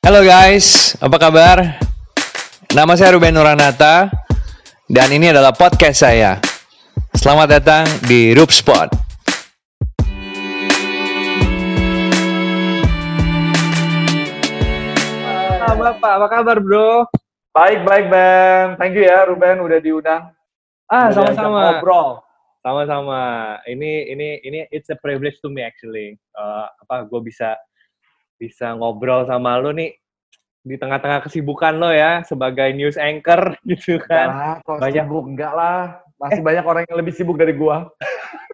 Halo 0.00 0.24
guys, 0.24 0.96
apa 0.96 1.20
kabar? 1.20 1.76
Nama 2.72 2.92
saya 2.96 3.12
Ruben 3.20 3.36
Nuranata 3.36 4.08
dan 4.88 5.12
ini 5.12 5.28
adalah 5.28 5.52
podcast 5.52 6.00
saya. 6.00 6.40
Selamat 7.12 7.60
datang 7.60 7.84
di 8.08 8.32
Roop 8.32 8.48
Spot. 8.48 8.88
Halo 15.68 15.92
Pak, 16.00 16.12
apa 16.16 16.26
kabar 16.32 16.56
bro? 16.64 17.04
Baik, 17.52 17.84
baik 17.84 18.08
Ben. 18.08 18.80
Thank 18.80 18.96
you 18.96 19.04
ya 19.04 19.28
Ruben 19.28 19.60
udah 19.60 19.84
diundang. 19.84 20.32
Ah, 20.88 21.12
sama-sama. 21.12 21.76
Ngobrol. 21.76 22.24
Sama-sama. 22.64 23.20
Ini 23.68 24.16
ini 24.16 24.40
ini 24.48 24.64
it's 24.72 24.88
a 24.88 24.96
privilege 24.96 25.44
to 25.44 25.52
me 25.52 25.60
actually. 25.60 26.16
Eh, 26.16 26.66
apa 26.88 27.04
gue 27.04 27.20
bisa 27.20 27.52
bisa 28.40 28.72
ngobrol 28.72 29.28
sama 29.28 29.60
lo 29.60 29.68
nih 29.70 29.92
di 30.64 30.76
tengah-tengah 30.80 31.28
kesibukan 31.28 31.76
lo 31.76 31.92
ya 31.92 32.24
sebagai 32.24 32.72
news 32.72 32.96
anchor 32.96 33.52
gitu 33.68 34.00
kan. 34.00 34.28
Ah, 34.32 34.56
kok 34.64 34.80
Banyak. 34.80 35.04
sibuk 35.04 35.24
enggak 35.28 35.52
lah. 35.52 36.00
Masih 36.16 36.40
banyak 36.40 36.64
orang 36.64 36.82
yang 36.88 36.98
lebih 37.00 37.12
sibuk 37.12 37.36
dari 37.36 37.52
gua. 37.52 37.84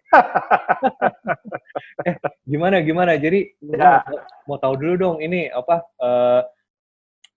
Gimana 2.47 2.79
gimana? 2.79 3.19
Jadi 3.19 3.51
Ya. 3.59 4.03
mau, 4.07 4.19
mau 4.47 4.57
tahu 4.59 4.73
dulu 4.79 4.93
dong 4.95 5.17
ini 5.19 5.51
apa 5.51 5.83
eh 5.99 6.41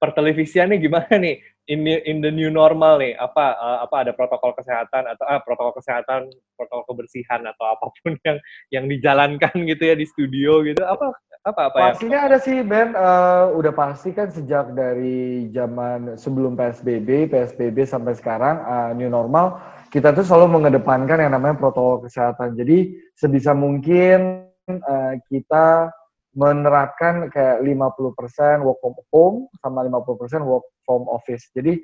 pertelevisian 0.01 0.71
nih 0.73 0.87
gimana 0.87 1.13
nih 1.19 1.43
in 1.71 1.87
in 1.87 2.19
the 2.19 2.29
new 2.35 2.51
normal 2.51 2.99
nih 2.99 3.15
apa 3.15 3.55
eh, 3.55 3.79
apa 3.87 3.97
ada 4.03 4.13
protokol 4.13 4.51
kesehatan 4.59 5.07
atau 5.07 5.25
ah, 5.31 5.39
protokol 5.39 5.79
kesehatan 5.79 6.27
protokol 6.59 6.85
kebersihan 6.91 7.47
atau 7.47 7.71
apa 7.71 7.95
pun 7.95 8.19
yang 8.27 8.39
yang 8.75 8.85
dijalankan 8.91 9.55
gitu 9.71 9.83
ya 9.87 9.95
di 9.95 10.05
studio 10.05 10.67
gitu 10.67 10.83
apa 10.83 11.15
apa 11.41 11.73
apa 11.73 11.77
ya 11.81 11.85
Pastinya 11.97 12.21
ada 12.29 12.37
sih 12.37 12.61
Ben. 12.61 12.93
Eh, 12.93 13.45
udah 13.57 13.73
pasti 13.73 14.13
kan 14.13 14.29
sejak 14.29 14.77
dari 14.77 15.49
zaman 15.57 16.21
sebelum 16.21 16.53
PSBB, 16.53 17.33
PSBB 17.33 17.89
sampai 17.89 18.13
sekarang 18.13 18.61
eh, 18.61 18.91
new 19.01 19.09
normal, 19.09 19.57
kita 19.89 20.13
tuh 20.13 20.21
selalu 20.21 20.61
mengedepankan 20.61 21.17
yang 21.17 21.33
namanya 21.33 21.57
protokol 21.57 22.05
kesehatan. 22.05 22.61
Jadi 22.61 22.93
sebisa 23.17 23.57
mungkin 23.57 24.45
eh, 24.69 25.15
kita 25.33 25.89
menerapkan 26.35 27.27
kayak 27.31 27.59
50% 27.63 28.63
work 28.63 28.79
from 28.79 28.95
home 29.11 29.37
sama 29.59 29.83
50% 29.83 30.47
work 30.47 30.67
from 30.87 31.07
office. 31.11 31.51
Jadi 31.51 31.83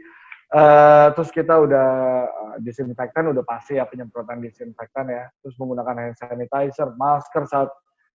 eh, 0.54 1.06
terus 1.18 1.30
kita 1.34 1.58
udah 1.66 1.88
eh, 2.26 2.56
disinfektan 2.62 3.26
udah 3.34 3.42
pasti 3.42 3.78
ya 3.78 3.84
penyemprotan 3.90 4.38
disinfektan 4.38 5.10
ya. 5.10 5.26
Terus 5.42 5.58
menggunakan 5.58 5.98
hand 5.98 6.16
sanitizer, 6.18 6.94
masker 6.94 7.42
saat 7.50 7.68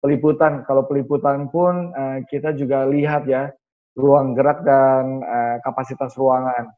peliputan. 0.04 0.62
Kalau 0.68 0.84
peliputan 0.84 1.48
pun 1.48 1.96
eh, 1.96 2.18
kita 2.28 2.52
juga 2.52 2.84
lihat 2.84 3.24
ya 3.24 3.48
ruang 3.96 4.36
gerak 4.36 4.60
dan 4.68 5.24
eh, 5.24 5.56
kapasitas 5.64 6.12
ruangan. 6.20 6.68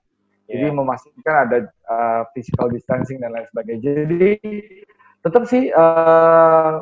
Jadi 0.51 0.67
Iya. 0.67 0.75
memastikan 0.75 1.35
ada 1.47 1.59
eh, 1.67 2.23
physical 2.35 2.70
distancing 2.70 3.19
dan 3.23 3.35
lain 3.35 3.47
sebagainya. 3.51 3.83
Jadi 3.83 4.31
tetap 5.23 5.42
sih 5.51 5.70
eh, 5.70 6.73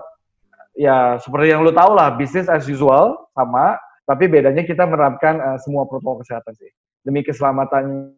ya 0.79 1.19
seperti 1.19 1.51
yang 1.51 1.67
lu 1.67 1.75
tahu 1.75 1.99
lah 1.99 2.15
bisnis 2.15 2.47
as 2.47 2.71
usual 2.71 3.19
sama, 3.35 3.75
tapi 4.07 4.31
bedanya 4.31 4.63
kita 4.63 4.87
menerapkan 4.87 5.43
eh, 5.43 5.59
semua 5.67 5.85
protokol 5.91 6.23
kesehatan 6.23 6.55
sih 6.55 6.71
demi 7.03 7.27
keselamatan 7.27 8.15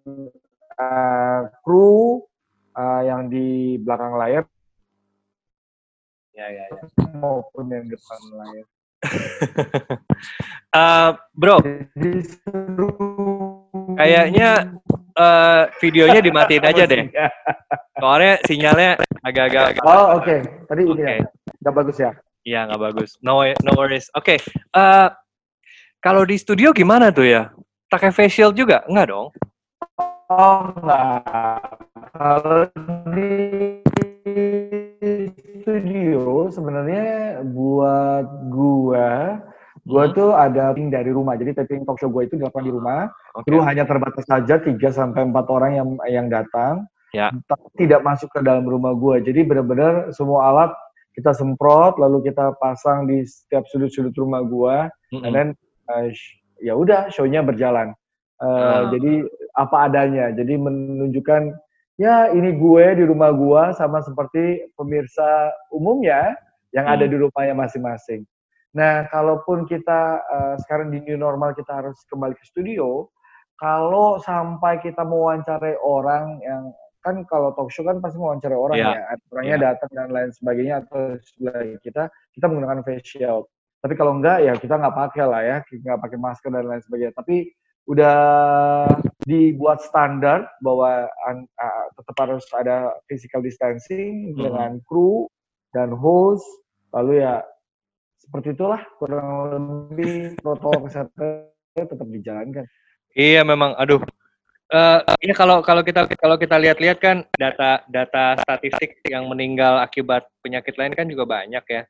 eh, 0.76 1.40
kru 1.64 2.20
eh, 2.76 3.02
yang 3.08 3.32
di 3.32 3.80
belakang 3.80 4.20
layar 4.20 4.44
ya 6.36 6.46
ya 6.52 6.64
ya 6.68 6.84
maupun 7.16 7.64
yang 7.72 7.88
di 7.88 7.96
depan 7.96 8.20
layar. 8.36 8.66
Eh, 10.70 11.10
bro. 11.34 11.58
Kayaknya, 13.98 14.78
eh, 15.18 15.62
videonya 15.82 16.20
dimatiin 16.22 16.62
aja 16.62 16.82
deh 16.86 17.10
soalnya 18.00 18.34
sinyalnya 18.46 18.90
agak-agak 19.20 19.82
Oh 19.84 20.22
oke, 20.22 20.36
tadi 20.70 20.82
ini 20.86 20.94
Oke. 20.94 21.04
ya, 21.04 21.26
nggak 21.60 21.74
bagus 21.74 21.96
ya. 21.98 22.10
Iya 22.42 22.66
nggak 22.66 22.80
bagus. 22.80 23.20
No 23.20 23.44
no 23.44 23.72
worries. 23.76 24.08
Oke. 24.16 24.40
eh, 24.72 25.08
kalau 26.00 26.24
di 26.24 26.40
studio 26.40 26.72
gimana 26.72 27.12
tuh 27.12 27.28
ya? 27.28 27.42
Pakai 27.86 28.08
face 28.08 28.40
shield 28.40 28.56
juga? 28.56 28.80
Enggak 28.88 29.12
dong. 29.12 29.28
Oh 30.30 30.72
enggak. 30.72 31.60
Kalau 32.10 32.64
di 33.12 33.28
studio 35.60 36.48
sebenarnya 36.48 37.04
buat 37.44 38.26
gua, 38.48 39.38
gua 39.84 40.04
Hmm. 40.08 40.14
tuh 40.16 40.30
ada 40.32 40.72
taping 40.72 40.88
dari 40.88 41.10
rumah. 41.12 41.36
Jadi 41.36 41.52
taping 41.52 41.84
talk 41.84 42.00
show 42.00 42.08
gua 42.08 42.24
itu 42.24 42.40
dilakukan 42.40 42.64
di 42.64 42.72
rumah. 42.72 43.10
Oke. 43.36 43.50
Kru 43.50 43.60
hanya 43.60 43.84
terbatas 43.84 44.24
saja 44.24 44.56
3 44.56 44.88
sampai 44.88 45.28
4 45.28 45.46
orang 45.50 45.72
yang 45.76 45.88
yang 46.08 46.26
datang. 46.30 46.86
Ya. 47.10 47.28
Tapi 47.44 47.66
tidak 47.84 48.00
masuk 48.06 48.30
ke 48.30 48.40
dalam 48.40 48.62
rumah 48.64 48.94
gua. 48.94 49.18
Jadi 49.18 49.42
benar-benar 49.42 50.14
semua 50.14 50.46
alat 50.48 50.70
kita 51.16 51.34
semprot 51.34 51.98
lalu 51.98 52.30
kita 52.30 52.54
pasang 52.62 53.10
di 53.10 53.26
setiap 53.26 53.66
sudut-sudut 53.70 54.14
rumah 54.16 54.42
gua. 54.46 54.76
And 55.10 55.32
then 55.34 55.48
uh, 55.90 56.08
ya 56.62 56.76
udah 56.78 57.10
show-nya 57.10 57.42
berjalan. 57.42 57.92
Uh, 58.40 58.46
Ah. 58.46 58.82
Jadi 58.94 59.26
apa 59.58 59.90
adanya. 59.90 60.32
Jadi 60.32 60.56
menunjukkan 60.56 61.52
ya 62.00 62.32
ini 62.32 62.56
gue 62.56 62.84
di 62.96 63.04
rumah 63.04 63.34
gua 63.36 63.76
sama 63.76 64.00
seperti 64.00 64.64
pemirsa 64.78 65.52
umumnya 65.68 66.32
yang 66.72 66.86
ada 66.88 67.04
Hmm. 67.04 67.12
di 67.12 67.16
rumahnya 67.20 67.54
masing-masing. 67.58 68.24
Nah, 68.70 69.10
kalaupun 69.10 69.66
kita 69.66 70.22
uh, 70.22 70.54
sekarang 70.62 70.94
di 70.94 71.02
new 71.02 71.18
normal 71.18 71.52
kita 71.58 71.82
harus 71.82 71.98
kembali 72.06 72.38
ke 72.38 72.44
studio, 72.46 73.10
kalau 73.58 74.22
sampai 74.22 74.78
kita 74.78 75.02
mewawancarai 75.02 75.74
orang 75.82 76.38
yang 76.40 76.70
kan 77.00 77.24
kalau 77.24 77.52
talk 77.56 77.72
show 77.72 77.82
kan 77.82 77.98
pasti 77.98 78.20
mewawancarai 78.20 78.56
orang 78.56 78.76
Iya. 78.76 78.90
ya, 78.92 79.02
orangnya 79.32 79.56
Iya. 79.56 79.64
datang 79.72 79.90
dan 79.96 80.08
lain 80.12 80.30
sebagainya 80.32 80.74
atau 80.84 81.00
sebelah 81.20 81.60
kita, 81.80 82.02
kita 82.32 82.44
menggunakan 82.46 82.80
face 82.84 83.06
shield. 83.16 83.44
Tapi 83.80 83.94
kalau 83.96 84.12
enggak 84.20 84.44
ya 84.44 84.52
kita 84.54 84.76
nggak 84.76 84.92
pakai 84.92 85.24
lah 85.24 85.40
ya, 85.40 85.56
nggak 85.64 86.00
pakai 86.04 86.18
masker 86.20 86.50
dan 86.52 86.68
lain 86.68 86.82
sebagainya. 86.84 87.16
Tapi 87.16 87.36
udah 87.88 88.18
dibuat 89.24 89.80
standar 89.82 90.46
bahwa 90.60 91.08
uh, 91.08 91.86
tetap 91.96 92.16
harus 92.20 92.44
ada 92.52 92.92
physical 93.08 93.40
distancing 93.40 94.36
Hmm. 94.36 94.40
dengan 94.44 94.70
kru 94.84 95.26
dan 95.72 95.90
host. 95.96 96.44
Lalu 96.92 97.24
ya 97.24 97.40
seperti 98.20 98.52
itulah 98.52 98.84
kurang 99.00 99.26
lebih 99.50 100.36
protokol 100.38 100.86
kesehatan 100.86 101.48
tetap 101.74 102.06
dijalankan. 102.06 102.64
Iya 103.16 103.42
memang. 103.42 103.74
Aduh. 103.74 104.04
Eh 104.70 104.98
ya 105.26 105.34
kalau 105.34 105.66
kalau 105.66 105.82
kita 105.82 106.06
kalau 106.14 106.38
kita 106.38 106.54
lihat-lihat 106.54 106.98
kan 107.02 107.26
data 107.34 107.82
data 107.90 108.38
statistik 108.38 109.02
yang 109.02 109.26
meninggal 109.26 109.82
akibat 109.82 110.30
penyakit 110.40 110.78
lain 110.78 110.94
kan 110.94 111.10
juga 111.10 111.26
banyak 111.26 111.64
ya. 111.66 111.82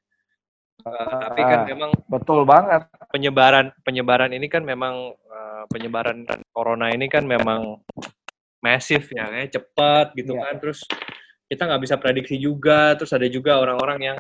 Eh, 0.81 1.13
tapi 1.29 1.41
kan 1.45 1.61
Ah. 1.61 1.69
memang 1.69 1.91
Betul 2.09 2.49
banget. 2.49 2.89
penyebaran 3.13 3.69
penyebaran 3.85 4.33
ini 4.33 4.49
kan 4.49 4.65
memang 4.65 5.13
eh, 5.13 5.63
penyebaran 5.69 6.25
corona 6.57 6.89
ini 6.89 7.05
kan 7.07 7.29
memang 7.29 7.85
masif 8.65 9.13
ya, 9.13 9.29
kayak 9.29 9.53
cepat 9.53 10.07
gitu 10.17 10.33
Iya. 10.37 10.41
kan. 10.49 10.55
Terus 10.57 10.81
kita 11.53 11.69
nggak 11.69 11.83
bisa 11.85 11.97
prediksi 12.01 12.41
juga. 12.41 12.97
Terus 12.97 13.13
ada 13.13 13.29
juga 13.29 13.61
orang-orang 13.61 13.99
yang 14.01 14.19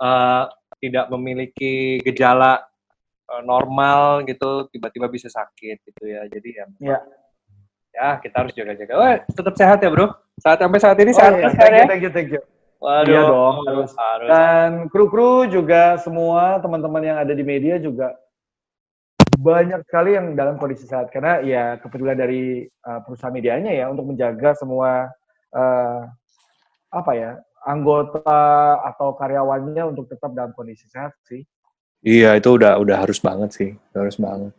eh, 0.00 0.44
tidak 0.80 1.12
memiliki 1.12 2.00
gejala 2.00 2.64
normal 3.44 4.24
gitu, 4.24 4.64
tiba-tiba 4.72 5.12
bisa 5.12 5.28
sakit 5.28 5.84
gitu 5.84 6.04
ya. 6.08 6.24
Jadi 6.24 6.48
ya, 6.56 6.64
Iya. 6.80 6.98
Ya 7.98 8.22
kita 8.22 8.36
harus 8.46 8.52
jaga-jaga. 8.54 8.92
Wah, 8.94 9.14
tetap 9.26 9.54
sehat 9.58 9.78
ya 9.82 9.90
bro. 9.90 10.14
Saat 10.38 10.62
sampai 10.62 10.78
saat 10.78 10.96
ini 11.02 11.10
Oh, 11.10 11.18
sehat 11.18 11.32
iya. 11.34 11.50
Thank 11.50 11.74
ya? 11.74 11.82
you, 11.82 11.88
thank 11.90 12.02
you, 12.06 12.12
thank 12.14 12.30
you. 12.30 12.42
Waduh, 12.78 13.10
Iya 13.10 13.20
dong, 13.26 13.56
harus. 13.66 13.90
harus. 13.98 14.28
Dan 14.30 14.70
kru-kru 14.86 15.50
juga 15.50 15.98
semua 15.98 16.62
teman-teman 16.62 17.02
yang 17.02 17.18
ada 17.18 17.34
di 17.34 17.42
media 17.42 17.74
juga 17.82 18.14
banyak 19.38 19.82
sekali 19.86 20.14
yang 20.14 20.38
dalam 20.38 20.58
kondisi 20.58 20.86
sehat 20.86 21.10
karena 21.10 21.42
ya 21.42 21.64
kepedulian 21.78 22.18
dari 22.18 22.66
uh, 22.86 23.02
perusahaan 23.02 23.34
medianya 23.34 23.70
ya 23.70 23.90
untuk 23.90 24.10
menjaga 24.10 24.54
semua 24.54 25.10
uh, 25.54 26.02
apa 26.90 27.12
ya 27.18 27.30
anggota 27.66 28.22
atau 28.86 29.14
karyawannya 29.18 29.82
untuk 29.94 30.06
tetap 30.06 30.34
dalam 30.34 30.54
kondisi 30.54 30.86
sehat 30.86 31.14
sih. 31.26 31.42
Iya, 32.06 32.38
itu 32.38 32.54
udah 32.54 32.78
udah 32.78 32.96
harus 33.02 33.18
banget 33.18 33.50
sih, 33.58 33.70
harus 33.90 34.14
banget. 34.22 34.54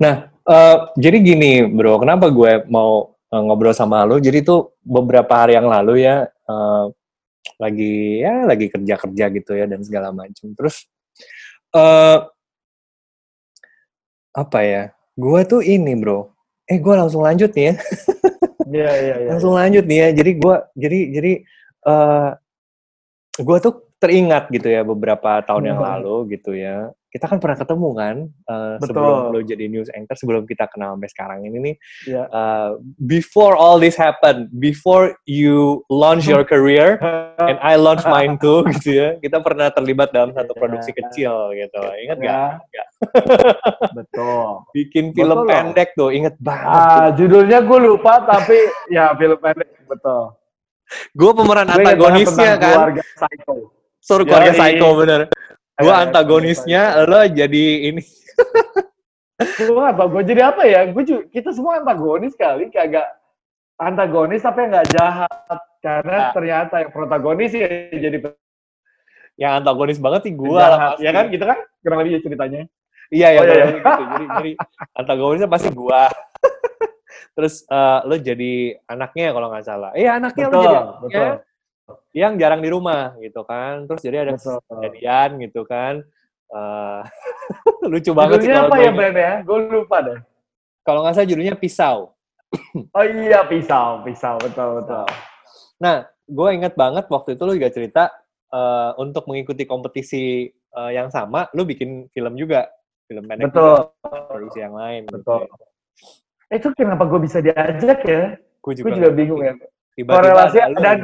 Nah, 0.00 0.14
eh, 0.28 0.76
jadi 0.96 1.16
gini, 1.20 1.52
bro, 1.68 2.00
kenapa 2.00 2.32
gue 2.32 2.64
mau 2.70 3.12
eh, 3.32 3.42
ngobrol 3.42 3.74
sama 3.76 4.04
lo? 4.08 4.16
Jadi 4.22 4.44
tuh 4.44 4.76
beberapa 4.80 5.32
hari 5.44 5.58
yang 5.58 5.68
lalu 5.68 6.04
ya, 6.06 6.28
eh, 6.28 6.84
lagi 7.58 8.22
ya 8.22 8.46
lagi 8.46 8.66
kerja 8.70 8.94
kerja 8.98 9.24
gitu 9.34 9.52
ya 9.58 9.66
dan 9.66 9.80
segala 9.82 10.14
macam. 10.14 10.54
Terus 10.54 10.86
eh 11.74 12.18
apa 14.32 14.58
ya? 14.64 14.82
Gue 15.16 15.40
tuh 15.44 15.60
ini, 15.60 15.92
bro. 15.98 16.32
Eh, 16.64 16.80
gue 16.80 16.94
langsung 16.96 17.20
lanjut 17.26 17.52
nih 17.52 17.64
ya. 17.68 17.74
Iya 18.72 18.92
iya 18.96 19.14
iya. 19.26 19.28
langsung 19.36 19.52
lanjut 19.52 19.84
nih 19.84 19.98
ya. 19.98 20.08
Jadi 20.16 20.30
gue 20.40 20.56
jadi 20.78 20.98
jadi 21.20 21.32
eh 21.82 22.30
gue 23.40 23.58
tuh 23.60 23.74
teringat 24.02 24.50
gitu 24.50 24.66
ya 24.66 24.82
beberapa 24.82 25.38
tahun 25.46 25.70
yang 25.70 25.78
Hmm. 25.78 25.88
lalu 26.02 26.34
gitu 26.34 26.52
ya. 26.52 26.90
Kita 27.06 27.28
kan 27.28 27.36
pernah 27.36 27.60
ketemu 27.60 27.88
kan 27.92 28.16
uh, 28.48 28.80
Betul. 28.80 28.88
sebelum 28.88 29.16
lo 29.30 29.40
jadi 29.44 29.68
news 29.68 29.92
anchor, 29.92 30.16
sebelum 30.16 30.48
kita 30.48 30.64
kenal 30.66 30.96
sampai 30.96 31.10
sekarang 31.12 31.38
ini 31.44 31.58
nih. 31.60 31.74
Ya. 32.08 32.24
Uh, 32.26 32.80
before 32.98 33.52
all 33.52 33.76
this 33.76 33.92
happen, 33.94 34.48
before 34.50 35.12
you 35.28 35.84
launch 35.86 36.24
your 36.24 36.40
career, 36.40 36.96
and 37.52 37.60
I 37.60 37.76
launch 37.76 38.00
mine 38.02 38.40
too 38.40 38.64
gitu 38.74 38.96
ya. 38.96 39.08
Kita 39.20 39.44
pernah 39.44 39.68
terlibat 39.68 40.08
dalam 40.10 40.32
satu 40.32 40.56
produksi 40.56 40.90
Ya. 40.90 40.98
kecil 41.04 41.32
gitu. 41.52 41.80
Ingat 41.84 42.16
nggak? 42.16 42.32
Ya. 42.32 42.48
Nggak. 42.64 42.88
Betul. 44.00 44.46
Bikin 44.72 45.04
film 45.12 45.36
Betul 45.36 45.44
loh. 45.44 45.52
pendek 45.52 45.88
tuh, 45.92 46.10
inget 46.10 46.34
banget. 46.40 46.64
Ah, 46.80 47.06
judulnya 47.12 47.60
gue 47.60 47.78
lupa 47.82 48.24
tapi 48.24 48.56
ya 48.88 49.12
film 49.14 49.36
pendek 49.36 49.68
betul. 49.84 50.32
Gue 51.12 51.32
pemeran 51.32 51.68
antagonisnya 51.68 52.56
kan. 52.56 52.88
Keluarga 52.88 53.02
Psycho. 53.04 53.54
Suruh 54.02 54.26
keluarga 54.26 54.50
psycho 54.52 54.88
bener. 54.98 55.20
Gue 55.78 55.88
Ya, 55.88 56.02
antagonisnya, 56.04 56.82
lo 57.06 57.22
jadi 57.24 57.64
ini. 57.88 58.02
Gue 59.56 59.86
tau 59.94 60.06
gue 60.10 60.22
jadi 60.26 60.42
apa 60.50 60.62
ya? 60.66 60.86
Gue 60.90 61.02
juga, 61.02 61.22
kita 61.30 61.50
semua 61.54 61.78
antagonis 61.78 62.34
kali, 62.34 62.68
kagak 62.70 63.06
antagonis 63.78 64.42
tapi 64.42 64.68
nggak 64.68 64.90
jahat 64.94 65.30
karena 65.82 66.30
Nah. 66.30 66.32
ternyata 66.34 66.74
yang 66.82 66.90
protagonis 66.94 67.50
ya 67.50 67.66
jadi 67.90 68.18
Yang 69.34 69.52
antagonis 69.64 69.98
banget 69.98 70.30
sih 70.30 70.34
gue 70.36 70.50
lah 70.54 70.94
pasti. 70.94 71.02
ya 71.02 71.10
kan? 71.10 71.24
Gitu 71.32 71.44
kan? 71.46 71.58
Kurang 71.82 71.98
lebih 72.04 72.22
ceritanya. 72.22 72.60
Iya, 73.12 73.28
ya, 73.28 73.40
Oh, 73.40 73.44
iya, 73.44 73.54
iya. 73.54 73.66
gitu. 73.76 74.02
Jadi, 74.08 74.24
jadi 74.40 74.50
antagonisnya 74.96 75.48
pasti 75.50 75.68
gua. 75.68 76.08
Terus 77.36 77.54
eh, 77.64 77.98
lo 78.08 78.16
jadi 78.16 78.52
anaknya 78.88 79.32
kalau 79.32 79.48
nggak 79.52 79.64
salah. 79.68 79.90
Iya 79.92 80.16
anaknya 80.16 80.46
lo 80.46 80.52
Betul, 80.52 80.62
jadi 80.64 80.76
anaknya 80.76 81.00
betul. 81.02 81.32
Yang 82.12 82.36
jarang 82.36 82.60
di 82.60 82.68
rumah 82.70 83.16
gitu 83.18 83.42
kan. 83.44 83.86
Terus 83.86 84.00
jadi 84.02 84.16
ada 84.28 84.32
Betul. 84.36 84.58
kejadian 84.68 85.28
gitu 85.42 85.62
kan. 85.64 86.04
Eh, 86.52 87.00
lucu 87.92 88.12
banget 88.12 88.44
sih 88.44 88.48
Judulnya 88.52 88.62
kalau 88.68 88.74
apa 88.74 88.76
ya. 88.84 88.92
Ben 88.92 89.14
ya? 89.16 89.32
Gue 89.42 89.58
lupa 89.68 89.96
deh. 90.04 90.18
Kalau 90.82 91.00
nggak 91.06 91.14
salah 91.14 91.28
judulnya 91.28 91.56
pisau. 91.56 91.98
Oh 92.96 93.04
iya 93.06 93.48
pisau, 93.48 94.04
pisau 94.04 94.36
betul 94.36 94.84
betul. 94.84 95.08
Nah, 95.80 96.04
gue 96.28 96.48
inget 96.52 96.76
banget 96.76 97.08
waktu 97.08 97.34
itu 97.34 97.42
lo 97.48 97.56
juga 97.56 97.72
cerita 97.72 98.04
eh, 98.52 98.90
untuk 99.00 99.24
mengikuti 99.24 99.64
kompetisi 99.64 100.52
eh, 100.52 100.90
yang 100.92 101.08
sama, 101.08 101.48
lo 101.56 101.64
bikin 101.64 102.12
film 102.12 102.36
juga, 102.36 102.68
film 103.08 103.24
pendek 103.24 103.48
Betul. 103.48 103.88
juga, 103.88 104.20
produksi 104.28 104.58
yang 104.60 104.74
lain. 104.76 105.02
Betul. 105.08 105.48
Eh, 106.52 106.60
Itu 106.60 106.68
kenapa 106.76 107.08
gue 107.08 107.20
bisa 107.24 107.40
diajak 107.40 108.00
ya? 108.04 108.36
Gue 108.60 108.72
Gue 108.76 108.92
juga 108.92 109.10
bingung 109.10 109.40
ya. 109.40 109.56
Tiba-tiba 109.92 110.12
Korelasi 110.24 110.58
ada 110.60 110.80
dan 110.80 110.98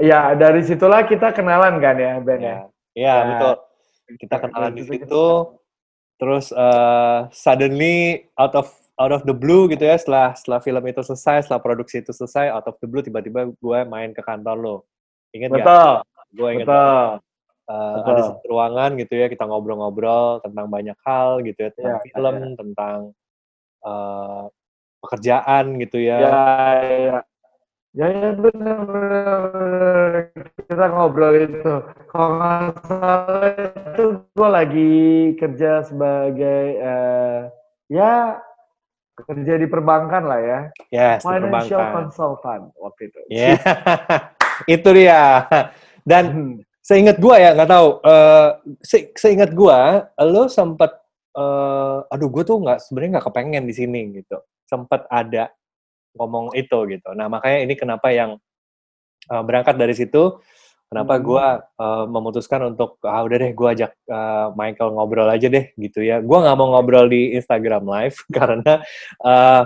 ya 0.00 0.34
dari 0.34 0.64
situlah 0.64 1.04
kita 1.04 1.30
kenalan 1.36 1.76
kan 1.78 1.96
ya 1.96 2.12
Ben 2.20 2.40
ya. 2.40 2.48
Ya, 2.48 2.56
ya 2.96 3.14
Ya. 3.14 3.14
betul. 3.28 3.54
Kita 4.18 4.34
Ya, 4.36 4.42
kenalan 4.42 4.72
di 4.74 4.82
situ, 4.82 5.26
terus 6.18 6.50
eh, 6.50 7.18
suddenly 7.30 8.26
out 8.34 8.58
of 8.58 8.66
out 8.98 9.14
of 9.14 9.22
the 9.24 9.32
blue 9.32 9.70
gitu 9.70 9.86
ya, 9.86 9.96
setelah 9.96 10.34
setelah 10.34 10.60
film 10.60 10.82
itu 10.84 11.00
selesai, 11.00 11.46
setelah 11.46 11.62
produksi 11.62 12.02
itu 12.02 12.10
selesai, 12.12 12.50
out 12.50 12.66
of 12.66 12.76
the 12.82 12.88
blue 12.90 13.00
tiba-tiba 13.00 13.48
gue 13.48 13.78
main 13.86 14.10
ke 14.12 14.20
kantor 14.20 14.56
lo. 14.58 14.76
Ingat 15.32 15.48
nggak? 15.54 15.64
Betul. 15.64 15.94
Gue 16.34 16.48
ingat. 16.58 16.66
Betul. 16.66 17.08
Eh, 17.70 17.94
betul. 18.02 18.10
ada 18.10 18.22
satu 18.34 18.44
ruangan 18.50 18.90
gitu 18.98 19.14
ya, 19.14 19.26
kita 19.30 19.44
ngobrol-ngobrol 19.46 20.42
tentang 20.42 20.66
banyak 20.66 20.98
hal 21.06 21.38
gitu 21.46 21.58
ya, 21.64 21.70
tentang 21.70 21.96
Ya, 21.96 22.04
film, 22.10 22.36
tentang 22.58 22.96
eh, 23.86 24.44
pekerjaan 25.00 25.64
gitu 25.80 25.96
ya. 26.02 26.18
Ya, 26.18 26.34
ya. 26.82 27.18
Ya, 27.90 28.06
ya 28.06 28.30
benar, 28.38 28.78
benar. 28.86 30.10
Kita 30.62 30.84
ngobrol 30.94 31.34
itu. 31.42 31.74
Kalau 32.06 32.38
nggak 32.38 32.86
salah 32.86 33.50
itu 33.50 34.04
gue 34.30 34.48
lagi 34.48 34.94
kerja 35.34 35.82
sebagai 35.82 36.62
eh, 36.78 37.38
ya 37.90 38.38
kerja 39.26 39.54
di 39.58 39.66
perbankan 39.66 40.22
lah 40.22 40.40
ya. 40.40 40.60
Yes, 40.94 41.26
Financial 41.26 41.82
consultant 41.90 42.70
waktu 42.78 43.10
itu. 43.10 43.20
Ya, 43.26 43.58
itu 44.78 44.88
dia. 44.94 45.50
Dan 46.06 46.24
Hmm. 46.30 46.54
seingat 46.80 47.20
gua 47.20 47.36
ya 47.36 47.52
nggak 47.54 47.70
tahu 47.70 47.88
eh 48.02 48.48
se 48.80 48.98
seingat 49.14 49.52
gua 49.52 50.08
lo 50.24 50.48
sempat 50.48 50.96
eh 51.36 51.98
aduh 52.08 52.26
gua 52.32 52.42
tuh 52.42 52.56
nggak 52.64 52.78
sebenarnya 52.82 53.10
nggak 53.20 53.26
kepengen 53.30 53.64
di 53.68 53.74
sini 53.76 54.00
gitu 54.16 54.40
sempat 54.64 55.04
ada 55.12 55.52
ngomong 56.16 56.54
itu 56.54 56.78
gitu 56.90 57.08
nah 57.14 57.30
makanya 57.30 57.58
ini 57.66 57.74
kenapa 57.74 58.10
yang 58.10 58.38
eh, 59.30 59.42
berangkat 59.44 59.76
dari 59.76 59.94
situ 59.94 60.38
kenapa 60.90 61.18
Hmm. 61.18 61.22
gua 61.22 61.46
eh, 61.62 62.04
memutuskan 62.10 62.74
untuk 62.74 62.98
ah 63.06 63.22
udah 63.22 63.36
deh 63.38 63.52
gua 63.54 63.70
ajak 63.74 63.92
eh, 63.94 64.46
Michael 64.58 64.90
ngobrol 64.98 65.30
aja 65.30 65.46
deh 65.46 65.70
gitu 65.78 66.02
ya 66.02 66.18
gua 66.18 66.42
nggak 66.42 66.56
mau 66.58 66.68
ngobrol 66.74 67.06
di 67.06 67.38
Instagram 67.38 67.86
live 67.86 68.16
karena 68.36 68.82
eh 69.22 69.62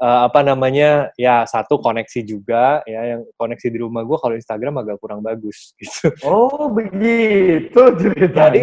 eh, 0.00 0.20
apa 0.30 0.40
namanya 0.46 1.10
ya 1.18 1.44
satu 1.44 1.76
koneksi 1.82 2.20
juga 2.24 2.80
ya 2.88 3.18
yang 3.18 3.22
koneksi 3.36 3.66
di 3.68 3.78
rumah 3.82 4.06
gua 4.06 4.16
kalau 4.22 4.38
Instagram 4.38 4.78
agak 4.80 4.96
kurang 5.02 5.20
bagus 5.20 5.72
gitu 5.82 6.08
Oh 6.22 6.70
begitu 6.70 7.82
ceritanya. 7.98 8.38
jadi 8.48 8.60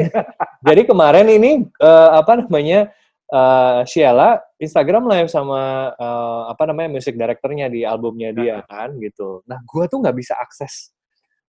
jadi 0.63 0.81
kemarin 0.88 1.27
ini 1.27 1.51
eh, 1.68 2.09
apa 2.15 2.39
namanya 2.39 2.89
eh, 3.27 3.81
Sheila 3.88 4.39
Instagram 4.57 5.03
live 5.07 5.29
sama 5.31 5.91
eh, 5.95 6.41
apa 6.51 6.63
namanya 6.68 7.00
music 7.00 7.15
directornya 7.15 7.68
di 7.68 7.83
albumnya 7.83 8.31
dia 8.31 8.63
kan 8.65 8.95
gitu. 9.00 9.44
Nah 9.47 9.59
gua 9.68 9.85
tuh 9.91 10.03
nggak 10.03 10.15
bisa 10.18 10.33
akses 10.39 10.95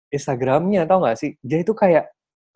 Instagramnya 0.08 0.88
tau 0.88 1.04
nggak 1.04 1.16
sih? 1.20 1.30
Jadi 1.44 1.62
itu 1.68 1.74
kayak 1.76 2.08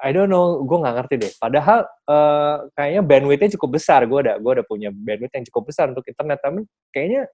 I 0.03 0.11
don't 0.11 0.27
know, 0.27 0.67
gue 0.67 0.79
nggak 0.83 0.97
ngerti 0.99 1.15
deh. 1.15 1.33
Padahal 1.39 1.87
eh, 1.87 2.57
kayaknya 2.75 3.03
bandwidthnya 3.07 3.51
cukup 3.55 3.79
besar. 3.79 4.03
Gue 4.11 4.27
udah 4.27 4.37
gue 4.43 4.53
udah 4.59 4.67
punya 4.67 4.91
bandwidth 4.91 5.35
yang 5.39 5.47
cukup 5.53 5.63
besar 5.71 5.95
untuk 5.95 6.03
internet, 6.09 6.39
tapi 6.43 6.67
kayaknya 6.91 7.31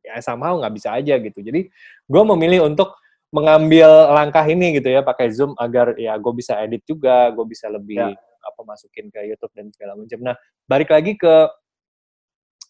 ya 0.00 0.16
somehow 0.24 0.56
nggak 0.56 0.74
bisa 0.74 0.96
aja 0.96 1.20
gitu. 1.20 1.38
Jadi 1.44 1.68
gue 2.08 2.22
memilih 2.32 2.64
untuk 2.72 2.96
mengambil 3.34 3.90
langkah 4.14 4.46
ini 4.48 4.80
gitu 4.80 4.88
ya 4.88 5.04
pakai 5.04 5.28
Zoom 5.34 5.52
agar 5.58 5.98
ya 6.00 6.16
gue 6.16 6.32
bisa 6.32 6.56
edit 6.64 6.80
juga, 6.88 7.28
gue 7.36 7.44
bisa 7.44 7.68
lebih 7.68 8.00
Ya. 8.00 8.08
Apa 8.46 8.60
masukin 8.62 9.10
ke 9.10 9.26
YouTube 9.26 9.52
dan 9.58 9.68
segala 9.74 9.98
macam. 9.98 10.20
Nah 10.22 10.36
balik 10.70 10.90
lagi 10.94 11.18
ke 11.18 11.34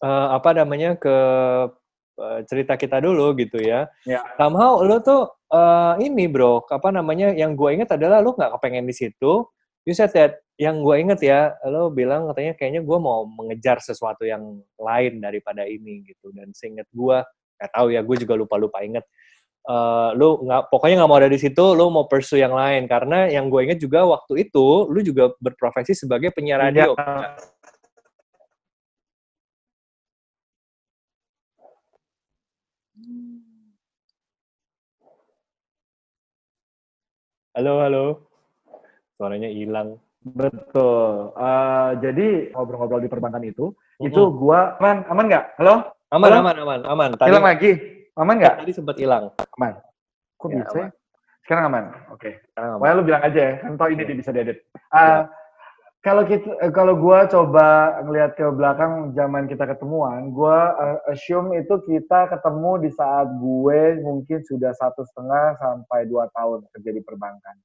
eh, 0.03 0.27
apa 0.33 0.49
namanya 0.57 0.97
ke 0.97 1.15
eh, 2.17 2.39
cerita 2.49 2.73
kita 2.75 2.97
dulu 2.97 3.37
gitu 3.37 3.61
ya. 3.61 3.85
Ya. 4.09 4.25
Somehow 4.41 4.81
lo 4.81 4.97
tuh 5.05 5.29
eh, 5.53 5.93
ini 6.09 6.25
bro, 6.25 6.65
apa 6.67 6.89
namanya 6.89 7.31
yang 7.37 7.53
gue 7.53 7.69
inget 7.77 7.93
adalah 7.93 8.19
lo 8.19 8.33
nggak 8.33 8.57
kepengen 8.57 8.89
di 8.89 8.95
situ. 8.95 9.45
You 9.87 9.95
said 9.95 10.11
that 10.19 10.43
yang 10.59 10.81
gue 10.81 10.95
inget 10.97 11.21
ya, 11.21 11.53
lo 11.69 11.93
bilang 11.93 12.27
katanya 12.33 12.57
kayaknya 12.57 12.81
gue 12.81 12.97
mau 12.97 13.23
mengejar 13.29 13.77
sesuatu 13.77 14.25
yang 14.25 14.59
lain 14.75 15.21
daripada 15.21 15.63
ini 15.63 16.01
gitu. 16.03 16.33
Dan 16.33 16.51
seinget 16.51 16.89
gue, 16.91 17.17
nggak 17.61 17.71
tahu 17.71 17.93
ya, 17.93 18.01
gue 18.01 18.15
juga 18.19 18.33
lupa-lupa 18.35 18.81
inget. 18.81 19.05
Eh, 19.67 20.09
lo 20.15 20.39
nggak, 20.47 20.71
pokoknya 20.71 21.03
nggak 21.03 21.11
mau 21.11 21.19
ada 21.19 21.27
di 21.27 21.35
situ, 21.35 21.75
lo 21.75 21.91
mau 21.91 22.07
pursue 22.07 22.39
yang 22.39 22.55
lain 22.55 22.87
karena 22.87 23.27
yang 23.27 23.51
gue 23.51 23.67
inget 23.67 23.83
juga 23.83 24.07
waktu 24.07 24.47
itu 24.47 24.87
lo 24.87 24.99
juga 25.03 25.35
berprofesi 25.43 25.91
sebagai 25.91 26.31
penyiar 26.31 26.63
radio. 26.63 26.95
Iya. 26.95 27.35
Halo, 37.59 37.73
halo. 37.83 38.05
Suaranya 39.19 39.51
hilang. 39.51 39.99
Betul. 40.23 41.35
Eh, 41.35 41.89
jadi 42.07 42.27
ngobrol-ngobrol 42.55 43.03
di 43.03 43.11
perbankan 43.11 43.43
itu, 43.43 43.75
Mm-mm. 43.99 44.07
itu 44.07 44.21
gua 44.31 44.79
aman, 44.79 45.03
aman 45.11 45.25
nggak? 45.27 45.45
Halo? 45.59 45.91
Aman, 46.07 46.29
Halo? 46.31 46.39
aman, 46.39 46.55
aman, 46.55 46.79
aman. 46.87 47.09
Tadi, 47.19 47.27
Hilang 47.27 47.43
lagi? 47.43 47.96
Aman 48.17 48.41
nggak? 48.41 48.65
tadi 48.65 48.73
sempat 48.73 48.97
hilang. 48.97 49.29
Kok 50.37 50.49
Ya, 50.49 50.65
bisa? 50.65 50.73
aman. 50.73 50.81
ya? 50.81 50.89
Sekarang 51.45 51.63
aman. 51.69 51.83
Oke. 52.09 52.29
Sekarang 52.51 52.69
aman. 52.73 52.77
Pokoknya 52.81 52.97
lu 52.97 53.03
bilang 53.05 53.23
aja 53.23 53.39
ya, 53.39 53.53
kan 53.61 53.71
tau 53.77 53.89
ini 53.89 54.03
bisa 54.03 54.31
diedit. 54.33 54.57
Ah, 54.89 55.29
kalau 56.01 56.23
kita, 56.25 56.49
eh, 56.61 56.71
kalau 56.73 56.93
gua 56.97 57.25
coba 57.25 57.67
ngelihat 58.05 58.33
ke 58.33 58.45
belakang 58.53 59.13
zaman 59.13 59.45
kita 59.45 59.65
ketemuan, 59.65 60.33
gua 60.33 60.73
eh, 60.77 61.13
assume 61.13 61.57
itu 61.57 61.77
kita 61.85 62.29
ketemu 62.29 62.71
di 62.85 62.89
saat 62.93 63.27
gue 63.37 63.79
mungkin 64.01 64.39
sudah 64.45 64.73
satu 64.73 65.05
setengah 65.05 65.57
sampai 65.57 66.05
dua 66.05 66.25
tahun 66.33 66.65
kerja 66.73 66.89
di 66.93 67.01
perbankan. 67.01 67.55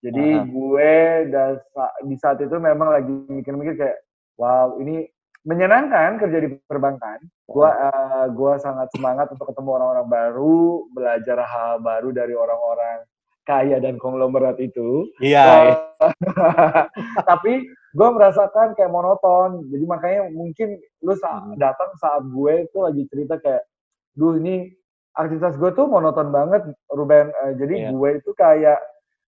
Jadi 0.00 0.28
Aha. 0.32 0.44
gue 0.48 0.92
dan 1.28 1.50
sa- 1.76 1.96
di 2.08 2.16
saat 2.16 2.40
itu 2.40 2.56
memang 2.56 2.88
lagi 2.88 3.12
mikir-mikir 3.28 3.76
kayak, 3.76 3.98
wow 4.40 4.80
ini 4.80 5.04
menyenangkan 5.44 6.16
kerja 6.16 6.38
di 6.40 6.48
perbankan. 6.64 7.20
Gua 7.50 7.68
eh, 7.74 8.26
gua 8.30 8.52
sangat 8.62 8.94
semangat 8.94 9.26
untuk 9.34 9.50
ketemu 9.50 9.70
orang-orang 9.74 10.06
baru, 10.06 10.86
belajar 10.94 11.42
hal 11.42 11.82
baru 11.82 12.14
dari 12.14 12.34
orang-orang 12.38 13.02
kaya 13.42 13.82
dan 13.82 13.98
konglomerat 13.98 14.62
itu. 14.62 15.10
Iya, 15.18 15.42
iya. 15.66 15.74
tapi 17.30 17.66
gue 17.90 18.08
merasakan 18.14 18.78
kayak 18.78 18.92
monoton. 18.92 19.66
Jadi 19.66 19.84
makanya 19.90 20.20
mungkin 20.30 20.78
lu 21.02 21.14
sa- 21.18 21.42
Hmm. 21.42 21.58
datang 21.58 21.90
saat 21.98 22.22
gue 22.22 22.70
itu 22.70 22.78
lagi 22.78 23.02
cerita 23.10 23.42
kayak, 23.42 23.66
duh 24.14 24.38
ini 24.38 24.70
aktivitas 25.18 25.58
gue 25.58 25.70
tuh 25.74 25.90
monoton 25.90 26.30
banget, 26.30 26.62
Ruben. 26.86 27.34
Eh, 27.34 27.52
jadi 27.58 27.74
Iya. 27.74 27.90
gue 27.90 28.10
itu 28.22 28.30
kayak 28.38 28.78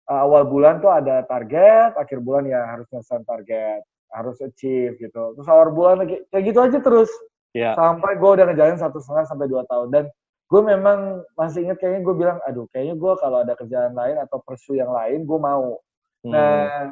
uh, 0.06 0.22
awal 0.28 0.46
bulan 0.46 0.78
tuh 0.84 0.94
ada 0.94 1.26
target, 1.26 1.98
akhir 1.98 2.22
bulan 2.22 2.46
ya 2.46 2.62
harus 2.68 2.86
nyelesain 2.94 3.26
target, 3.26 3.82
harus 4.14 4.38
achieve 4.44 5.02
gitu. 5.02 5.34
Terus 5.34 5.48
awal 5.50 5.74
bulan 5.74 6.06
lagi 6.06 6.22
kayak 6.30 6.44
gitu 6.46 6.60
aja 6.62 6.78
terus. 6.78 7.10
Iya. 7.52 7.76
Sampai 7.76 8.16
gue 8.16 8.30
udah 8.32 8.46
ngejalanin 8.48 8.80
satu 8.80 9.04
setengah 9.04 9.28
sampai 9.28 9.48
dua 9.52 9.64
tahun 9.68 9.92
dan 9.92 10.06
gue 10.52 10.62
memang 10.68 11.24
masih 11.40 11.64
inget 11.64 11.80
kayaknya 11.80 12.02
gue 12.04 12.16
bilang, 12.16 12.38
aduh 12.44 12.68
kayaknya 12.76 12.96
gue 13.00 13.14
kalau 13.24 13.38
ada 13.40 13.54
kerjaan 13.56 13.96
lain 13.96 14.20
atau 14.20 14.44
persu 14.44 14.76
yang 14.76 14.92
lain 14.92 15.24
gue 15.24 15.40
mau. 15.40 15.80
Hmm. 16.28 16.32
Nah, 16.32 16.92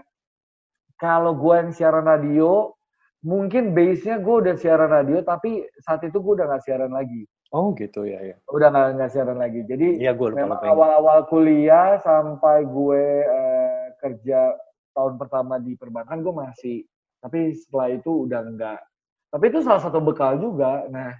kalau 0.96 1.36
gue 1.36 1.54
yang 1.60 1.72
siaran 1.76 2.08
radio, 2.08 2.72
mungkin 3.20 3.76
base-nya 3.76 4.24
gue 4.24 4.36
udah 4.48 4.56
siaran 4.56 4.92
radio, 4.92 5.20
tapi 5.24 5.68
saat 5.84 6.04
itu 6.08 6.24
gue 6.24 6.34
udah 6.40 6.48
nggak 6.48 6.64
siaran 6.64 6.92
lagi. 6.96 7.28
Oh 7.50 7.74
gitu 7.74 8.06
ya 8.06 8.22
ya. 8.22 8.36
Udah 8.48 8.70
nggak 8.70 8.88
nggak 8.96 9.12
siaran 9.12 9.40
lagi. 9.42 9.66
Jadi 9.66 9.98
Iya 10.00 10.14
gue 10.14 10.28
lupa 10.32 10.40
memang 10.46 10.60
awal-awal 10.64 11.26
kuliah 11.28 11.98
sampai 12.00 12.64
gue 12.64 13.04
eh, 13.26 13.86
kerja 14.00 14.54
tahun 14.94 15.18
pertama 15.18 15.58
di 15.58 15.74
perbankan 15.74 16.22
gue 16.22 16.34
masih. 16.36 16.86
Tapi 17.20 17.58
setelah 17.58 17.92
itu 17.92 18.30
udah 18.30 18.42
enggak. 18.46 18.80
Tapi 19.30 19.46
itu 19.54 19.60
salah 19.62 19.82
satu 19.82 20.02
bekal 20.02 20.42
juga. 20.42 20.90
Nah, 20.90 21.14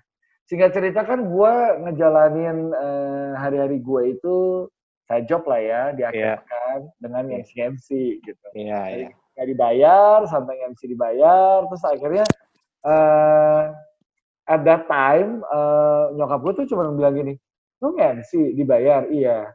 singkat 0.50 0.74
cerita 0.74 1.06
kan 1.06 1.30
gue 1.30 1.54
ngejalanin 1.86 2.74
eh, 2.74 3.32
hari-hari 3.38 3.78
gue 3.78 4.02
itu 4.18 4.36
side 5.06 5.30
job 5.30 5.46
lah 5.46 5.62
ya, 5.62 5.82
diakhirkan 5.94 6.90
dengan 6.98 7.24
yang 7.30 7.46
MC 7.46 7.88
gitu. 8.26 8.48
Iya 8.58 8.82
iya. 8.90 9.10
nggak 9.38 9.48
dibayar 9.56 10.18
sampai 10.28 10.60
MC 10.68 10.92
dibayar 10.92 11.64
terus 11.72 11.80
akhirnya 11.88 12.28
eh 12.84 13.64
at 14.50 14.62
that 14.68 14.84
time 14.90 15.46
eh, 15.46 16.06
nyokap 16.18 16.40
gue 16.44 16.54
tuh 16.60 16.66
cuma 16.74 16.90
bilang 16.92 17.14
gini 17.14 17.34
lu 17.80 17.96
MC 17.96 18.58
dibayar? 18.58 19.06
Iya. 19.08 19.54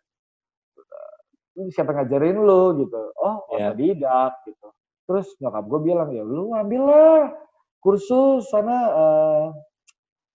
Lu 1.55 1.71
siapa 1.71 1.95
ngajarin 1.95 2.39
lu? 2.39 2.83
Gitu. 2.87 3.03
Oh 3.19 3.47
Iya. 3.55 3.75
otodidak 3.75 4.33
gitu. 4.47 4.69
Terus 5.05 5.27
nyokap 5.43 5.65
gue 5.69 5.81
bilang 5.85 6.09
ya 6.15 6.23
lu 6.23 6.55
ambil 6.55 6.83
lah 6.89 7.25
kursus 7.85 8.49
sana 8.49 8.77
eh, 8.89 9.47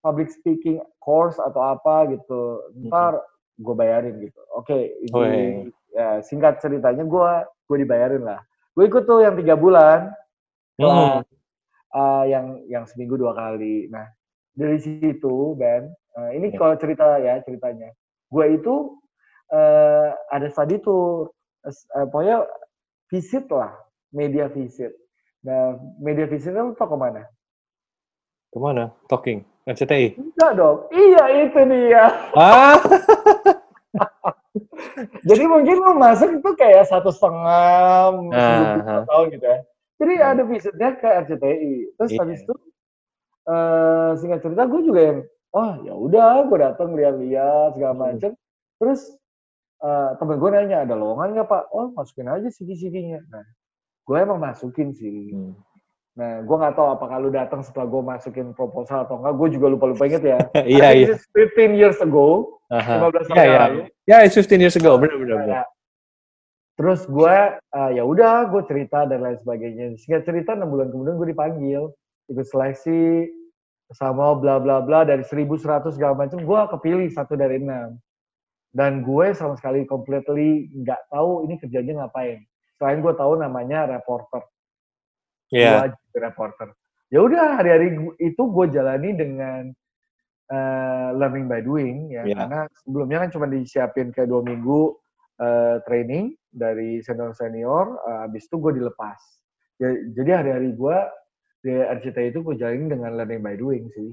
public 0.06 0.30
speaking 0.30 0.78
course 1.02 1.42
atau 1.42 1.74
apa 1.74 2.14
gitu 2.14 2.62
ntar 2.88 3.18
gue 3.58 3.76
bayarin 3.76 4.16
gitu 4.22 4.40
oke 4.54 4.72
ini 5.04 5.12
Weh. 5.12 5.68
ya 5.92 6.22
singkat 6.22 6.62
ceritanya 6.62 7.04
gue 7.04 7.32
gue 7.68 7.78
dibayarin 7.84 8.22
lah 8.22 8.40
gue 8.78 8.86
ikut 8.86 9.04
tuh 9.10 9.26
yang 9.26 9.34
tiga 9.36 9.58
bulan 9.58 10.14
Hmm. 10.80 11.20
uh, 11.92 12.24
yang 12.24 12.64
yang 12.72 12.88
seminggu 12.88 13.20
dua 13.20 13.36
kali. 13.36 13.92
Nah 13.92 14.08
dari 14.56 14.80
situ 14.80 15.60
Ben, 15.60 15.92
uh, 16.16 16.32
ini 16.32 16.56
Ya. 16.56 16.58
kalau 16.60 16.80
cerita 16.80 17.20
ya 17.20 17.44
ceritanya, 17.44 17.92
gue 18.32 18.46
itu 18.56 18.96
uh, 19.52 20.16
ada 20.32 20.48
study 20.48 20.80
tour, 20.80 21.36
uh, 21.68 22.08
pokoknya 22.08 22.48
visit 23.12 23.44
lah, 23.52 23.76
media 24.16 24.48
visit. 24.48 24.96
Nah 25.44 25.76
media 26.00 26.32
visit 26.32 26.56
lu 26.56 26.72
tau 26.80 26.88
ke 26.88 26.96
mana? 26.96 27.28
Ke 28.50 28.58
mana? 28.58 28.90
Talking. 29.06 29.46
RCTI. 29.70 30.18
Enggak 30.18 30.52
dong, 30.58 30.90
iya 30.90 31.46
itu 31.46 31.60
dia. 31.70 32.06
Ah. 32.34 32.82
Jadi 35.30 35.44
mungkin 35.46 35.78
lu 35.78 35.94
masuk 35.94 36.42
itu 36.42 36.50
kayak 36.58 36.90
satu 36.90 37.14
setengah 37.14 38.10
Aha. 38.34 39.06
tahun 39.06 39.26
gitu 39.38 39.46
ya. 39.46 39.60
Jadi 40.00 40.14
Hmm. 40.18 40.30
ada 40.34 40.44
visitnya 40.48 40.90
ke 40.98 41.06
RCTI. 41.06 41.74
Terus 41.94 42.10
Iya. 42.10 42.20
habis 42.24 42.40
itu 42.42 42.54
eh 43.50 44.12
singkat 44.18 44.40
cerita 44.42 44.66
gue 44.66 44.82
juga 44.86 45.02
yang 45.02 45.20
oh 45.54 45.72
ya 45.82 45.94
udah 45.94 46.46
gue 46.46 46.58
datang 46.58 46.90
lihat-lihat 46.98 47.78
segala 47.78 47.94
Hmm. 47.94 48.02
macam. 48.10 48.32
Terus 48.82 49.02
eh 49.80 50.10
temen 50.18 50.36
gue 50.42 50.50
nanya 50.50 50.78
ada 50.82 50.96
lowongan 50.98 51.30
nggak 51.38 51.48
pak? 51.48 51.64
Oh 51.70 51.94
masukin 51.94 52.26
aja 52.26 52.50
CV-CV-nya. 52.50 53.22
Nah 53.30 53.46
gue 54.08 54.18
emang 54.18 54.42
masukin 54.42 54.98
sih. 54.98 55.30
Hmm. 55.30 55.54
Nah 56.20 56.44
gue 56.44 56.56
nggak 56.60 56.76
tahu 56.76 56.88
apakah 56.92 57.16
lu 57.24 57.32
datang 57.32 57.64
setelah 57.64 57.88
gue 57.88 58.02
masukin 58.04 58.52
proposal 58.52 59.08
atau 59.08 59.24
enggak. 59.24 59.34
Gue 59.40 59.48
juga 59.56 59.68
lupa-lupa 59.72 60.04
inget 60.12 60.24
ya. 60.28 60.40
Iya 60.68 60.88
iya. 60.92 61.08
this 61.16 61.24
is 61.24 61.26
15 61.56 61.80
years 61.80 62.00
ago. 62.04 62.60
Aha. 62.68 63.08
15 63.08 63.32
tahun 63.32 63.38
Iya 63.40 63.40
yang 63.40 63.48
iya. 63.48 63.60
lalu. 63.64 63.80
Ya, 64.04 64.18
it's 64.28 64.36
15 64.36 64.60
years 64.60 64.76
ago. 64.76 65.00
Benar 65.00 65.16
benar 65.16 65.36
benar. 65.40 65.48
Nah, 65.64 65.66
terus 66.76 67.02
gue 67.08 67.36
eh, 67.56 67.92
ya 67.96 68.04
udah 68.04 68.52
gue 68.52 68.62
cerita 68.68 69.08
dan 69.08 69.24
lain 69.24 69.40
sebagainya. 69.40 69.96
Singkat 69.96 70.28
cerita 70.28 70.60
enam 70.60 70.68
bulan 70.68 70.92
kemudian 70.92 71.16
gue 71.16 71.32
dipanggil 71.32 71.88
ikut 72.28 72.46
seleksi 72.52 73.32
sama 73.96 74.38
bla 74.38 74.60
bla 74.62 74.84
bla 74.84 75.02
dari 75.08 75.24
1100 75.24 75.98
segala 75.98 76.14
macam 76.14 76.38
gue 76.38 76.60
kepilih 76.78 77.10
satu 77.10 77.34
dari 77.34 77.58
enam 77.58 77.98
dan 78.70 79.02
gue 79.02 79.34
sama 79.34 79.58
sekali 79.58 79.82
completely 79.90 80.70
nggak 80.78 81.10
tahu 81.10 81.50
ini 81.50 81.58
kerjanya 81.58 82.06
ngapain 82.06 82.38
selain 82.78 83.02
gue 83.02 83.10
tahu 83.18 83.42
namanya 83.42 83.90
reporter 83.90 84.46
Iya. 85.50 85.70
Gua 85.74 85.86
jadi 85.90 86.09
reporter 86.20 86.70
ya 87.10 87.24
udah 87.24 87.58
hari-hari 87.58 87.96
itu 88.20 88.44
gue 88.46 88.66
jalani 88.70 89.16
dengan 89.16 89.64
eh, 90.50 91.10
learning 91.16 91.46
by 91.48 91.62
doing 91.62 92.10
ya 92.12 92.24
Iya. 92.26 92.36
karena 92.36 92.60
sebelumnya 92.86 93.18
kan 93.26 93.30
cuma 93.32 93.46
disiapin 93.48 94.10
kayak 94.10 94.30
dua 94.30 94.42
minggu 94.42 94.98
eh, 95.40 95.78
training 95.86 96.34
dari 96.50 97.00
senior 97.00 97.32
senior 97.34 97.96
habis 98.26 98.46
itu 98.46 98.58
gue 98.58 98.78
dilepas 98.78 99.20
Ya, 99.80 99.96
jadi 100.12 100.44
hari-hari 100.44 100.76
gue 100.76 100.98
di 101.64 101.72
RCTI 101.72 102.36
itu 102.36 102.44
gue 102.44 102.60
jalani 102.60 102.92
dengan 102.92 103.16
learning 103.16 103.40
by 103.40 103.56
doing 103.56 103.88
sih 103.96 104.12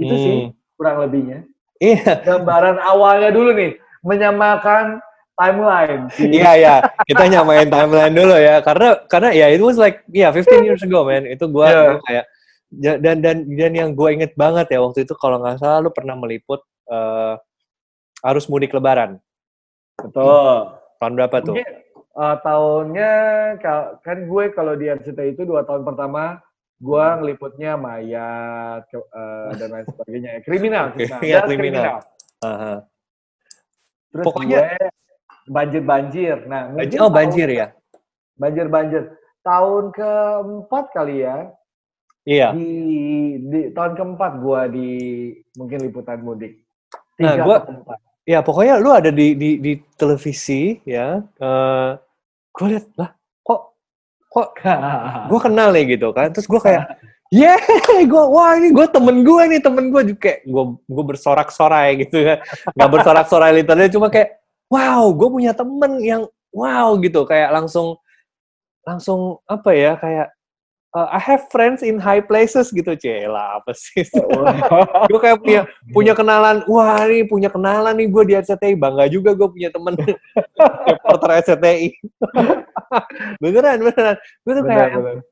itu 0.00 0.14
sih 0.16 0.36
Hmm. 0.48 0.56
kurang 0.74 0.96
lebihnya 1.04 1.44
Iya. 1.76 2.24
gambaran 2.24 2.80
awalnya 2.80 3.28
dulu 3.28 3.52
nih 3.52 3.76
menyamakan 4.00 4.96
timeline. 5.34 6.02
Iya 6.14 6.50
ya, 6.54 6.74
kita 7.02 7.24
nyamain 7.26 7.66
timeline 7.66 8.12
dulu 8.12 8.34
ya, 8.34 8.60
karena 8.60 8.88
karena 9.06 9.28
ya 9.30 9.46
it 9.48 9.58
was 9.58 9.76
like 9.76 10.00
ya 10.08 10.28
15 10.28 10.44
years 10.62 10.80
ago 10.80 11.02
man, 11.02 11.24
itu 11.24 11.44
gua, 11.46 11.66
Yeah. 11.66 11.84
gua 11.88 12.00
kayak 12.02 12.24
dan 12.72 13.16
dan 13.20 13.36
dan 13.46 13.72
yang 13.72 13.92
gue 13.92 14.08
inget 14.10 14.32
banget 14.32 14.64
ya 14.68 14.80
waktu 14.80 15.04
itu 15.04 15.12
kalau 15.14 15.36
nggak 15.38 15.56
salah 15.56 15.78
lu 15.78 15.90
pernah 15.90 16.16
meliput 16.16 16.64
eh, 16.86 17.34
arus 18.22 18.48
mudik 18.48 18.72
lebaran 18.72 19.20
betul 19.94 20.72
tahun 20.96 21.12
berapa 21.14 21.36
tuh? 21.42 21.52
Mungkin 21.52 21.68
uh, 22.12 22.36
tahunnya 22.40 23.12
ka- 23.58 24.00
kan 24.00 24.24
gue 24.24 24.44
kalau 24.50 24.72
di 24.72 24.88
RCTI 24.88 25.32
itu 25.32 25.44
dua 25.44 25.62
tahun 25.62 25.84
pertama 25.84 26.40
gue 26.78 26.96
Hmm. 26.98 27.20
ngeliputnya 27.20 27.76
mayat 27.76 28.88
ke- 28.88 29.04
uh, 29.04 29.52
dan 29.52 29.68
lain 29.68 29.86
sebagainya 29.86 30.30
kriminal 30.40 30.84
Oke, 30.88 30.96
kriminal. 31.04 31.20
iya, 31.20 31.38
Jelas 31.38 31.48
kriminal. 31.50 31.84
Aha. 32.40 32.74
terus 34.08 34.24
Pokoknya- 34.24 34.64
gue 34.64 34.88
banjir 35.44 35.82
banjir 35.82 36.36
nah 36.46 36.68
mungkin 36.68 36.88
Oh 36.94 37.06
tahun- 37.06 37.14
banjir 37.14 37.48
ya? 37.48 37.66
banjir 38.34 38.66
banjir 38.66 39.02
tahun 39.42 39.90
keempat 39.90 40.84
kali 40.90 41.22
ya. 41.22 41.50
Iya. 42.22 42.54
di, 42.54 42.70
di 43.42 43.60
tahun 43.70 43.92
keempat 43.92 44.32
gue 44.38 44.60
di 44.70 44.90
mungkin 45.52 45.78
liputan 45.82 46.22
mudik. 46.22 46.62
Nah, 47.18 47.34
tiga 47.34 47.42
gua- 47.42 47.58
atau 47.58 47.66
keempat. 47.74 47.98
Ya 48.22 48.38
pokoknya 48.38 48.78
lu 48.78 48.94
ada 48.94 49.10
di 49.10 49.34
di, 49.34 49.58
di 49.58 49.72
televisi 49.96 50.78
ya. 50.86 51.18
eh 51.18 51.90
gue 52.52 52.66
liat 52.68 52.86
lah 52.94 53.10
kok 53.42 53.74
kok 54.28 54.48
gue 55.30 55.40
kenal 55.42 55.70
nih 55.70 55.98
gitu 55.98 56.10
kan. 56.10 56.30
Terus 56.30 56.46
gue 56.46 56.60
kayak 56.62 56.82
yeah 57.28 57.58
gue 58.06 58.24
wah 58.24 58.54
ini 58.54 58.70
gue 58.70 58.86
temen 58.86 59.22
gue 59.22 59.42
nih 59.48 59.58
temen 59.58 59.90
gue 59.90 60.02
juga 60.08 60.20
kayak 60.22 60.40
gue 60.44 60.64
gue 60.78 61.04
bersorak-sorai 61.04 61.88
gitu 62.00 62.22
kan. 62.22 62.38
Nggak 62.74 62.90
bersorak-sorai 62.90 63.50
literally 63.52 63.90
cuma 63.90 64.06
kayak 64.06 64.38
wow 64.72 65.12
gue 65.12 65.28
punya 65.28 65.52
temen 65.52 66.00
yang 66.00 66.22
wow 66.48 66.96
gitu. 66.96 67.28
Kayak 67.28 67.52
langsung 67.52 68.00
langsung 68.82 69.38
apa 69.44 69.70
ya 69.76 69.92
kayak 70.00 70.28
uh, 70.96 71.08
I 71.12 71.20
have 71.20 71.48
friends 71.52 71.84
in 71.84 72.00
high 72.00 72.24
places 72.24 72.72
gitu. 72.72 72.96
Cela 72.96 73.60
apa 73.60 73.72
sih? 73.76 74.04
Gue 75.10 75.20
kayak 75.20 75.38
punya 75.44 75.62
punya 75.92 76.12
kenalan 76.16 76.64
wah 76.68 77.04
nih 77.04 77.28
punya 77.28 77.48
kenalan 77.52 77.94
nih 77.96 78.08
gue 78.08 78.22
di 78.28 78.34
RCTI 78.38 78.74
bangga 78.76 79.04
juga 79.12 79.36
gue 79.36 79.48
punya 79.48 79.68
temen. 79.68 79.94
Reporter 80.88 81.30
RCTI 81.42 81.88
beneran 83.42 83.78
beneran. 83.80 84.16
Gue 84.44 84.52
tuh 84.56 84.64
kayak 84.64 84.88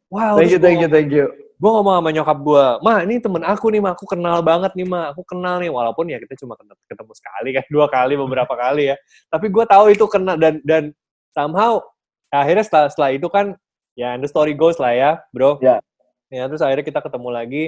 wow 0.08 0.34
thank 0.36 0.52
you 0.52 0.60
thank 0.60 0.78
you 0.80 0.90
thank 0.90 1.10
you. 1.12 1.28
Gue 1.60 1.68
ngomong 1.68 2.00
sama 2.00 2.08
nyokap 2.08 2.38
gue, 2.40 2.64
ma 2.80 3.04
ini 3.04 3.20
temen 3.20 3.44
aku 3.44 3.68
nih, 3.68 3.84
ma. 3.84 3.92
Aku 3.92 4.08
kenal 4.08 4.40
banget 4.40 4.72
nih, 4.72 4.88
ma. 4.88 5.12
Aku 5.12 5.20
kenal 5.28 5.60
nih, 5.60 5.68
walaupun 5.68 6.08
ya 6.08 6.16
kita 6.16 6.32
cuma 6.40 6.56
ketemu, 6.88 7.12
sekali 7.12 7.48
kan, 7.52 7.64
dua 7.68 7.84
kali, 7.84 8.16
beberapa 8.16 8.56
kali 8.56 8.88
ya, 8.88 8.96
tapi 9.28 9.52
gue 9.52 9.64
tahu 9.68 9.92
itu 9.92 10.08
kenal 10.08 10.40
dan 10.40 10.64
dan 10.64 10.96
somehow 11.36 11.84
akhirnya 12.32 12.64
setelah 12.64 12.88
setelah 12.88 13.10
itu 13.12 13.28
kan 13.28 13.52
ya 13.92 14.16
the 14.16 14.24
story 14.24 14.56
goes 14.56 14.80
lah 14.80 14.96
ya, 14.96 15.10
bro. 15.36 15.60
Ya. 15.60 15.84
Ya 16.32 16.48
terus 16.48 16.64
akhirnya 16.64 16.86
kita 16.86 17.04
ketemu 17.04 17.28
lagi 17.28 17.64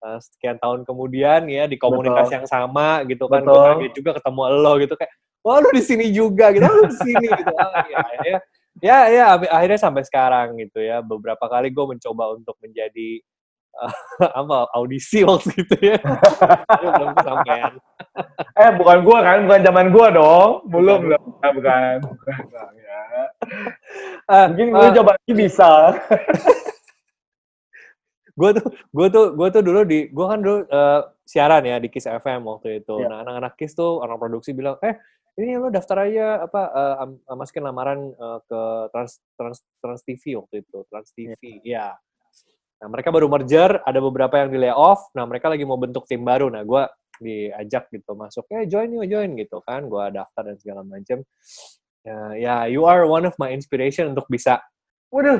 eh, 0.00 0.18
sekian 0.24 0.56
tahun 0.56 0.88
kemudian 0.88 1.44
ya 1.44 1.68
di 1.68 1.76
komunitas 1.76 2.32
Betul. 2.32 2.36
yang 2.40 2.46
sama 2.48 3.04
gitu 3.04 3.28
kan, 3.28 3.44
gue 3.44 3.60
kaget 3.60 3.92
juga 3.92 4.10
ketemu 4.16 4.40
lo 4.56 4.72
gitu 4.80 4.94
kayak, 4.96 5.12
wah 5.44 5.60
lu 5.60 5.68
di 5.68 5.84
sini 5.84 6.08
juga 6.08 6.48
gitu, 6.48 6.64
"Ah, 6.64 6.72
lu 6.72 6.88
di 6.88 6.96
sini 6.96 7.26
gitu, 7.28 7.52
ah, 7.60 7.84
ya, 7.92 7.96
akhirnya 8.00 8.36
ya 8.82 9.10
ya 9.10 9.24
akhirnya 9.38 9.80
sampai 9.80 10.02
sekarang 10.02 10.58
gitu 10.58 10.82
ya 10.82 11.02
beberapa 11.04 11.46
kali 11.46 11.70
gue 11.70 11.84
mencoba 11.94 12.34
untuk 12.34 12.58
menjadi 12.58 13.22
apa 14.40 14.70
audisi 14.74 15.26
waktu 15.26 15.50
itu 15.66 15.76
ya 15.94 15.98
belum 16.78 17.10
kesampaian 17.18 17.74
Eh 18.54 18.70
bukan 18.78 19.02
gua 19.02 19.18
kan, 19.26 19.38
bukan 19.46 19.60
zaman 19.66 19.86
gua 19.90 20.06
dong. 20.14 20.50
Belum. 20.70 21.10
Ah, 21.42 21.50
bukan. 21.50 21.98
bukan. 22.06 22.38
bukan, 22.46 22.72
ya. 22.78 23.00
Ah, 24.30 24.46
Mungkin 24.46 24.70
gue 24.70 24.88
coba 25.02 25.18
lagi 25.18 25.32
bisa. 25.34 25.70
gue 28.34 28.50
tuh 28.50 28.66
gue 28.66 29.06
tuh 29.14 29.24
gue 29.38 29.48
tuh 29.54 29.62
dulu 29.62 29.86
di 29.86 30.10
gue 30.10 30.26
kan 30.26 30.42
dulu 30.42 30.66
eh, 30.66 31.00
siaran 31.22 31.62
ya 31.62 31.78
di 31.78 31.86
Kiss 31.90 32.06
FM 32.06 32.46
waktu 32.46 32.82
itu. 32.82 32.94
Iya. 32.98 33.06
Nah 33.10 33.18
anak-anak 33.22 33.54
Kiss 33.58 33.78
tuh 33.78 34.02
orang 34.02 34.18
produksi 34.18 34.50
bilang 34.54 34.78
eh 34.82 34.98
ini 35.34 35.58
lo 35.58 35.66
daftar 35.68 36.06
aja 36.06 36.46
apa 36.46 36.62
eh, 36.70 36.94
am- 37.02 37.20
masukin 37.34 37.62
lamaran 37.62 38.10
eh, 38.10 38.38
ke 38.46 38.60
Trans 38.90 39.12
Trans 39.34 39.58
Trans 39.78 40.02
TV 40.02 40.38
waktu 40.38 40.62
itu 40.62 40.78
Trans 40.86 41.10
TV 41.10 41.60
ya. 41.62 41.94
Nah 42.82 42.86
mereka 42.86 43.08
baru 43.10 43.26
merger 43.26 43.80
ada 43.80 43.98
beberapa 43.98 44.34
yang 44.38 44.50
di 44.50 44.58
layoff. 44.60 45.08
Nah 45.12 45.24
mereka 45.24 45.48
lagi 45.48 45.64
mau 45.64 45.78
bentuk 45.78 46.04
tim 46.06 46.22
baru. 46.22 46.50
Nah 46.50 46.62
gue 46.62 46.82
diajak 47.14 47.94
gitu 47.94 48.18
masuk 48.18 48.42
eh 48.50 48.66
join 48.66 48.90
yuk 48.90 49.06
join 49.06 49.38
gitu 49.38 49.62
kan 49.62 49.86
gue 49.86 50.04
daftar 50.10 50.50
dan 50.50 50.58
segala 50.58 50.82
macam 50.82 51.22
ya, 52.02 52.18
ya 52.34 52.54
you 52.66 52.82
are 52.82 53.06
one 53.06 53.22
of 53.22 53.38
my 53.38 53.54
inspiration 53.54 54.10
untuk 54.10 54.26
bisa 54.26 54.58
Waduh, 55.14 55.38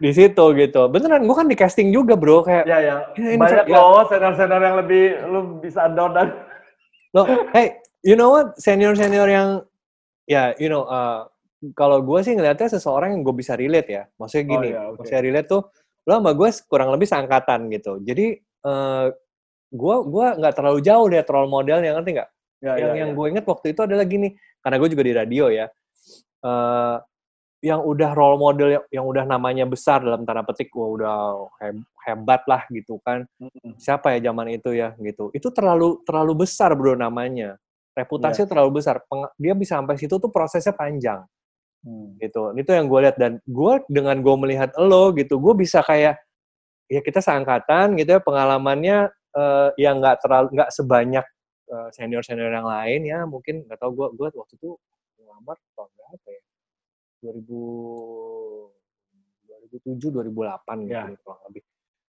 di 0.00 0.16
situ 0.16 0.44
gitu 0.56 0.88
beneran 0.88 1.28
gue 1.28 1.36
kan 1.36 1.44
di 1.44 1.52
casting 1.52 1.92
juga 1.92 2.16
bro 2.16 2.40
kayak 2.40 2.64
ya 2.64 2.78
ya. 2.80 2.96
Ini- 3.20 3.36
ini 3.36 3.40
Banyak 3.40 3.68
ya. 3.68 3.76
loh 3.76 4.00
senior-senior 4.08 4.62
yang 4.64 4.76
lebih 4.80 5.04
lu 5.28 5.40
bisa 5.60 5.92
down 5.92 6.16
dan 6.16 6.28
Loh, 7.12 7.28
hey, 7.52 7.76
you 8.04 8.16
know 8.16 8.32
what? 8.32 8.56
Senior-senior 8.56 9.28
yang, 9.28 9.48
ya, 10.24 10.52
you 10.56 10.68
know, 10.68 10.84
uh, 10.88 11.28
kalau 11.76 12.00
gue 12.00 12.20
sih 12.24 12.32
ngeliatnya 12.32 12.72
seseorang 12.72 13.12
yang 13.12 13.22
gue 13.22 13.34
bisa 13.36 13.52
relate 13.56 13.88
ya. 13.88 14.02
Maksudnya 14.16 14.44
gini, 14.48 14.68
Oh, 14.68 14.72
iya, 14.72 14.82
oke. 14.88 15.04
maksudnya 15.04 15.22
relate 15.24 15.48
tuh, 15.48 15.62
lo 16.08 16.12
sama 16.16 16.32
gue 16.32 16.48
kurang 16.68 16.90
lebih 16.92 17.06
seangkatan 17.08 17.60
gitu. 17.72 18.00
Jadi, 18.00 18.40
uh, 18.64 19.12
gue 19.70 19.96
gua 20.10 20.34
nggak 20.34 20.54
terlalu 20.58 20.80
jauh 20.82 21.06
deh 21.06 21.22
role 21.22 21.46
modelnya, 21.46 21.94
ngerti 21.94 22.10
nggak? 22.18 22.30
ya, 22.60 22.76
yang 22.76 22.92
yang 22.92 23.10
gue 23.16 23.26
inget 23.32 23.46
waktu 23.48 23.72
itu 23.72 23.80
adalah 23.86 24.04
gini, 24.04 24.36
karena 24.60 24.76
gue 24.76 24.88
juga 24.92 25.04
di 25.06 25.14
radio 25.16 25.44
ya, 25.48 25.66
uh, 26.44 27.00
yang 27.60 27.80
udah 27.84 28.10
role 28.16 28.40
model 28.40 28.68
yang, 28.68 28.84
yang 28.88 29.04
udah 29.04 29.24
namanya 29.28 29.64
besar 29.68 30.00
dalam 30.00 30.24
tanda 30.24 30.44
petik, 30.44 30.72
wah 30.72 30.88
udah 30.88 31.16
heb- 31.60 31.88
hebat 32.04 32.42
lah 32.48 32.64
gitu 32.72 32.96
kan 33.04 33.28
siapa 33.76 34.16
ya 34.16 34.32
zaman 34.32 34.56
itu 34.56 34.72
ya 34.72 34.96
gitu 34.96 35.28
itu 35.36 35.48
terlalu 35.52 36.00
terlalu 36.08 36.48
besar 36.48 36.72
bro 36.72 36.96
namanya 36.96 37.60
reputasinya 37.96 38.48
terlalu 38.48 38.80
besar. 38.82 39.02
Peng- 39.06 39.32
dia 39.36 39.52
bisa 39.54 39.78
sampai 39.78 39.96
situ 39.98 40.16
tuh 40.16 40.30
prosesnya 40.32 40.72
panjang. 40.76 41.22
Hmm. 41.80 42.12
gitu. 42.20 42.52
Itu 42.60 42.70
yang 42.76 42.86
gue 42.92 43.00
lihat. 43.08 43.16
Dan 43.16 43.40
gue 43.48 43.72
dengan 43.88 44.20
gue 44.20 44.34
melihat 44.36 44.76
lo 44.76 45.16
gitu 45.16 45.40
gue 45.40 45.54
bisa 45.56 45.80
kayak 45.80 46.20
ya 46.92 47.00
kita 47.00 47.24
seangkatan 47.24 47.96
gitu 47.96 48.18
ya 48.18 48.20
pengalamannya 48.20 49.08
eh, 49.12 49.68
yang 49.80 49.96
nggak 50.02 50.20
terlalu 50.20 50.46
nggak 50.60 50.70
sebanyak 50.74 51.24
senior 51.94 52.20
senior 52.26 52.50
yang 52.50 52.66
lain 52.66 53.00
ya. 53.06 53.22
Mungkin 53.24 53.64
nggak 53.64 53.78
tahu 53.80 53.94
gue 53.96 54.08
gue 54.18 54.28
waktu 54.34 54.54
itu 54.58 54.74
ngelamar 55.22 55.56
tahun 55.78 55.90
berapa 55.96 56.28
ya? 56.28 56.42
2000 57.30 58.74
2007 59.70 60.10
2008 60.10 60.90
gitu 60.90 60.92
Ya. 60.92 61.04
kurang 61.22 61.40
lebih. 61.46 61.62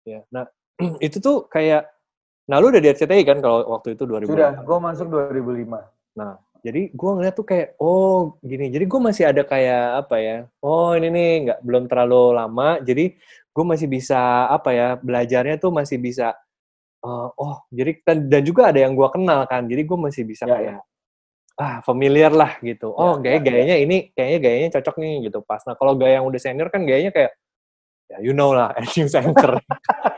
Ya. 0.04 0.21
Nah 0.35 0.45
itu 1.07 1.16
tuh 1.23 1.47
kayak 1.47 1.87
nah 2.44 2.56
lu 2.60 2.68
udah 2.68 2.82
di 2.82 2.92
RCTI 2.92 3.22
kan 3.24 3.38
kalau 3.40 3.64
waktu 3.72 3.96
itu 3.96 4.04
2008 4.04 4.28
Sudah, 4.28 4.52
gue 4.60 4.78
masuk 4.78 5.06
2005. 5.08 6.64
jadi 6.64 6.82
gue 6.96 7.10
ngeliat 7.12 7.34
tuh 7.36 7.44
kayak 7.44 7.76
oh 7.76 8.40
gini. 8.40 8.72
Jadi 8.72 8.88
gue 8.88 9.00
masih 9.04 9.28
ada 9.28 9.44
kayak 9.44 10.00
apa 10.00 10.16
ya 10.16 10.36
oh 10.64 10.96
ini 10.96 11.12
nih 11.12 11.28
nggak 11.44 11.58
belum 11.60 11.84
terlalu 11.92 12.40
lama. 12.40 12.80
Jadi 12.80 13.12
gue 13.52 13.64
masih 13.68 13.84
bisa 13.84 14.48
apa 14.48 14.72
ya 14.72 14.88
belajarnya 14.96 15.60
tuh 15.60 15.68
masih 15.76 16.00
bisa 16.00 16.32
eh, 17.04 17.28
oh 17.36 17.68
jadi 17.68 18.00
dan, 18.00 18.32
dan 18.32 18.42
juga 18.48 18.72
ada 18.72 18.80
yang 18.80 18.96
gue 18.96 19.08
kenal 19.12 19.44
kan. 19.44 19.68
Jadi 19.68 19.82
gue 19.84 19.98
masih 20.00 20.24
bisa 20.24 20.48
Ya, 20.48 20.56
kayak 20.56 20.80
ah 21.60 21.84
familiar 21.84 22.32
lah 22.32 22.56
gitu. 22.64 22.96
Oh 22.96 23.20
Ya, 23.20 23.36
gaya 23.36 23.36
ya, 23.36 23.40
gayanya 23.44 23.76
ini 23.76 23.96
kayaknya 24.16 24.38
gayanya 24.40 24.68
cocok 24.80 24.96
nih 25.04 25.14
gitu. 25.28 25.38
Pas. 25.44 25.60
Nah 25.68 25.76
kalau 25.76 25.92
gaya 26.00 26.16
yang 26.16 26.24
udah 26.24 26.40
senior 26.40 26.72
kan 26.72 26.88
gayanya 26.88 27.12
kayak 27.12 27.36
ya 28.08 28.20
you 28.20 28.32
know 28.36 28.52
lah 28.52 28.72
news 28.96 29.16
anchor 29.16 29.57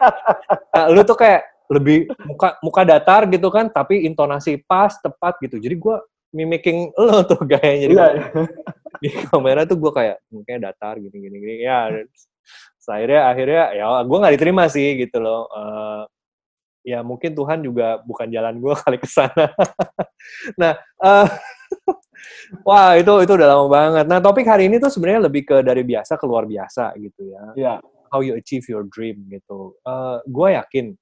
nah, 0.74 0.86
lu 0.90 1.02
tuh 1.06 1.14
kayak 1.14 1.55
lebih 1.70 2.06
muka 2.26 2.58
muka 2.62 2.82
datar 2.86 3.26
gitu 3.30 3.48
kan 3.50 3.66
tapi 3.70 4.06
intonasi 4.06 4.62
pas 4.64 4.94
tepat 5.02 5.38
gitu. 5.42 5.58
Jadi 5.58 5.76
gue 5.76 5.96
mimicking 6.34 6.92
lo 6.96 7.22
tuh 7.30 7.40
gayanya 7.46 7.78
jadi 7.88 7.94
Iya, 7.94 8.06
di 9.02 9.08
kamera 9.12 9.62
tuh 9.68 9.76
gue 9.80 9.92
kayak 9.92 10.16
mungkin 10.32 10.60
datar 10.60 11.00
gini 11.00 11.16
gini 11.16 11.36
gini. 11.40 11.54
Ya 11.64 11.92
akhirnya 12.86 13.22
akhirnya 13.34 13.64
ya 13.74 13.86
gue 14.06 14.18
nggak 14.20 14.34
diterima 14.38 14.64
sih 14.70 14.94
gitu 15.00 15.18
loh. 15.18 15.50
Eh, 15.50 16.02
ya 16.86 17.02
mungkin 17.02 17.34
Tuhan 17.34 17.58
juga 17.66 17.98
bukan 18.06 18.30
jalan 18.30 18.62
gue 18.62 18.74
kali 18.84 18.98
ke 19.00 19.08
sana. 19.10 19.50
Nah 20.54 20.72
eh, 20.78 21.26
wah 22.62 22.94
itu 22.94 23.12
itu 23.26 23.32
udah 23.34 23.48
lama 23.48 23.66
banget. 23.66 24.04
Nah 24.06 24.18
topik 24.22 24.46
hari 24.46 24.70
ini 24.70 24.78
tuh 24.78 24.92
sebenarnya 24.92 25.26
lebih 25.26 25.42
ke 25.42 25.56
dari 25.66 25.82
biasa 25.82 26.14
ke 26.14 26.24
luar 26.28 26.46
biasa 26.46 26.94
gitu 27.00 27.22
ya. 27.26 27.44
Iya. 27.56 27.74
how 28.06 28.22
you 28.22 28.38
achieve 28.38 28.62
your 28.70 28.86
dream 28.86 29.26
gitu. 29.26 29.74
Uh, 29.82 30.22
gue 30.30 30.54
yakin 30.54 30.94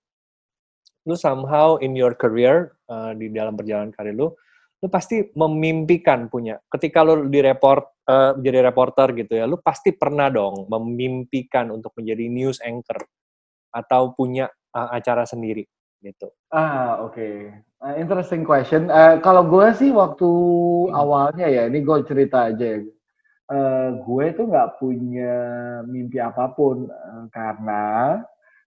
lu 1.05 1.15
somehow 1.15 1.77
in 1.81 1.93
your 1.93 2.17
career 2.17 2.73
uh, 2.89 3.13
di 3.13 3.29
dalam 3.29 3.55
perjalanan 3.55 3.93
karir 3.93 4.17
lu, 4.17 4.33
lu 4.81 4.89
pasti 4.89 5.21
memimpikan 5.37 6.29
punya. 6.29 6.61
Ketika 6.69 7.05
lu 7.05 7.29
di 7.29 7.41
report 7.45 8.05
uh, 8.09 8.33
jadi 8.41 8.65
reporter 8.65 9.13
gitu 9.17 9.37
ya, 9.37 9.45
lu 9.45 9.61
pasti 9.61 9.93
pernah 9.93 10.29
dong 10.33 10.69
memimpikan 10.69 11.73
untuk 11.73 11.93
menjadi 11.97 12.25
news 12.29 12.59
anchor 12.65 13.01
atau 13.73 14.13
punya 14.17 14.49
uh, 14.73 14.89
acara 14.93 15.25
sendiri 15.29 15.65
gitu. 16.05 16.29
Ah, 16.53 17.01
oke. 17.01 17.49
Uh, 17.81 17.95
interesting 17.97 18.45
question. 18.45 18.93
Eh, 18.93 19.21
kalau 19.25 19.49
gue 19.49 19.73
sih 19.73 19.89
waktu 19.89 20.29
awalnya 20.93 21.49
ya, 21.49 21.65
ini 21.69 21.81
gue 21.81 22.05
cerita 22.05 22.53
aja 22.53 22.77
ya. 22.77 22.81
Eh, 23.45 23.89
gue 24.01 24.25
tuh 24.33 24.49
nggak 24.49 24.81
punya 24.81 25.37
mimpi 25.85 26.17
apa 26.17 26.49
pun 26.57 26.89
eh, 26.89 27.25
karena 27.29 28.21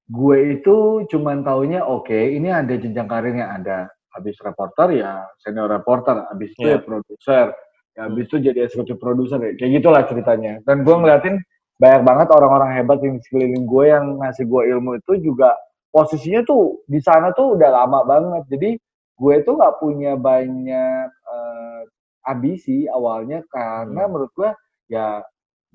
gue 0.07 0.37
itu 0.59 0.75
cuman 1.11 1.43
taunya 1.43 1.83
oke, 1.83 2.15
ini 2.15 2.47
ada 2.47 2.73
jenjang 2.75 3.07
karirnya 3.07 3.51
ada. 3.53 3.79
Habis 4.15 4.39
reporter 4.41 4.97
ya 4.97 5.21
senior 5.37 5.69
reporter, 5.69 6.25
habis 6.31 6.49
itu 6.57 6.65
Iya. 6.65 6.79
ya 6.79 6.79
produser, 6.81 7.45
ya 7.93 8.01
habis 8.09 8.25
itu 8.25 8.37
jadi 8.41 8.59
eksekutif 8.65 8.97
produser 8.97 9.37
ya. 9.37 9.51
Kayak 9.59 9.71
gitulah 9.77 10.03
ceritanya. 10.09 10.53
Dan 10.65 10.81
gue 10.81 10.95
ngeliatin 10.95 11.35
banyak 11.77 12.01
banget 12.01 12.27
orang-orang 12.33 12.73
hebat 12.73 12.97
yang 13.05 13.19
di 13.19 13.23
sekeliling 13.27 13.69
gue 13.69 13.83
yang 13.85 14.05
ngasih 14.17 14.49
gue 14.49 14.61
ilmu 14.73 14.97
itu 14.97 15.13
juga 15.21 15.53
posisinya 15.93 16.41
tuh 16.47 16.81
di 16.89 16.97
sana 16.97 17.29
tuh 17.37 17.53
udah 17.59 17.69
lama 17.69 18.01
banget. 18.07 18.43
Jadi 18.49 18.69
gue 19.17 19.35
tuh 19.45 19.53
nggak 19.59 19.75
punya 19.77 20.17
banyak 20.17 21.07
eh, 21.09 21.81
ambisi 22.25 22.89
awalnya 22.89 23.45
karena 23.53 24.01
Hmm. 24.07 24.11
menurut 24.11 24.31
gue 24.33 24.49
ya 24.89 25.21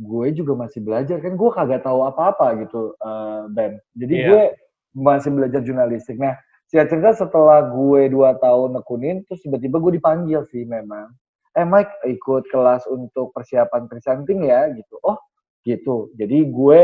gue 0.00 0.26
juga 0.32 0.52
masih 0.56 0.80
belajar 0.82 1.20
kan 1.20 1.36
gue 1.36 1.50
kagak 1.52 1.82
tahu 1.84 2.04
apa-apa 2.06 2.64
gitu 2.64 2.96
eh, 2.96 3.40
Ben. 3.52 3.72
Jadi 3.96 4.14
Iya. 4.16 4.26
gue 4.28 4.42
masih 4.92 5.30
belajar 5.32 5.60
jurnalistik. 5.64 6.16
Nah, 6.20 6.36
singkat 6.68 6.88
cerita 6.92 7.10
setelah 7.16 7.64
gue 7.72 8.08
dua 8.12 8.36
tahun 8.40 8.76
nekunin, 8.76 9.24
terus 9.28 9.40
tiba-tiba 9.44 9.80
gue 9.80 9.96
dipanggil 10.00 10.44
sih 10.52 10.64
memang. 10.64 11.08
Eh 11.52 11.64
Mike 11.68 11.92
ikut 12.08 12.48
kelas 12.48 12.88
untuk 12.88 13.32
persiapan 13.36 13.84
presenting 13.88 14.48
ya 14.48 14.72
gitu. 14.72 14.96
Oh 15.04 15.16
gitu. 15.64 16.08
Jadi 16.16 16.48
gue 16.48 16.80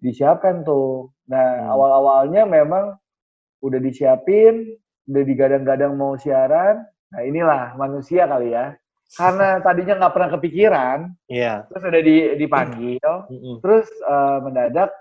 disiapkan 0.00 0.64
tuh. 0.64 1.12
Nah 1.28 1.68
Hmm. 1.68 1.72
awal-awalnya 1.76 2.48
memang 2.48 2.96
udah 3.60 3.80
disiapin, 3.82 4.76
udah 5.10 5.22
digadang-gadang 5.24 5.92
mau 5.96 6.16
siaran. 6.16 6.80
Nah 7.12 7.20
inilah 7.24 7.76
manusia 7.76 8.24
kali 8.28 8.52
ya. 8.56 8.72
Karena 9.08 9.56
tadinya 9.64 9.94
nggak 10.04 10.14
pernah 10.14 10.30
kepikiran, 10.36 10.98
Iya. 11.32 11.64
terus 11.72 11.82
udah 11.88 12.02
di- 12.04 12.32
dipanggil, 12.36 13.08
Mm-mm. 13.32 13.56
terus 13.64 13.88
eh, 13.88 14.38
mendadak 14.44 14.92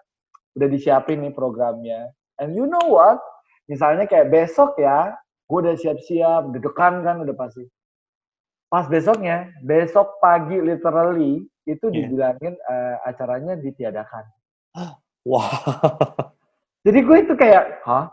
udah 0.55 0.67
disiapin 0.71 1.27
nih 1.27 1.35
programnya. 1.35 2.15
And 2.39 2.55
you 2.55 2.63
know 2.65 2.87
what? 2.87 3.19
Misalnya 3.67 4.07
kayak 4.07 4.31
besok 4.31 4.79
ya, 4.79 5.11
gue 5.51 5.59
udah 5.59 5.75
siap-siap, 5.75 6.55
deg-degan 6.55 7.03
kan 7.03 7.19
udah 7.19 7.35
pasti. 7.35 7.67
Pas 8.71 8.87
besoknya, 8.87 9.51
besok 9.59 10.19
pagi 10.23 10.55
literally 10.55 11.43
itu 11.67 11.85
Iya. 11.91 12.07
dibilangin 12.07 12.55
eh, 12.55 12.95
acaranya 13.03 13.59
ditiadakan. 13.59 14.23
Wah. 15.27 15.51
Jadi 16.87 16.99
gue 17.03 17.17
itu 17.27 17.33
kayak, 17.35 17.83
hah? 17.83 18.07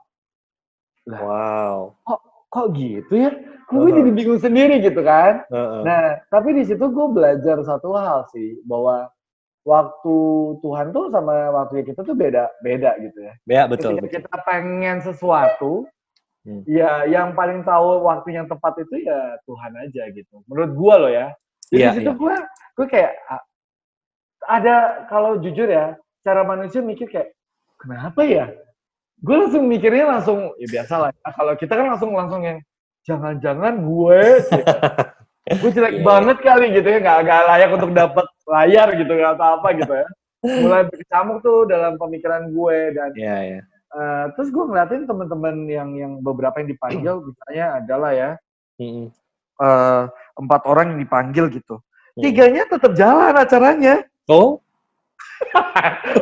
Wow. 1.07 1.94
Kok 2.02 2.20
gitu 2.72 3.14
ya? 3.18 3.30
Gue 3.64 3.80
Uh-huh. 3.80 3.96
jadi 3.96 4.10
bingung 4.12 4.38
sendiri 4.38 4.78
gitu 4.78 5.00
kan. 5.00 5.42
Heeh. 5.48 5.80
Nah, 5.82 6.20
tapi 6.28 6.52
di 6.54 6.62
situ 6.62 6.84
gue 6.84 7.06
belajar 7.10 7.58
satu 7.64 7.96
hal 7.96 8.28
sih, 8.30 8.60
bahwa 8.68 9.08
waktu 9.64 10.16
Tuhan 10.60 10.92
tuh 10.92 11.08
sama 11.08 11.48
waktu 11.50 11.82
kita 11.82 12.04
tuh 12.04 12.12
beda 12.12 12.52
beda 12.60 13.00
gitu 13.00 13.18
ya. 13.24 13.32
Ya 13.48 13.62
betul 13.64 13.96
Ketika 13.96 14.04
betul. 14.04 14.14
kita 14.20 14.34
pengen 14.44 14.96
sesuatu, 15.00 15.88
Hmm. 16.44 16.60
ya 16.68 17.08
yang 17.08 17.32
paling 17.32 17.64
tahu 17.64 18.04
waktu 18.04 18.36
yang 18.36 18.44
tepat 18.44 18.76
itu 18.84 19.00
ya 19.08 19.40
Tuhan 19.48 19.72
aja 19.80 20.02
gitu. 20.12 20.44
Menurut 20.44 20.76
gue 20.76 20.94
loh 21.00 21.08
ya. 21.08 21.32
Jadi 21.72 21.80
Iya, 21.80 21.88
di 21.88 21.96
situ 22.04 22.12
iya. 22.12 22.20
gue 22.20 22.34
gue 22.76 22.86
kayak 22.92 23.12
ada 24.44 24.76
kalau 25.08 25.40
jujur 25.40 25.64
ya, 25.64 25.96
cara 26.20 26.44
manusia 26.44 26.84
mikir 26.84 27.08
kayak 27.08 27.32
kenapa 27.80 28.20
ya? 28.28 28.52
Gue 29.24 29.37
langsung 29.40 29.64
mikirnya 29.64 30.04
langsung 30.06 30.52
ya 30.60 30.68
biasa 30.68 30.94
lah. 31.00 31.10
ya. 31.10 31.30
Kalau 31.32 31.52
kita 31.56 31.72
kan 31.72 31.87
langsung 31.88 32.12
langsung 32.12 32.44
yang 32.44 32.58
jangan-jangan 33.04 33.74
gue 33.80 34.20
gue 35.60 35.70
jelek 35.72 36.00
Iya, 36.00 36.04
banget 36.04 36.38
kali 36.40 36.66
gitu 36.72 36.88
ya, 36.88 36.98
nggak 37.04 37.18
nggak 37.24 37.42
layak 37.48 37.70
untuk 37.76 37.90
dapat 37.92 38.26
layar 38.48 38.88
gitu 38.96 39.12
atau 39.12 39.46
apa 39.60 39.68
gitu 39.76 39.92
ya. 39.92 40.08
Mulai 40.44 40.82
berkecamuk 40.88 41.38
tuh 41.40 41.68
dalam 41.68 41.96
pemikiran 41.96 42.48
gue 42.48 42.76
dan 42.96 43.10
Iya, 43.12 43.37
iya. 43.44 43.60
eh, 43.92 44.24
terus 44.37 44.48
gue 44.48 44.64
ngeliatin 44.64 45.04
teman-teman 45.04 45.56
yang 45.68 45.88
yang 45.96 46.12
beberapa 46.20 46.60
yang 46.60 46.68
dipanggil 46.72 47.14
misalnya 47.28 47.66
adalah 47.80 48.10
ya 48.12 48.30
Mm-mm. 48.80 49.08
eh, 49.60 50.02
empat 50.37 50.60
orang 50.64 50.96
yang 50.96 51.00
dipanggil 51.04 51.44
gitu. 51.52 51.80
Mm. 52.16 52.22
Tiganya 52.24 52.62
tetap 52.64 52.92
jalan 52.96 53.37
acaranya. 53.37 53.94
Oh, 54.24 54.63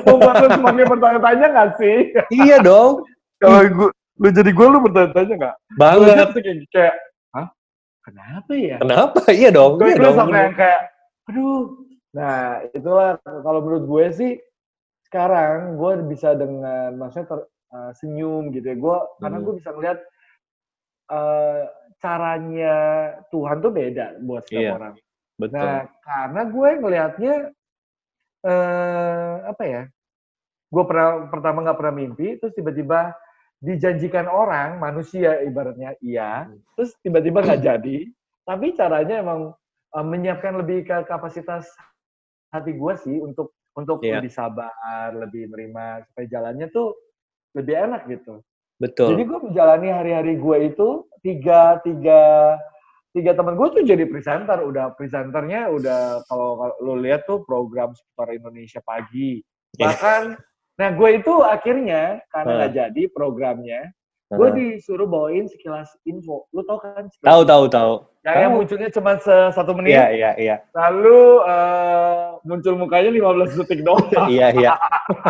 Membuat 0.06 0.34
lu 0.40 0.48
semakin 0.50 0.86
bertanya-tanya 0.88 1.46
nggak 1.50 1.70
sih? 1.78 1.96
iya 2.30 2.56
dong. 2.58 3.02
Kalau 3.38 3.60
gue, 3.64 3.88
lu 3.92 4.28
jadi 4.30 4.50
gue 4.50 4.66
lu 4.68 4.78
bertanya-tanya 4.80 5.34
nggak? 5.38 5.56
Banget. 5.74 6.16
kayak, 6.32 6.66
kayak, 6.70 6.94
hah? 7.32 7.48
Kenapa 8.02 8.52
ya? 8.54 8.76
Kenapa? 8.78 9.20
Iya 9.30 9.50
dong. 9.50 9.72
Gue 9.78 9.90
Iya 9.90 9.98
dong. 9.98 10.16
sampai 10.16 10.38
yang 10.46 10.56
kayak, 10.56 10.80
aduh. 11.26 11.62
Nah, 12.12 12.38
itulah 12.70 13.08
kalau 13.24 13.60
menurut 13.64 13.84
gue 13.88 14.04
sih 14.12 14.32
sekarang 15.08 15.76
gue 15.76 15.92
bisa 16.06 16.32
dengan 16.32 16.96
maksudnya 16.96 17.26
ter, 17.28 17.38
eh, 17.72 17.92
senyum 17.96 18.52
gitu 18.52 18.66
ya. 18.68 18.76
Gue 18.76 18.96
karena 19.18 19.38
Hmm. 19.40 19.44
gue 19.44 19.54
bisa 19.56 19.70
ngeliat 19.72 19.98
eh, 21.08 21.62
caranya 22.00 22.76
Tuhan 23.28 23.60
tuh 23.60 23.70
beda 23.70 24.06
buat 24.20 24.42
setiap 24.44 24.60
Iya, 24.60 24.72
orang. 24.72 24.94
Betul. 25.36 25.60
Nah, 25.60 25.80
karena 26.00 26.42
gue 26.46 26.68
ngelihatnya 26.78 27.34
eh 28.42 29.34
apa 29.46 29.62
ya? 29.64 29.82
Gue 30.72 30.84
pernah 30.88 31.28
pertama 31.28 31.60
nggak 31.62 31.78
pernah 31.78 31.94
mimpi, 31.94 32.40
terus 32.40 32.56
tiba-tiba 32.56 33.12
dijanjikan 33.62 34.26
orang 34.26 34.82
manusia 34.82 35.38
ibaratnya 35.44 35.94
iya, 36.02 36.50
Hmm. 36.50 36.58
terus 36.74 36.96
tiba-tiba 37.04 37.44
nggak 37.44 37.62
jadi. 37.62 37.96
Tapi 38.42 38.66
caranya 38.74 39.22
emang 39.22 39.40
eh, 39.92 40.04
menyiapkan 40.06 40.56
lebih 40.58 40.82
ke 40.82 40.96
kapasitas 41.06 41.68
hati 42.50 42.72
gue 42.74 42.94
sih 42.98 43.16
untuk 43.20 43.52
untuk 43.72 44.04
Iya. 44.04 44.20
lebih 44.20 44.32
sabar, 44.32 45.12
lebih 45.16 45.48
menerima 45.48 46.04
supaya 46.10 46.26
jalannya 46.28 46.68
tuh 46.68 46.92
lebih 47.56 47.72
enak 47.88 48.02
gitu. 48.08 48.40
Betul. 48.76 49.14
Jadi 49.16 49.22
gue 49.24 49.38
menjalani 49.48 49.88
hari-hari 49.88 50.34
gue 50.36 50.58
itu 50.68 50.88
tiga 51.22 51.78
tiga 51.80 52.20
tiga 53.12 53.36
teman 53.36 53.54
gue 53.54 53.68
tuh 53.70 53.84
jadi 53.84 54.08
presenter, 54.08 54.58
udah 54.64 54.96
presenternya 54.96 55.68
udah 55.68 56.24
kalau 56.26 56.72
lo 56.80 56.96
lihat 56.96 57.28
tuh 57.28 57.44
program 57.44 57.92
seputar 57.92 58.32
Indonesia 58.32 58.80
pagi. 58.80 59.44
Iya. 59.76 59.92
Bahkan, 59.92 60.22
nah 60.80 60.88
gue 60.92 61.08
itu 61.20 61.32
akhirnya 61.44 62.24
karena 62.32 62.52
nggak 62.56 62.72
jadi 62.72 63.02
programnya, 63.12 63.80
gue 64.32 64.48
Heeh. 64.48 64.56
disuruh 64.80 65.04
bawain 65.04 65.44
sekilas 65.44 65.92
info. 66.08 66.48
Lo 66.56 66.64
tau 66.64 66.80
kan? 66.80 67.08
Tahu 67.20 67.42
tahu 67.44 67.64
tahu. 67.68 67.94
Yang, 68.22 68.54
munculnya 68.54 68.88
cuma 68.94 69.18
se- 69.18 69.50
satu 69.50 69.74
menit, 69.74 69.98
Iya 69.98 70.06
iya 70.14 70.30
iya. 70.38 70.56
lalu 70.78 71.42
eh, 71.42 72.26
muncul 72.46 72.78
mukanya 72.78 73.10
15 73.10 73.58
detik 73.60 73.82
doang. 73.82 74.06
Iya 74.32 74.54
iya. 74.54 74.72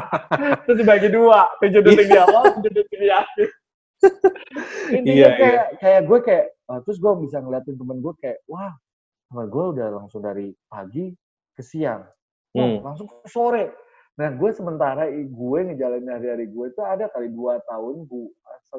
Terus 0.69 0.77
dibagi 0.77 1.09
dua, 1.09 1.49
tujuh 1.59 1.81
detik 1.83 2.07
di 2.13 2.19
awal, 2.21 2.53
tujuh 2.61 2.71
detik 2.71 2.99
di 3.01 3.09
akhir. 3.09 3.49
Intinya 4.99 5.15
Iya, 5.17 5.29
kayak 5.41 5.65
kayak 5.81 6.01
gue 6.05 6.19
kayak, 6.21 6.47
ah, 6.71 6.79
terus 6.85 6.99
gue 6.99 7.13
bisa 7.25 7.41
ngeliatin 7.41 7.75
temen 7.75 7.99
gue 7.99 8.13
kayak, 8.21 8.39
wah, 8.47 8.75
temen 9.31 9.47
gue 9.49 9.65
udah 9.79 9.89
langsung 10.03 10.21
dari 10.23 10.53
pagi 10.69 11.11
ke 11.57 11.63
siang, 11.65 12.05
wah, 12.55 12.63
Hmm. 12.69 12.79
langsung 12.85 13.09
ke 13.09 13.29
sore. 13.29 13.73
Nah, 14.21 14.29
gue 14.29 14.51
sementara 14.53 15.09
gue 15.09 15.59
ngejalanin 15.73 16.13
hari-hari 16.13 16.45
gue 16.47 16.69
itu 16.69 16.81
ada 16.85 17.09
kali 17.09 17.33
dua 17.33 17.59
tahun, 17.65 18.05
gue, 18.05 18.29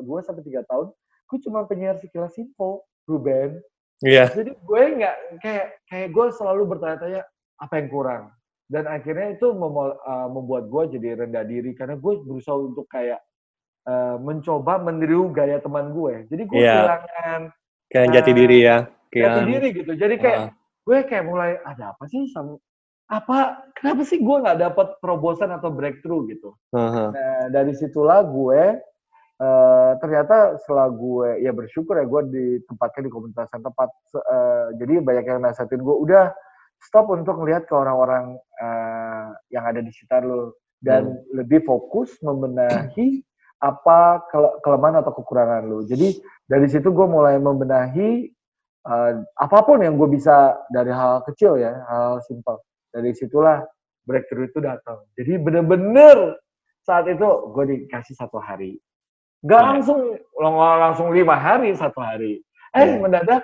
dua 0.06 0.22
sampai 0.22 0.46
tiga 0.46 0.62
tahun, 0.70 0.94
gue 1.26 1.38
cuma 1.42 1.66
penyiar 1.66 1.98
sekilas 1.98 2.38
info, 2.38 2.86
Ruben. 3.10 3.58
Iya. 4.06 4.30
Jadi 4.30 4.54
gue 4.54 4.82
nggak 5.02 5.16
kayak 5.42 5.68
kayak 5.90 6.10
gue 6.14 6.26
selalu 6.38 6.70
bertanya-tanya 6.76 7.26
apa 7.58 7.74
yang 7.82 7.90
kurang. 7.90 8.24
Dan 8.70 8.86
akhirnya 8.86 9.34
itu 9.34 9.54
memol- 9.54 9.98
uh, 10.06 10.30
membuat 10.30 10.70
gue 10.70 10.98
jadi 10.98 11.26
rendah 11.26 11.46
diri 11.46 11.74
karena 11.74 11.98
gue 11.98 12.14
berusaha 12.26 12.58
untuk 12.58 12.86
kayak 12.90 13.20
uh, 13.90 14.18
mencoba 14.22 14.80
meniru 14.82 15.34
gaya 15.34 15.58
teman 15.60 15.94
gue. 15.98 16.30
Jadi 16.30 16.44
gue 16.46 16.58
Iya. 16.62 16.74
kehilangan 16.78 17.42
Kayak 17.94 18.10
jati 18.18 18.32
diri 18.34 18.58
ya. 18.66 18.78
jati 18.90 19.14
Kayak 19.14 19.46
diri 19.46 19.68
gitu. 19.78 19.92
Jadi 19.94 20.16
kayak 20.18 20.40
Ah. 20.42 20.50
gue 20.84 20.98
kayak 21.06 21.26
mulai 21.30 21.52
ada 21.62 21.94
apa 21.94 22.04
sih 22.10 22.26
sama 22.34 22.58
apa 23.12 23.62
kenapa 23.78 24.02
sih 24.02 24.18
gue 24.18 24.36
nggak 24.42 24.58
dapat 24.58 24.98
terobosan 24.98 25.54
atau 25.54 25.70
breakthrough 25.70 26.26
gitu. 26.34 26.58
Heeh. 26.74 27.08
Nah, 27.14 27.46
dari 27.54 27.78
situlah 27.78 28.26
gue 28.26 28.82
eh, 29.44 29.92
ternyata 30.02 30.56
setelah 30.62 30.88
gue 30.90 31.42
ya 31.46 31.52
bersyukur 31.54 32.00
ya 32.00 32.06
gue 32.10 32.22
ditempatkan 32.32 33.02
di 33.06 33.12
komunitas 33.14 33.50
yang 33.54 33.64
tepat. 33.66 33.90
Eh, 34.18 34.66
jadi 34.82 34.94
banyak 35.04 35.26
yang 35.30 35.40
nasihatin 35.46 35.84
gue 35.84 35.96
udah 36.10 36.34
stop 36.82 37.12
untuk 37.14 37.38
melihat 37.44 37.70
ke 37.70 37.74
orang-orang 37.78 38.40
eh, 38.58 39.28
yang 39.54 39.64
ada 39.70 39.84
di 39.84 39.94
sekitar 39.94 40.26
lo 40.26 40.58
dan 40.84 41.16
lebih 41.32 41.64
fokus 41.64 42.18
membenahi 42.26 43.22
apa 43.64 44.28
kele- 44.28 44.60
kelemahan 44.60 45.00
atau 45.00 45.16
kekurangan 45.16 45.64
lo. 45.64 45.88
Jadi 45.88 46.20
dari 46.44 46.68
situ 46.68 46.92
gue 46.92 47.08
mulai 47.08 47.40
membenahi 47.40 48.28
eh, 48.84 49.12
apa 49.40 49.58
pun 49.64 49.80
yang 49.80 49.96
gue 49.96 50.12
bisa 50.12 50.60
dari 50.68 50.92
hal 50.92 51.24
kecil 51.24 51.56
ya, 51.56 51.72
hal 51.88 52.20
simpel. 52.28 52.60
Dari 52.92 53.16
situlah 53.16 53.64
breakthrough 54.04 54.52
itu 54.52 54.60
datang. 54.60 55.00
Jadi 55.16 55.40
bener-bener 55.40 56.36
saat 56.84 57.08
itu 57.08 57.24
gue 57.56 57.64
dikasih 57.88 58.20
satu 58.20 58.44
hari. 58.44 58.76
Gak 59.48 59.60
Iya. 59.64 59.68
langsung 59.72 60.00
lang- 60.36 60.80
langsung 60.84 61.08
lima 61.16 61.40
hari 61.40 61.72
satu 61.72 62.04
hari. 62.04 62.44
Eh 62.76 62.84
Iya. 62.84 63.00
mendadak 63.00 63.42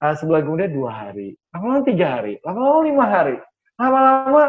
uh, 0.00 0.14
sebulan 0.16 0.48
kemudian 0.48 0.72
dua 0.72 0.90
hari, 0.94 1.36
lama-lama 1.52 1.82
tiga 1.84 2.06
hari, 2.16 2.38
lama-lama 2.46 2.80
lima 2.86 3.04
hari, 3.10 3.36
lama-lama 3.76 4.44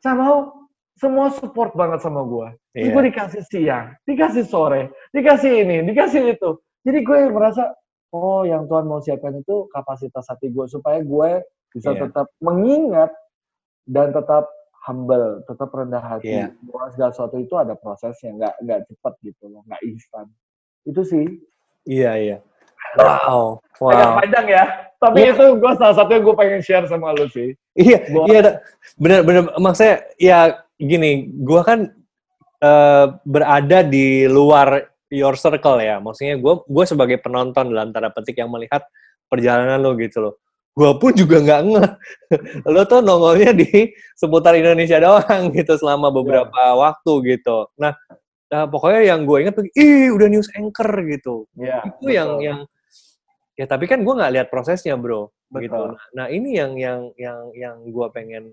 saya 0.00 0.14
mau 0.16 0.55
semua 0.96 1.28
support 1.30 1.76
banget 1.76 2.00
sama 2.00 2.24
gue. 2.24 2.48
Terus 2.72 2.88
Iya. 2.88 2.92
gue 2.92 3.02
dikasih 3.12 3.42
siang, 3.44 3.86
dikasih 4.02 4.44
sore, 4.44 4.82
dikasih 5.12 5.52
ini, 5.62 5.76
dikasih 5.84 6.32
itu. 6.32 6.50
Jadi 6.82 6.98
gue 7.02 7.18
merasa, 7.28 7.76
oh 8.10 8.42
yang 8.42 8.64
Tuhan 8.64 8.84
mau 8.84 8.98
siapkan 8.98 9.36
itu 9.36 9.68
kapasitas 9.68 10.24
hati 10.24 10.48
gue 10.48 10.64
supaya 10.66 10.98
gue 11.00 11.44
bisa 11.70 11.92
Iya. 11.92 12.08
tetap 12.08 12.26
mengingat 12.40 13.12
dan 13.84 14.10
tetap 14.10 14.48
humble, 14.88 15.44
tetap 15.44 15.68
rendah 15.68 16.00
hati. 16.00 16.32
Iya. 16.32 16.48
Bahwa 16.64 16.88
segala 16.90 17.10
sesuatu 17.12 17.36
itu 17.36 17.54
ada 17.54 17.74
prosesnya, 17.74 18.32
nggak 18.32 18.54
nggak 18.62 18.80
cepat 18.88 19.12
gitu 19.20 19.44
loh, 19.46 19.60
nggak 19.68 19.82
instan. 19.84 20.26
Itu 20.82 21.04
sih. 21.04 21.26
Iya 21.84 22.12
iya. 22.16 22.36
Wow. 22.96 23.60
Agak 23.82 24.08
Wow. 24.08 24.16
panjang 24.16 24.46
ya. 24.48 24.64
Tapi 24.96 25.18
Iya. 25.20 25.32
itu 25.36 25.44
gue 25.60 25.72
salah 25.76 25.92
satu 25.92 26.08
yang 26.08 26.24
gue 26.24 26.36
pengen 26.38 26.60
share 26.64 26.86
sama 26.88 27.12
lu 27.12 27.28
sih. 27.28 27.52
Iya, 27.76 27.98
Gua- 28.08 28.24
iya, 28.32 28.40
da- 28.40 28.58
bener, 28.96 29.20
bener. 29.20 29.42
Maksudnya, 29.60 29.96
ya 30.16 30.64
gini, 30.76 31.28
gua 31.42 31.64
kan 31.66 31.90
eh, 32.62 33.06
berada 33.24 33.78
di 33.84 34.24
luar 34.28 34.92
your 35.12 35.34
circle 35.36 35.80
ya. 35.80 36.00
Maksudnya, 36.00 36.36
gua, 36.40 36.62
gua 36.64 36.84
sebagai 36.84 37.20
penonton 37.20 37.72
dalam 37.72 37.90
tanda 37.90 38.12
petik 38.12 38.38
yang 38.40 38.52
melihat 38.52 38.84
perjalanan 39.26 39.82
lo 39.82 39.96
gitu 39.98 40.30
loh. 40.30 40.34
Gua 40.76 41.00
pun 41.00 41.16
juga 41.16 41.40
nggak 41.40 41.60
ngeh. 41.72 41.90
lo 42.74 42.82
tuh 42.84 43.00
nongolnya 43.00 43.56
di 43.56 43.90
seputar 44.14 44.56
Indonesia 44.56 45.00
doang 45.00 45.50
gitu 45.56 45.72
selama 45.80 46.12
beberapa 46.12 46.76
waktu 46.76 47.36
gitu. 47.36 47.72
Nah, 47.80 47.96
nah, 48.52 48.64
pokoknya 48.68 49.16
yang 49.16 49.24
gue 49.24 49.36
ingat 49.42 49.54
tuh, 49.56 49.66
ih 49.72 50.12
udah 50.12 50.28
news 50.28 50.52
anchor 50.54 50.90
gitu. 51.08 51.48
Iya. 51.56 51.80
itu 51.88 52.06
yang 52.12 52.30
yang 52.44 52.58
ya 53.56 53.64
tapi 53.64 53.88
kan 53.88 54.04
gue 54.04 54.14
nggak 54.14 54.32
lihat 54.36 54.48
prosesnya 54.52 54.94
bro 55.00 55.32
Betul. 55.48 55.64
gitu 55.64 55.82
nah, 55.90 56.06
nah 56.12 56.26
ini 56.28 56.60
yang 56.60 56.76
yang 56.76 57.00
yang 57.16 57.40
yang 57.56 57.76
gue 57.88 58.06
pengen 58.12 58.52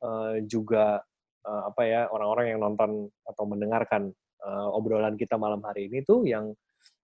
eh, 0.00 0.34
juga 0.48 1.04
eh, 1.46 1.62
apa 1.68 1.82
ya 1.86 2.00
orang-orang 2.10 2.56
yang 2.56 2.60
nonton 2.62 3.06
atau 3.26 3.44
mendengarkan 3.46 4.10
eh, 4.42 4.68
obrolan 4.74 5.14
kita 5.14 5.36
malam 5.36 5.62
hari 5.62 5.86
ini 5.90 6.02
tuh 6.02 6.26
yang 6.26 6.50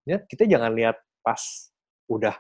ya 0.05 0.21
kita 0.23 0.45
jangan 0.49 0.73
lihat 0.75 0.99
pas 1.25 1.41
udah 2.09 2.35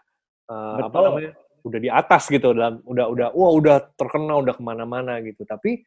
eh, 0.50 0.76
apa 0.84 0.98
namanya. 0.98 1.32
udah 1.64 1.80
di 1.80 1.88
atas 1.88 2.28
gitu 2.28 2.52
dalam 2.52 2.84
udah 2.84 3.06
udah 3.08 3.28
wah 3.32 3.52
udah 3.56 3.76
terkenal 3.96 4.44
udah 4.44 4.54
ke 4.56 4.62
mana-mana 4.64 5.20
gitu. 5.24 5.48
Tapi 5.48 5.80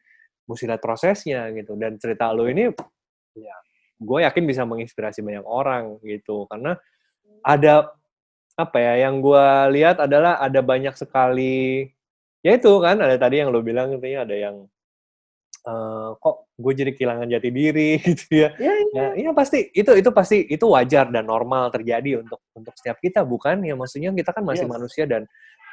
mesti 0.48 0.64
lihat 0.66 0.82
prosesnya 0.82 1.48
gitu. 1.54 1.78
Dan 1.78 2.00
cerita 2.00 2.32
lo 2.34 2.48
ini 2.50 2.66
ya 3.38 3.56
gue 3.98 4.18
yakin 4.22 4.44
bisa 4.46 4.66
menginspirasi 4.66 5.22
banyak 5.22 5.46
orang 5.46 6.02
gitu. 6.02 6.50
Karena 6.50 6.74
ada 7.46 7.94
apa 8.58 8.76
ya 8.82 9.06
yang 9.06 9.22
gue 9.22 9.46
lihat 9.78 10.02
adalah 10.02 10.42
ada 10.42 10.58
banyak 10.58 10.98
sekali 10.98 11.86
ya 12.42 12.58
itu 12.58 12.72
kan 12.82 12.98
ada 12.98 13.14
tadi 13.14 13.38
yang 13.38 13.54
lo 13.54 13.62
bilang 13.62 13.94
intinya 13.94 14.26
ada 14.26 14.34
yang 14.34 14.66
eh, 15.64 16.10
kok 16.16 16.36
gue 16.54 16.72
jadi 16.74 16.90
kehilangan 16.92 17.26
jati 17.26 17.48
diri 17.50 17.90
gitu 18.08 18.46
ya 18.46 18.48
Iya, 18.54 18.72
iya. 18.78 18.86
ya 18.94 19.06
iya 19.18 19.30
pasti 19.32 19.70
itu 19.70 19.90
itu 19.94 20.10
pasti 20.10 20.44
itu 20.44 20.64
wajar 20.68 21.08
dan 21.08 21.24
normal 21.24 21.70
terjadi 21.70 22.22
untuk 22.22 22.38
untuk 22.52 22.74
setiap 22.76 22.98
kita 22.98 23.24
bukan 23.24 23.62
ya 23.62 23.74
maksudnya 23.74 24.12
kita 24.12 24.30
kan 24.30 24.44
masih 24.44 24.66
Yes. 24.66 24.72
manusia 24.72 25.04
dan 25.04 25.22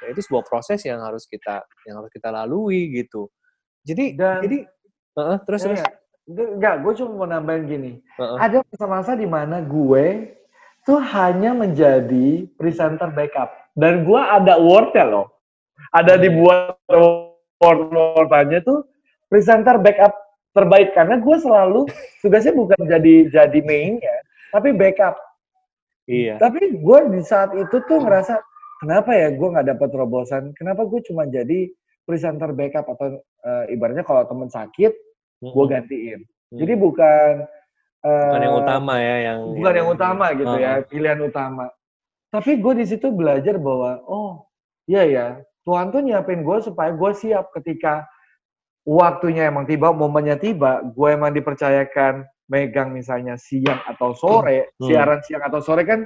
ya 0.02 0.08
itu 0.12 0.22
sebuah 0.22 0.44
proses 0.44 0.82
yang 0.84 1.00
harus 1.00 1.24
kita 1.26 1.62
yang 1.86 2.02
harus 2.02 2.10
kita 2.10 2.30
lalui 2.30 2.90
gitu 2.94 3.30
jadi 3.82 4.06
Dan- 4.18 4.42
jadi 4.48 4.58
Heeh, 5.16 5.38
terus 5.48 5.62
terus 5.64 5.80
Iya. 5.80 5.88
Enggak, 6.26 6.82
gue 6.82 6.92
cuma 6.98 7.12
mau 7.14 7.28
nambahin 7.30 7.70
gini. 7.70 7.92
Heeh. 8.18 8.38
Ada 8.42 8.66
masa-masa 8.66 9.14
di 9.14 9.30
mana 9.30 9.62
gue 9.62 10.34
tuh 10.82 10.98
hanya 10.98 11.54
menjadi 11.54 12.50
presenter 12.58 13.14
backup. 13.14 13.54
Dan 13.78 14.02
gue 14.04 14.18
ada 14.18 14.58
award-nya 14.58 15.06
loh. 15.06 15.30
ada 15.94 16.18
dibuat 16.18 16.82
award-awardnya 16.90 18.60
tuh 18.62 18.84
presenter 19.36 19.76
backup 19.76 20.16
terbaik 20.56 20.96
karena 20.96 21.20
gue 21.20 21.36
selalu 21.36 21.84
tugasnya 22.24 22.56
bukan 22.56 22.80
jadi 22.88 23.28
jadi 23.28 23.60
mainnya 23.68 24.16
tapi 24.56 24.72
backup 24.72 25.20
Iya. 26.08 26.40
tapi 26.40 26.80
gue 26.80 27.00
di 27.12 27.22
saat 27.26 27.52
itu 27.58 27.82
tuh 27.84 28.00
ngerasa 28.00 28.40
kenapa 28.80 29.12
ya 29.12 29.34
gue 29.36 29.48
nggak 29.52 29.68
dapat 29.76 29.88
terobosan 29.92 30.54
kenapa 30.56 30.88
gue 30.88 31.04
cuma 31.04 31.28
jadi 31.28 31.68
presenter 32.08 32.56
backup 32.56 32.88
atau 32.88 33.20
eh, 33.44 33.74
ibaratnya 33.76 34.08
kalau 34.08 34.24
temen 34.24 34.48
sakit 34.48 34.94
gue 35.44 35.66
gantiin 35.68 36.24
Hmm. 36.46 36.62
jadi 36.62 36.78
bukan 36.78 37.32
bukan 38.06 38.38
yang 38.46 38.54
eh, 38.54 38.62
utama 38.62 38.94
ya 39.02 39.16
yang 39.34 39.40
bukan 39.58 39.74
yang 39.74 39.90
utama 39.90 40.26
gitu 40.38 40.56
ya 40.62 40.72
Uh-uh. 40.78 40.88
pilihan 40.88 41.20
utama 41.26 41.66
tapi 42.30 42.62
gue 42.62 42.74
di 42.78 42.86
situ 42.86 43.10
belajar 43.10 43.58
bahwa 43.58 43.98
oh 44.06 44.46
iya 44.86 45.04
ya 45.10 45.28
Tuhan 45.66 45.90
tuh 45.90 46.06
nyiapin 46.06 46.46
gue 46.46 46.58
supaya 46.62 46.94
gue 46.94 47.12
siap 47.18 47.50
ketika 47.58 48.06
waktunya 48.86 49.50
emang 49.50 49.66
tiba 49.66 49.90
momennya 49.90 50.38
tiba 50.38 50.86
gue 50.86 51.10
emang 51.10 51.34
dipercayakan 51.34 52.22
megang 52.46 52.94
misalnya 52.94 53.34
siang 53.36 53.82
atau 53.84 54.14
sore 54.14 54.70
Hmm. 54.78 54.86
siaran 54.88 55.20
siang 55.26 55.42
atau 55.42 55.60
sore 55.60 55.82
kan 55.84 56.06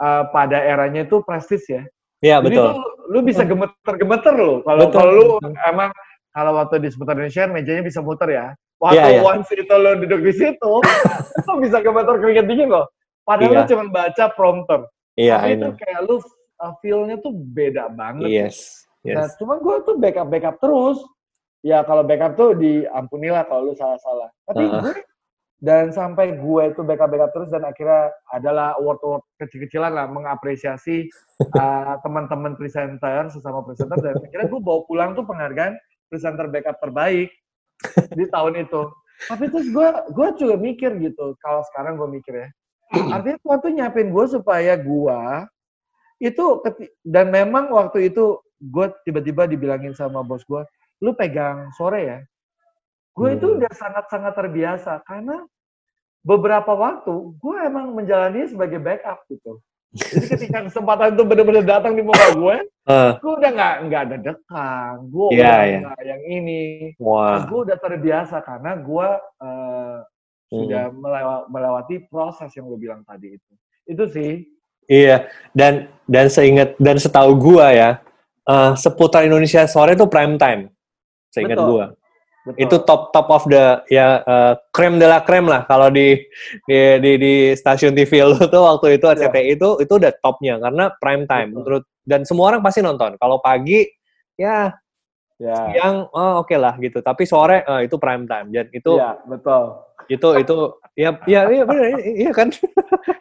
uh, 0.00 0.24
pada 0.32 0.56
eranya 0.58 1.04
itu 1.04 1.20
prestis 1.22 1.68
ya 1.68 1.84
Iya 2.24 2.40
betul. 2.40 2.72
tuh 2.72 2.80
lu 3.12 3.20
bisa 3.20 3.44
gemeter-gemeter 3.44 4.34
loh 4.34 4.64
kalau 4.64 4.88
kalau 4.88 5.12
lu 5.12 5.26
emang 5.68 5.92
kalau 6.32 6.52
waktu 6.56 6.80
di 6.80 6.88
seputar 6.88 7.16
Indonesia 7.16 7.48
mejanya 7.48 7.80
bisa 7.80 8.04
muter 8.04 8.28
ya. 8.28 8.46
Waktu 8.76 9.00
Iya, 9.00 9.04
iya. 9.08 9.20
once 9.24 9.48
itu 9.56 9.72
lu 9.72 10.04
duduk 10.04 10.20
di 10.20 10.32
situ, 10.36 10.72
lu 11.48 11.52
bisa 11.64 11.80
gemeter 11.80 12.12
keringet 12.20 12.44
dingin 12.44 12.68
loh. 12.68 12.84
Padahal 13.24 13.56
Iya. 13.56 13.58
lu 13.64 13.70
cuma 13.72 13.84
baca 13.88 14.24
prompter. 14.36 14.80
Iya, 15.16 15.40
Tapi 15.40 15.48
I 15.48 15.52
itu 15.56 15.68
kayak 15.80 16.00
lu 16.04 16.16
uh, 16.60 16.72
feel-nya 16.84 17.16
tuh 17.24 17.32
beda 17.32 17.88
banget. 17.88 18.28
Yes. 18.28 18.84
Nah, 19.00 19.24
Yes. 19.24 19.32
cuman 19.40 19.64
gue 19.64 19.76
tuh 19.88 19.96
backup 19.96 20.28
backup 20.28 20.56
terus. 20.60 21.00
Ya 21.66 21.82
kalau 21.82 22.06
backup 22.06 22.38
tuh 22.38 22.54
diampunilah 22.54 23.42
kalau 23.50 23.72
lu 23.72 23.74
salah-salah. 23.74 24.30
Tapi 24.46 24.70
Heeh. 24.70 24.82
gue 24.86 24.94
dan 25.56 25.90
sampai 25.90 26.36
gue 26.38 26.62
itu 26.68 26.84
backup 26.86 27.10
backup 27.10 27.32
terus 27.32 27.50
dan 27.50 27.64
akhirnya 27.66 28.12
adalah 28.30 28.76
award 28.78 29.00
award 29.02 29.24
kecil-kecilan 29.40 29.88
lah 29.88 30.06
mengapresiasi 30.06 31.08
uh, 31.58 31.96
teman-teman 32.04 32.54
presenter 32.54 33.26
sesama 33.32 33.64
presenter 33.66 33.98
dan 33.98 34.14
akhirnya 34.20 34.46
gue 34.46 34.60
bawa 34.62 34.86
pulang 34.86 35.18
tuh 35.18 35.26
penghargaan 35.26 35.74
presenter 36.06 36.46
backup 36.46 36.78
terbaik 36.78 37.34
di 38.14 38.24
tahun 38.30 38.62
itu. 38.62 38.82
Tapi 39.26 39.44
terus 39.48 39.66
gue 39.72 39.88
gue 40.12 40.28
juga 40.38 40.54
mikir 40.60 40.92
gitu. 41.02 41.34
Kalau 41.40 41.64
sekarang 41.72 41.96
gue 41.98 42.08
mikir 42.20 42.34
ya, 42.36 42.48
artinya 43.16 43.40
Tuhan 43.40 43.58
tuh 43.64 43.72
nyiapin 43.72 44.08
gue 44.12 44.24
supaya 44.28 44.76
gue 44.76 45.20
itu 46.20 46.44
dan 47.04 47.32
memang 47.32 47.72
waktu 47.72 48.12
itu 48.12 48.40
gue 48.60 48.86
tiba-tiba 49.04 49.48
dibilangin 49.48 49.92
sama 49.92 50.20
bos 50.20 50.44
gue, 50.44 50.64
lu 50.98 51.12
pegang 51.12 51.70
sore 51.72 52.00
ya. 52.02 52.18
Gue 53.12 53.34
itu 53.34 53.46
Hmm. 53.46 53.56
udah 53.58 53.72
sangat-sangat 53.72 54.32
terbiasa 54.34 55.00
karena 55.02 55.44
beberapa 56.20 56.72
waktu 56.72 57.12
gue 57.34 57.56
emang 57.64 57.92
menjalani 57.92 58.44
sebagai 58.44 58.76
backup 58.76 59.24
gitu. 59.26 59.60
Jadi 59.96 60.26
ketika 60.28 60.58
kesempatan 60.68 61.16
itu 61.16 61.24
benar-benar 61.24 61.64
datang 61.64 61.96
di 61.96 62.04
muka 62.04 62.28
gue, 62.34 62.56
Eh, 62.86 63.12
gue 63.18 63.32
udah 63.34 63.50
nggak 63.50 63.74
nggak 63.82 64.02
ada 64.06 64.16
dekan, 64.20 64.94
gue 65.08 65.26
Iya, 65.32 65.42
udah 65.42 65.58
iya. 65.64 65.78
nggak 65.80 66.00
yang 66.04 66.22
ini. 66.28 66.62
wah. 66.98 67.42
gue 67.42 67.60
udah 67.66 67.78
terbiasa 67.80 68.36
karena 68.40 68.72
gue 68.76 69.08
eh, 69.42 69.98
sudah 70.46 70.84
melewa- 70.92 71.46
melewati 71.48 72.06
proses 72.06 72.54
yang 72.54 72.68
gue 72.68 72.78
bilang 72.78 73.02
tadi 73.02 73.34
itu. 73.34 73.52
Itu 73.84 74.04
sih. 74.06 74.46
Iya, 74.86 75.26
dan 75.50 75.88
dan 76.06 76.30
seingat 76.30 76.78
dan 76.78 76.94
setahu 76.94 77.34
gua 77.34 77.72
ya, 77.72 77.90
eh, 78.44 78.72
seputar 78.76 79.24
Indonesia 79.24 79.66
sore 79.66 79.94
itu 79.94 80.06
prime 80.06 80.38
time. 80.38 80.70
Seingat. 81.36 81.60
Betul. 81.60 81.92
Itu 82.56 82.76
top 82.86 83.10
top 83.10 83.26
of 83.28 83.44
the 83.50 83.82
ya 83.90 84.22
eh, 84.22 84.54
krem 84.72 84.96
de 85.02 85.04
la 85.10 85.20
krem 85.20 85.44
lah 85.50 85.66
kalau 85.66 85.90
di 85.90 86.14
di 86.64 86.78
di, 87.02 87.12
di 87.18 87.34
stasiun 87.52 87.92
TV 87.92 88.22
lu 88.22 88.38
tuh 88.54 88.62
waktu 88.64 88.96
itu 88.96 89.04
RCTI 89.04 89.58
itu 89.58 89.68
itu 89.82 89.92
udah 89.92 90.14
topnya 90.22 90.56
karena 90.62 90.94
prime 90.96 91.26
time 91.28 91.50
Betul. 91.52 91.58
menurut 91.60 91.84
dan 92.06 92.22
semua 92.22 92.54
orang 92.54 92.62
pasti 92.62 92.80
nonton. 92.80 93.18
Kalau 93.18 93.42
pagi 93.42 93.82
ya 94.38 94.70
ya. 95.42 95.58
siang 95.74 96.06
oh 96.14 96.46
oke 96.46 96.54
lah 96.56 96.78
gitu, 96.78 97.02
tapi 97.02 97.26
sore 97.26 97.66
eh, 97.66 97.90
itu 97.90 97.98
prime 97.98 98.24
time 98.30 98.48
dan 98.54 98.66
itu 98.70 98.94
Iya, 98.94 99.10
betul. 99.26 99.62
itu 100.06 100.28
itu 100.38 100.56
ya 100.94 101.10
ya 101.26 101.50
iya 101.50 101.64
benar 101.66 101.98
iya 101.98 102.30
kan 102.30 102.48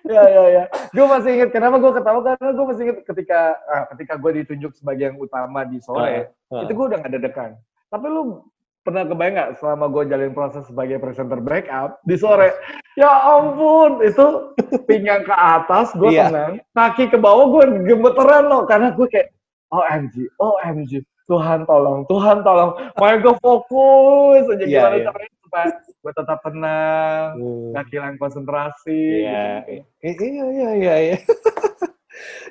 Iya, 0.05 0.23
iya, 0.29 0.43
iya. 0.53 0.63
Gue 0.93 1.05
masih 1.09 1.29
inget, 1.33 1.49
kenapa 1.49 1.81
gue 1.81 1.91
ketawa? 1.97 2.19
Karena 2.21 2.51
gue 2.53 2.65
masih 2.69 2.83
inget 2.85 2.97
ketika 3.03 3.57
ah, 3.65 3.83
ketika 3.93 4.13
gue 4.21 4.31
ditunjuk 4.41 4.71
sebagai 4.77 5.11
yang 5.11 5.17
utama 5.17 5.65
di 5.65 5.81
sore, 5.81 6.29
Heeh. 6.29 6.61
itu 6.61 6.71
gue 6.77 6.85
udah 6.93 6.97
gak 7.01 7.09
ada 7.09 7.19
dekan. 7.19 7.51
Tapi 7.87 8.05
lu 8.07 8.43
pernah 8.81 9.01
kebayang 9.01 9.33
gak 9.33 9.51
selama 9.57 9.85
gue 9.89 10.03
jalin 10.07 10.31
proses 10.31 10.63
sebagai 10.65 10.97
presenter 10.97 11.41
backup 11.41 11.97
di 12.03 12.15
sore? 12.15 12.53
Ya 12.93 13.09
ampun, 13.09 13.99
itu 13.99 14.53
pinggang 14.85 15.25
ke 15.25 15.33
atas, 15.33 15.91
gue 15.93 16.09
Iya. 16.09 16.29
tenang. 16.29 16.53
Kaki 16.71 17.09
ke 17.09 17.17
bawah, 17.17 17.49
gue 17.51 17.63
gemeteran 17.83 18.45
loh. 18.45 18.63
Karena 18.63 18.93
gue 18.93 19.07
kayak, 19.09 19.33
OMG, 19.67 20.15
OMG. 20.37 20.91
Tuhan 21.25 21.65
tolong, 21.65 22.05
Tuhan 22.05 22.45
tolong. 22.45 22.77
Makanya 22.95 23.19
gue 23.19 23.35
fokus 23.41 24.45
aja 24.45 24.61
Iya, 24.61 24.69
gimana 24.69 24.95
iya. 24.95 25.05
caranya 25.09 25.29
supaya 25.41 25.67
gue 25.81 26.13
tetap 26.13 26.39
tenang, 26.45 27.27
Hmm. 27.35 27.73
gak 27.73 27.83
kehilangan 27.89 28.17
konsentrasi. 28.21 29.01
Iya, 29.25 29.45
gitu. 29.65 30.05
i- 30.05 30.17
iya, 30.21 30.45
iya, 30.45 30.69
iya, 30.77 30.95
iya. 31.01 31.15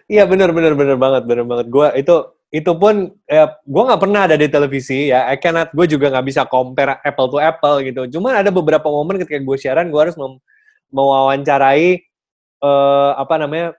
Iya 0.04 0.28
benar, 0.28 0.52
benar, 0.52 0.76
benar 0.76 1.00
banget, 1.00 1.22
benar 1.24 1.48
banget. 1.48 1.66
Gua 1.72 1.88
itu 1.96 2.33
itu 2.54 2.70
pun 2.78 3.10
ya, 3.26 3.50
gua 3.66 3.82
nggak 3.90 4.02
pernah 4.06 4.30
ada 4.30 4.38
di 4.38 4.46
televisi 4.46 5.10
ya. 5.10 5.26
I 5.26 5.42
cannot, 5.42 5.74
gue 5.74 5.90
juga 5.90 6.06
nggak 6.14 6.26
bisa 6.30 6.42
compare 6.46 7.02
apple 7.02 7.26
to 7.34 7.42
apple 7.42 7.82
gitu. 7.82 8.06
Cuman 8.14 8.38
ada 8.38 8.54
beberapa 8.54 8.86
momen 8.86 9.18
ketika 9.18 9.42
gue 9.42 9.58
siaran, 9.58 9.90
gue 9.90 9.98
harus 9.98 10.14
mem- 10.14 10.38
mewawancarai 10.94 11.98
eh, 12.62 13.10
apa 13.18 13.34
namanya 13.42 13.74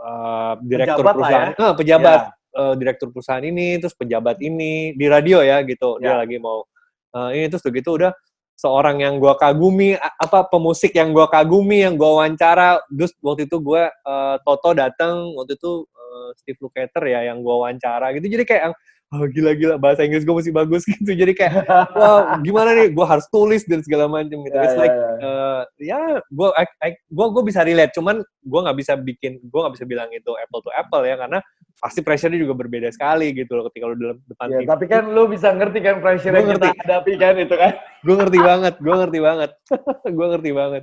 eh, 0.00 0.52
direktur 0.64 1.04
Pejabat 1.04 1.14
lah 1.20 1.20
perusahaan, 1.20 1.52
ya. 1.52 1.60
Eh, 1.60 1.74
pejabat 1.76 2.20
eh, 2.56 2.74
direktur 2.80 3.08
perusahaan 3.12 3.44
ini, 3.44 3.66
terus 3.76 3.92
pejabat 3.92 4.36
ini 4.40 4.96
di 4.96 5.04
radio 5.04 5.44
ya 5.44 5.60
gitu. 5.60 6.00
Dia 6.00 6.16
Ya. 6.16 6.24
lagi 6.24 6.40
mau 6.40 6.64
eh, 7.12 7.28
ini 7.36 7.46
terus 7.52 7.60
begitu 7.60 8.00
udah 8.00 8.16
seorang 8.56 9.02
yang 9.04 9.20
gua 9.20 9.34
kagumi 9.36 9.98
apa 9.98 10.46
pemusik 10.48 10.94
yang 10.96 11.12
gua 11.12 11.26
kagumi 11.28 11.84
yang 11.84 11.98
gua 11.98 12.22
wawancara 12.24 12.80
terus 12.88 13.12
waktu 13.20 13.44
itu 13.50 13.60
gua 13.60 13.92
eh, 13.92 14.36
Toto 14.46 14.72
datang 14.72 15.34
waktu 15.36 15.58
itu 15.60 15.84
eh, 16.14 16.30
Steve 16.38 16.60
Lukather 16.62 17.02
ya 17.04 17.20
yang 17.28 17.42
gua 17.42 17.66
wawancara 17.66 18.14
gitu 18.14 18.30
jadi 18.30 18.44
kayak 18.46 18.62
oh, 19.10 19.26
gila-gila 19.26 19.74
bahasa 19.76 20.06
Inggris 20.06 20.22
gua 20.22 20.38
masih 20.38 20.54
bagus 20.54 20.82
gitu 20.94 21.10
jadi 21.10 21.32
kayak 21.34 21.54
wah 21.92 22.38
gimana 22.38 22.70
nih 22.72 22.94
gua 22.94 23.06
harus 23.10 23.26
tulis 23.28 23.66
dan 23.66 23.82
segala 23.82 24.06
macam 24.06 24.38
gitu 24.42 24.54
Ya, 24.54 24.62
It's 24.62 24.74
ya, 24.74 24.80
like 24.80 24.94
ya. 24.94 25.10
eh, 25.18 25.62
ya 25.90 26.00
gua 26.30 26.54
I- 26.54 26.76
I- 26.90 27.00
gua 27.10 27.26
gua 27.30 27.42
bisa 27.42 27.60
relate 27.60 27.92
cuman 27.92 28.22
gua 28.40 28.60
nggak 28.70 28.78
bisa 28.78 28.92
bikin 28.94 29.42
gua 29.46 29.66
nggak 29.66 29.74
bisa 29.76 29.86
bilang 29.86 30.08
itu 30.10 30.30
apple 30.34 30.62
to 30.62 30.70
apple 30.70 31.02
ya 31.02 31.18
karena 31.18 31.42
pasti 31.74 32.00
pressure-nya 32.00 32.40
juga 32.40 32.54
berbeda 32.56 32.88
sekali 32.88 33.34
gitu 33.34 33.60
loh 33.60 33.66
ketika 33.68 33.90
lu 33.90 33.98
dalam 33.98 34.16
depan 34.24 34.46
TV. 34.46 34.64
tapi 34.64 34.84
kan 34.88 35.04
lu 35.04 35.28
bisa 35.28 35.52
ngerti 35.52 35.84
kan 35.84 36.00
pressure 36.00 36.32
yang 36.32 36.46
kita 36.48 36.70
ngerti. 36.70 36.80
hadapi 36.80 37.12
kan 37.18 37.34
itu 37.36 37.54
kan. 37.54 37.72
gue 38.00 38.14
ngerti 38.14 38.38
banget, 38.40 38.74
gue 38.78 38.94
ngerti 38.94 39.18
banget, 39.20 39.50
gue 40.16 40.26
ngerti 40.32 40.50
banget. 40.54 40.82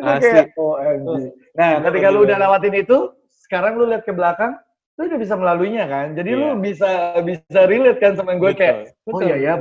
Asli. 0.00 0.24
kayak 0.24 0.46
OMG. 0.54 1.20
Nah, 1.52 1.70
Gua 1.74 1.84
ketika 1.90 2.08
lu 2.08 2.18
udah 2.24 2.36
lewatin 2.38 2.74
itu, 2.76 2.98
sekarang 3.44 3.72
lu 3.76 3.84
lihat 3.90 4.06
ke 4.06 4.12
belakang, 4.14 4.56
lu 4.98 5.06
udah 5.06 5.20
bisa 5.22 5.34
melaluinya 5.38 5.86
kan. 5.86 6.06
Jadi 6.12 6.30
lu 6.34 6.46
Iya. 6.52 6.54
bisa 6.58 6.90
bisa 7.22 7.60
relate 7.70 8.02
kan 8.02 8.18
sama 8.18 8.34
gue 8.34 8.50
Betul, 8.50 8.58
kayak, 8.58 8.76
oh 9.06 9.14
betul, 9.14 9.20
iya 9.30 9.36
ya, 9.38 9.52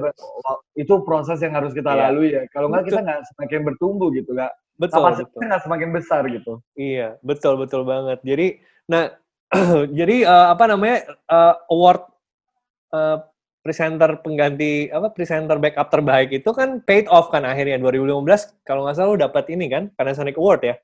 itu 0.74 0.94
proses 1.06 1.38
yang 1.40 1.54
harus 1.54 1.78
kita 1.78 1.94
Iya. 1.94 2.02
lalui 2.10 2.30
ya. 2.34 2.44
Kalau 2.50 2.68
nggak 2.68 2.90
kita 2.90 3.02
nggak 3.06 3.22
semakin 3.32 3.60
bertumbuh 3.64 4.10
gitu, 4.10 4.34
nggak 4.34 4.50
betul, 4.76 4.98
kapasitasnya 4.98 5.30
betul. 5.38 5.46
nggak 5.46 5.64
semakin 5.70 5.90
besar 5.94 6.22
gitu. 6.26 6.54
Iya, 6.74 7.08
betul, 7.22 7.54
betul 7.56 7.82
banget. 7.86 8.18
Jadi, 8.26 8.48
nah, 8.90 9.14
jadi 10.00 10.16
eh, 10.26 10.48
apa 10.50 10.64
namanya 10.66 10.98
eh, 11.08 11.54
award 11.70 12.02
eh, 12.98 13.18
presenter 13.62 14.10
pengganti 14.24 14.88
apa 14.88 15.12
presenter 15.12 15.60
backup 15.60 15.92
terbaik 15.92 16.32
itu 16.32 16.50
kan 16.50 16.80
paid 16.82 17.06
off 17.12 17.28
kan 17.28 17.44
akhirnya 17.44 17.76
2015 17.78 18.64
kalau 18.64 18.88
nggak 18.88 18.96
salah 18.96 19.12
lu 19.12 19.20
dapat 19.20 19.44
ini 19.52 19.68
kan 19.68 19.92
Panasonic 19.92 20.40
Award 20.40 20.62
ya, 20.64 20.76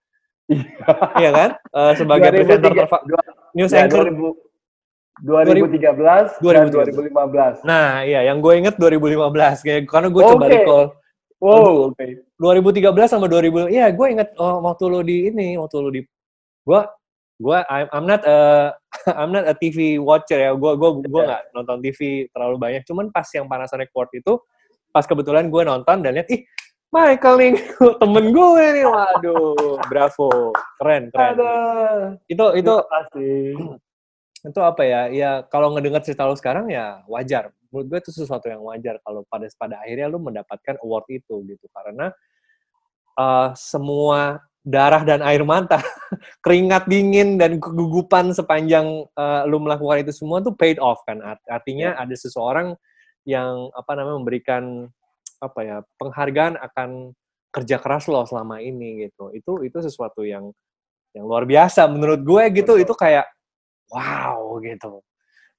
iya 1.18 1.32
kan? 1.32 1.50
Eh, 1.58 1.94
sebagai 1.96 2.28
presenter 2.36 2.70
2003 2.70 2.82
terfa- 2.84 3.06
dua- 3.08 3.33
news 3.54 3.72
ya, 3.72 3.86
anchor. 3.86 4.10
2000 4.10 4.42
2013 5.22 6.42
dan 6.42 6.74
2013. 6.74 7.62
2015. 7.62 7.70
Nah, 7.70 8.02
iya, 8.02 8.26
yang 8.26 8.42
gue 8.42 8.54
inget 8.58 8.76
2015 8.82 9.62
kayak 9.62 9.86
karena 9.86 10.10
gue 10.10 10.24
coba 10.26 10.46
Oke. 10.50 10.54
recall 10.58 10.86
Wow, 11.44 11.92
oke. 11.92 12.24
2013 12.40 12.88
sama 13.12 13.28
2000 13.28 13.68
iya 13.68 13.92
gue 13.92 14.08
inget 14.08 14.32
oh, 14.40 14.64
waktu 14.64 14.84
lu 14.88 15.04
di 15.04 15.28
ini 15.28 15.60
waktu 15.60 15.76
lu 15.84 15.92
di 15.92 16.02
gua 16.64 16.88
gua 17.36 17.68
I'm, 17.68 17.92
I'm 17.92 18.08
not 18.08 18.24
a 18.24 18.72
I'm 19.20 19.36
not 19.36 19.44
a 19.44 19.52
TV 19.52 20.00
watcher 20.00 20.40
ya 20.40 20.56
gua 20.56 20.80
gua 20.80 21.04
gua 21.04 21.04
Iya. 21.04 21.28
nggak 21.28 21.42
nonton 21.52 21.78
TV 21.84 22.00
terlalu 22.32 22.56
banyak 22.56 22.82
cuman 22.88 23.12
pas 23.12 23.28
yang 23.36 23.52
Panasonic 23.52 23.92
Award 23.92 24.16
itu 24.16 24.40
pas 24.96 25.04
kebetulan 25.04 25.52
gue 25.52 25.62
nonton 25.68 26.06
dan 26.06 26.16
lihat 26.16 26.32
ih 26.32 26.46
Michael 26.94 27.36
nih 27.42 27.54
temen 28.02 28.26
gue 28.30 28.66
nih 28.78 28.86
waduh 28.86 29.82
bravo 29.90 30.54
keren 30.78 31.10
keren 31.10 31.34
Ada. 31.34 31.56
itu 32.30 32.46
itu 32.62 32.74
itu 34.44 34.60
apa 34.60 34.82
ya? 34.84 35.02
Ya 35.08 35.32
kalau 35.48 35.72
ngedengar 35.72 36.04
cerita 36.04 36.28
lu 36.28 36.36
sekarang 36.36 36.68
ya 36.68 37.02
wajar. 37.08 37.56
Menurut 37.72 37.88
gue 37.90 38.00
itu 38.04 38.12
sesuatu 38.12 38.46
yang 38.52 38.62
wajar 38.62 39.00
kalau 39.02 39.24
pada 39.32 39.48
pada 39.56 39.80
akhirnya 39.82 40.08
lu 40.12 40.20
mendapatkan 40.20 40.76
award 40.84 41.08
itu 41.10 41.42
gitu 41.48 41.66
karena 41.72 42.12
uh, 43.18 43.56
semua 43.56 44.44
darah 44.64 45.04
dan 45.04 45.20
air 45.20 45.44
mata, 45.44 45.80
keringat 46.46 46.88
dingin 46.88 47.36
dan 47.36 47.60
kegugupan 47.60 48.32
sepanjang 48.32 49.04
uh, 49.20 49.44
lu 49.44 49.60
melakukan 49.60 50.08
itu 50.08 50.16
semua 50.16 50.40
tuh 50.44 50.56
paid 50.56 50.80
off 50.80 51.04
kan. 51.08 51.20
Artinya 51.48 51.96
yeah. 51.96 52.04
ada 52.04 52.16
seseorang 52.16 52.76
yang 53.24 53.72
apa 53.76 53.92
namanya 53.96 54.20
memberikan 54.20 54.64
apa 55.44 55.60
ya 55.68 55.78
penghargaan 56.00 56.56
akan 56.56 57.12
kerja 57.52 57.78
keras 57.78 58.08
lo 58.08 58.24
selama 58.24 58.64
ini 58.64 59.08
gitu. 59.08 59.30
Itu 59.36 59.62
itu 59.68 59.78
sesuatu 59.84 60.24
yang 60.24 60.50
yang 61.14 61.28
luar 61.28 61.44
biasa 61.44 61.86
menurut 61.92 62.24
gue 62.24 62.44
gitu. 62.64 62.80
Betul. 62.80 62.86
Itu 62.88 62.94
kayak 62.96 63.28
wow 63.92 64.58
gitu. 64.64 65.04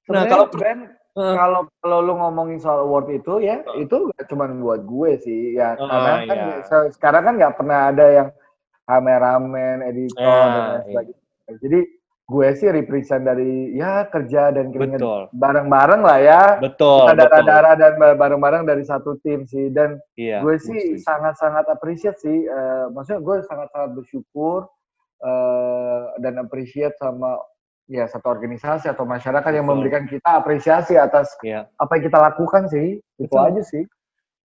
Nah 0.09 0.25
kalau 0.25 0.49
brand 0.49 0.91
uh, 1.17 1.33
kalau 1.33 1.61
kalau 1.81 1.97
lu 2.03 2.13
ngomongin 2.19 2.59
soal 2.59 2.85
award 2.85 3.09
itu 3.09 3.41
ya 3.41 3.63
uh, 3.65 3.79
itu 3.79 4.11
gak 4.13 4.27
cuma 4.29 4.45
buat 4.51 4.85
gue 4.85 5.11
sih 5.17 5.57
ya 5.57 5.73
uh, 5.73 5.87
karena 5.87 6.11
kan 6.29 6.37
iya. 6.37 6.57
sekarang 6.93 7.23
kan 7.25 7.33
nggak 7.41 7.55
pernah 7.57 7.79
ada 7.89 8.05
yang 8.13 8.29
kameramen, 8.85 9.81
editor 9.81 10.21
uh, 10.21 10.45
dan 10.45 10.61
lain 10.61 10.77
iya. 10.77 10.85
sebagainya. 10.85 11.25
Iya. 11.25 11.53
Jadi 11.61 11.79
gue 12.25 12.47
sih 12.57 12.73
represent 12.73 13.21
dari 13.21 13.77
ya 13.77 14.09
kerja 14.09 14.49
dan 14.49 14.73
keringat 14.73 15.29
bareng-bareng 15.29 16.01
lah 16.01 16.17
ya. 16.17 16.43
Betul. 16.57 17.05
Kita 17.05 17.21
darah-darah 17.21 17.73
dan 17.77 17.93
bareng-bareng 18.17 18.65
dari 18.65 18.81
satu 18.81 19.21
tim 19.21 19.45
sih 19.45 19.69
dan 19.69 20.01
iya, 20.17 20.41
gue 20.41 20.57
sih 20.57 20.97
sangat-sangat 20.97 21.69
appreciate 21.69 22.17
sih. 22.17 22.49
Uh, 22.49 22.89
maksudnya 22.89 23.21
gue 23.21 23.35
sangat-sangat 23.45 23.89
bersyukur 23.93 24.65
uh, 25.21 26.17
dan 26.17 26.41
appreciate 26.41 26.97
sama 26.97 27.37
ya 27.85 28.09
satu 28.09 28.25
organisasi 28.33 28.89
atau 28.89 29.05
masyarakat 29.05 29.45
Betul. 29.45 29.57
yang 29.61 29.67
memberikan 29.69 30.03
kita 30.09 30.41
apresiasi 30.41 30.97
atas 30.97 31.37
ya. 31.45 31.69
apa 31.77 31.91
yang 31.97 32.03
kita 32.09 32.17
lakukan 32.17 32.65
sih 32.65 32.97
itu 33.21 33.29
betul. 33.29 33.45
aja 33.45 33.61
sih 33.61 33.83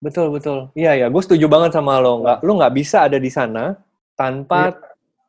betul 0.02 0.28
betul 0.34 0.60
iya 0.74 0.98
ya 0.98 1.08
gue 1.10 1.22
setuju 1.22 1.46
banget 1.46 1.78
sama 1.78 2.02
lo 2.02 2.26
nggak 2.26 2.42
lo 2.42 2.52
nggak 2.58 2.74
bisa 2.74 3.06
ada 3.06 3.22
di 3.22 3.30
sana 3.30 3.78
tanpa 4.18 4.74
ya. 4.74 4.78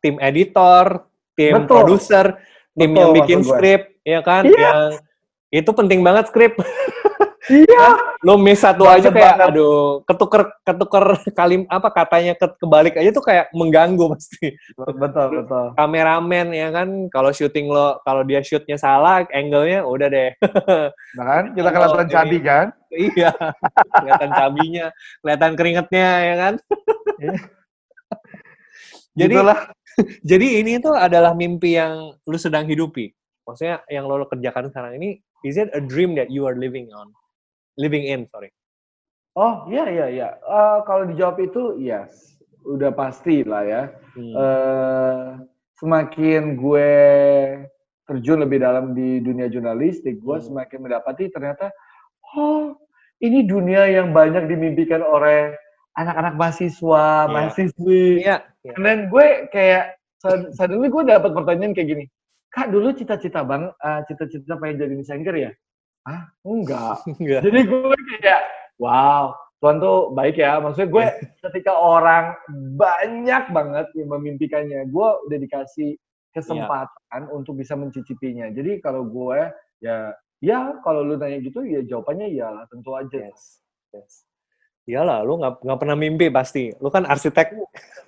tim 0.01 0.17
editor 0.25 1.05
tim 1.39 1.55
produser 1.71 2.35
tim 2.75 2.91
betul, 2.91 2.99
yang 2.99 3.11
bikin 3.23 3.41
skrip 3.47 3.83
ya 4.03 4.21
kan 4.27 4.43
ya. 4.43 4.59
yang 4.59 4.81
itu 5.55 5.71
penting 5.71 6.03
banget 6.03 6.27
skrip 6.35 6.59
Iya. 7.49 7.87
Lo 8.27 8.37
miss 8.37 8.61
satu 8.61 8.85
aja 8.85 9.09
kayak 9.09 9.41
banget. 9.41 9.49
aduh, 9.55 10.05
ketuker 10.05 10.43
ketuker 10.67 11.05
kalim 11.33 11.63
apa 11.71 11.89
katanya 11.89 12.35
ke, 12.37 12.47
kebalik 12.61 12.95
aja 13.01 13.11
tuh 13.15 13.25
kayak 13.25 13.49
mengganggu 13.57 14.05
pasti. 14.13 14.59
Betul, 14.77 15.27
betul. 15.43 15.67
Kameramen 15.75 16.53
ya 16.53 16.69
kan 16.75 17.09
kalau 17.09 17.33
syuting 17.33 17.71
lo 17.71 18.03
kalau 18.05 18.27
dia 18.27 18.45
shootnya 18.45 18.77
salah, 18.77 19.25
angle-nya 19.33 19.87
udah 19.87 20.09
deh. 20.13 20.31
Nah 21.19 21.25
kan 21.25 21.45
kita 21.57 21.69
kelihatan 21.73 22.09
cabi 22.13 22.39
kan? 22.45 22.67
Iya. 22.93 23.33
kelihatan 23.97 24.31
cabinya, 24.31 24.87
kelihatan 25.25 25.53
keringetnya 25.57 26.09
ya 26.21 26.35
kan? 26.37 26.55
Iya. 27.19 27.33
jadi 29.19 29.35
Itulah. 29.35 29.59
jadi 30.31 30.63
ini 30.63 30.79
tuh 30.79 30.95
adalah 30.95 31.35
mimpi 31.35 31.75
yang 31.75 32.15
lu 32.25 32.39
sedang 32.39 32.67
hidupi. 32.71 33.11
Maksudnya 33.45 33.81
yang 33.89 34.05
lo 34.07 34.29
kerjakan 34.29 34.69
sekarang 34.71 35.01
ini 35.01 35.19
is 35.43 35.57
it 35.57 35.73
a 35.73 35.81
dream 35.81 36.15
that 36.15 36.29
you 36.29 36.45
are 36.45 36.55
living 36.55 36.93
on? 36.93 37.09
living 37.79 38.05
in, 38.05 38.27
sorry. 38.29 38.51
Oh 39.39 39.65
iya 39.71 39.87
iya 39.87 40.07
iya. 40.11 40.29
Uh, 40.43 40.83
kalau 40.83 41.07
dijawab 41.07 41.39
itu 41.39 41.79
yes, 41.79 42.43
udah 42.67 42.91
pasti 42.91 43.47
lah 43.47 43.63
ya. 43.63 43.83
Hmm. 44.19 44.35
Uh, 44.35 45.23
semakin 45.79 46.59
gue 46.59 46.91
terjun 48.11 48.43
lebih 48.43 48.59
dalam 48.59 48.99
di 48.99 49.23
dunia 49.23 49.47
jurnalistik, 49.47 50.19
gue 50.19 50.37
hmm. 50.43 50.47
semakin 50.51 50.79
mendapati 50.83 51.31
ternyata, 51.31 51.71
oh 52.35 52.75
ini 53.23 53.47
dunia 53.47 53.87
yang 53.87 54.11
banyak 54.11 54.51
dimimpikan 54.51 55.07
oleh 55.07 55.55
anak-anak 55.95 56.35
mahasiswa, 56.35 57.07
yeah. 57.07 57.31
mahasiswi. 57.31 58.07
Yeah. 58.27 58.43
Yeah. 58.69 58.77
Dan 58.85 58.99
gue 59.09 59.49
kayak 59.49 59.97
suddenly 60.53 60.93
gue 60.93 61.03
dapat 61.09 61.31
pertanyaan 61.33 61.73
kayak 61.73 61.89
gini, 61.89 62.05
kak 62.53 62.69
dulu 62.69 62.93
cita-cita 62.93 63.41
bang, 63.47 63.73
uh, 63.81 64.01
cita-cita 64.05 64.61
pengen 64.61 64.77
jadi 64.83 64.95
miss 64.95 65.09
ya? 65.13 65.53
ah 66.09 66.23
enggak. 66.45 66.97
enggak. 67.21 67.41
Jadi 67.45 67.61
gue 67.69 67.97
kayak 68.21 68.43
wow, 68.81 69.37
Tuhan 69.61 69.77
tuh 69.81 69.99
baik 70.17 70.37
ya. 70.41 70.61
Maksudnya 70.61 70.89
gue 70.89 71.05
ketika 71.49 71.73
orang 71.77 72.37
banyak 72.77 73.45
banget 73.53 73.87
yang 73.97 74.09
memimpikannya, 74.13 74.89
gue 74.89 75.09
udah 75.29 75.39
dikasih 75.39 75.97
kesempatan 76.33 77.23
yeah. 77.25 77.35
untuk 77.35 77.57
bisa 77.57 77.77
mencicipinya. 77.77 78.49
Jadi 78.53 78.81
kalau 78.85 79.09
gue 79.09 79.49
ya 79.81 80.13
ya 80.39 80.77
kalau 80.87 81.03
lu 81.03 81.19
nanya 81.19 81.43
gitu 81.43 81.67
ya 81.67 81.83
jawabannya 81.83 82.31
iyalah 82.31 82.65
tentu 82.71 82.95
aja. 82.95 83.33
Yes. 83.33 83.65
yes. 83.97 84.28
Iyalah, 84.89 85.21
lu 85.21 85.37
nggak 85.37 85.61
nggak 85.61 85.79
pernah 85.85 85.97
mimpi 86.01 86.33
pasti. 86.33 86.73
Lu 86.81 86.89
kan 86.89 87.05
arsitek. 87.05 87.53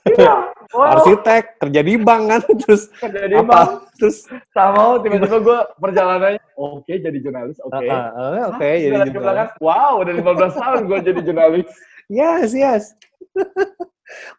Iya. 0.08 0.34
Wow. 0.70 1.02
arsitek 1.02 1.58
kerja 1.58 1.82
di 1.82 1.98
bank 1.98 2.22
kan 2.30 2.40
terus 2.62 2.86
kerja 3.02 3.26
di 3.26 3.34
apa? 3.34 3.42
bank 3.42 3.70
terus 3.98 4.22
sama 4.54 5.02
tiba-tiba 5.02 5.42
gue 5.42 5.58
perjalanannya 5.82 6.38
oke 6.54 6.86
okay, 6.86 7.02
jadi 7.02 7.18
jurnalis 7.18 7.58
oke 7.58 7.74
okay. 7.74 7.90
uh, 7.90 8.06
uh, 8.14 8.54
oke 8.54 8.62
okay, 8.62 8.86
jadi 8.86 9.10
jurnalis 9.10 9.50
wow 9.58 9.98
udah 9.98 10.14
15 10.14 10.62
tahun 10.62 10.80
gue 10.86 10.98
jadi 11.10 11.20
jurnalis 11.26 11.68
yes 12.22 12.54
yes 12.54 12.94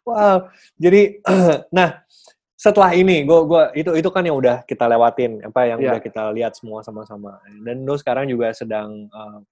wow 0.08 0.48
jadi 0.80 1.20
nah 1.76 2.00
setelah 2.56 2.96
ini 2.96 3.28
gue 3.28 3.40
gua 3.44 3.68
itu 3.76 3.92
itu 3.92 4.08
kan 4.08 4.24
yang 4.24 4.40
udah 4.40 4.64
kita 4.64 4.88
lewatin 4.88 5.36
apa 5.44 5.68
yang 5.68 5.84
yeah. 5.84 5.92
udah 5.92 6.00
kita 6.00 6.22
lihat 6.32 6.56
semua 6.56 6.80
sama-sama 6.80 7.44
dan 7.60 7.84
lo 7.84 7.92
sekarang 8.00 8.24
juga 8.24 8.56
sedang 8.56 9.04
uh, 9.12 9.44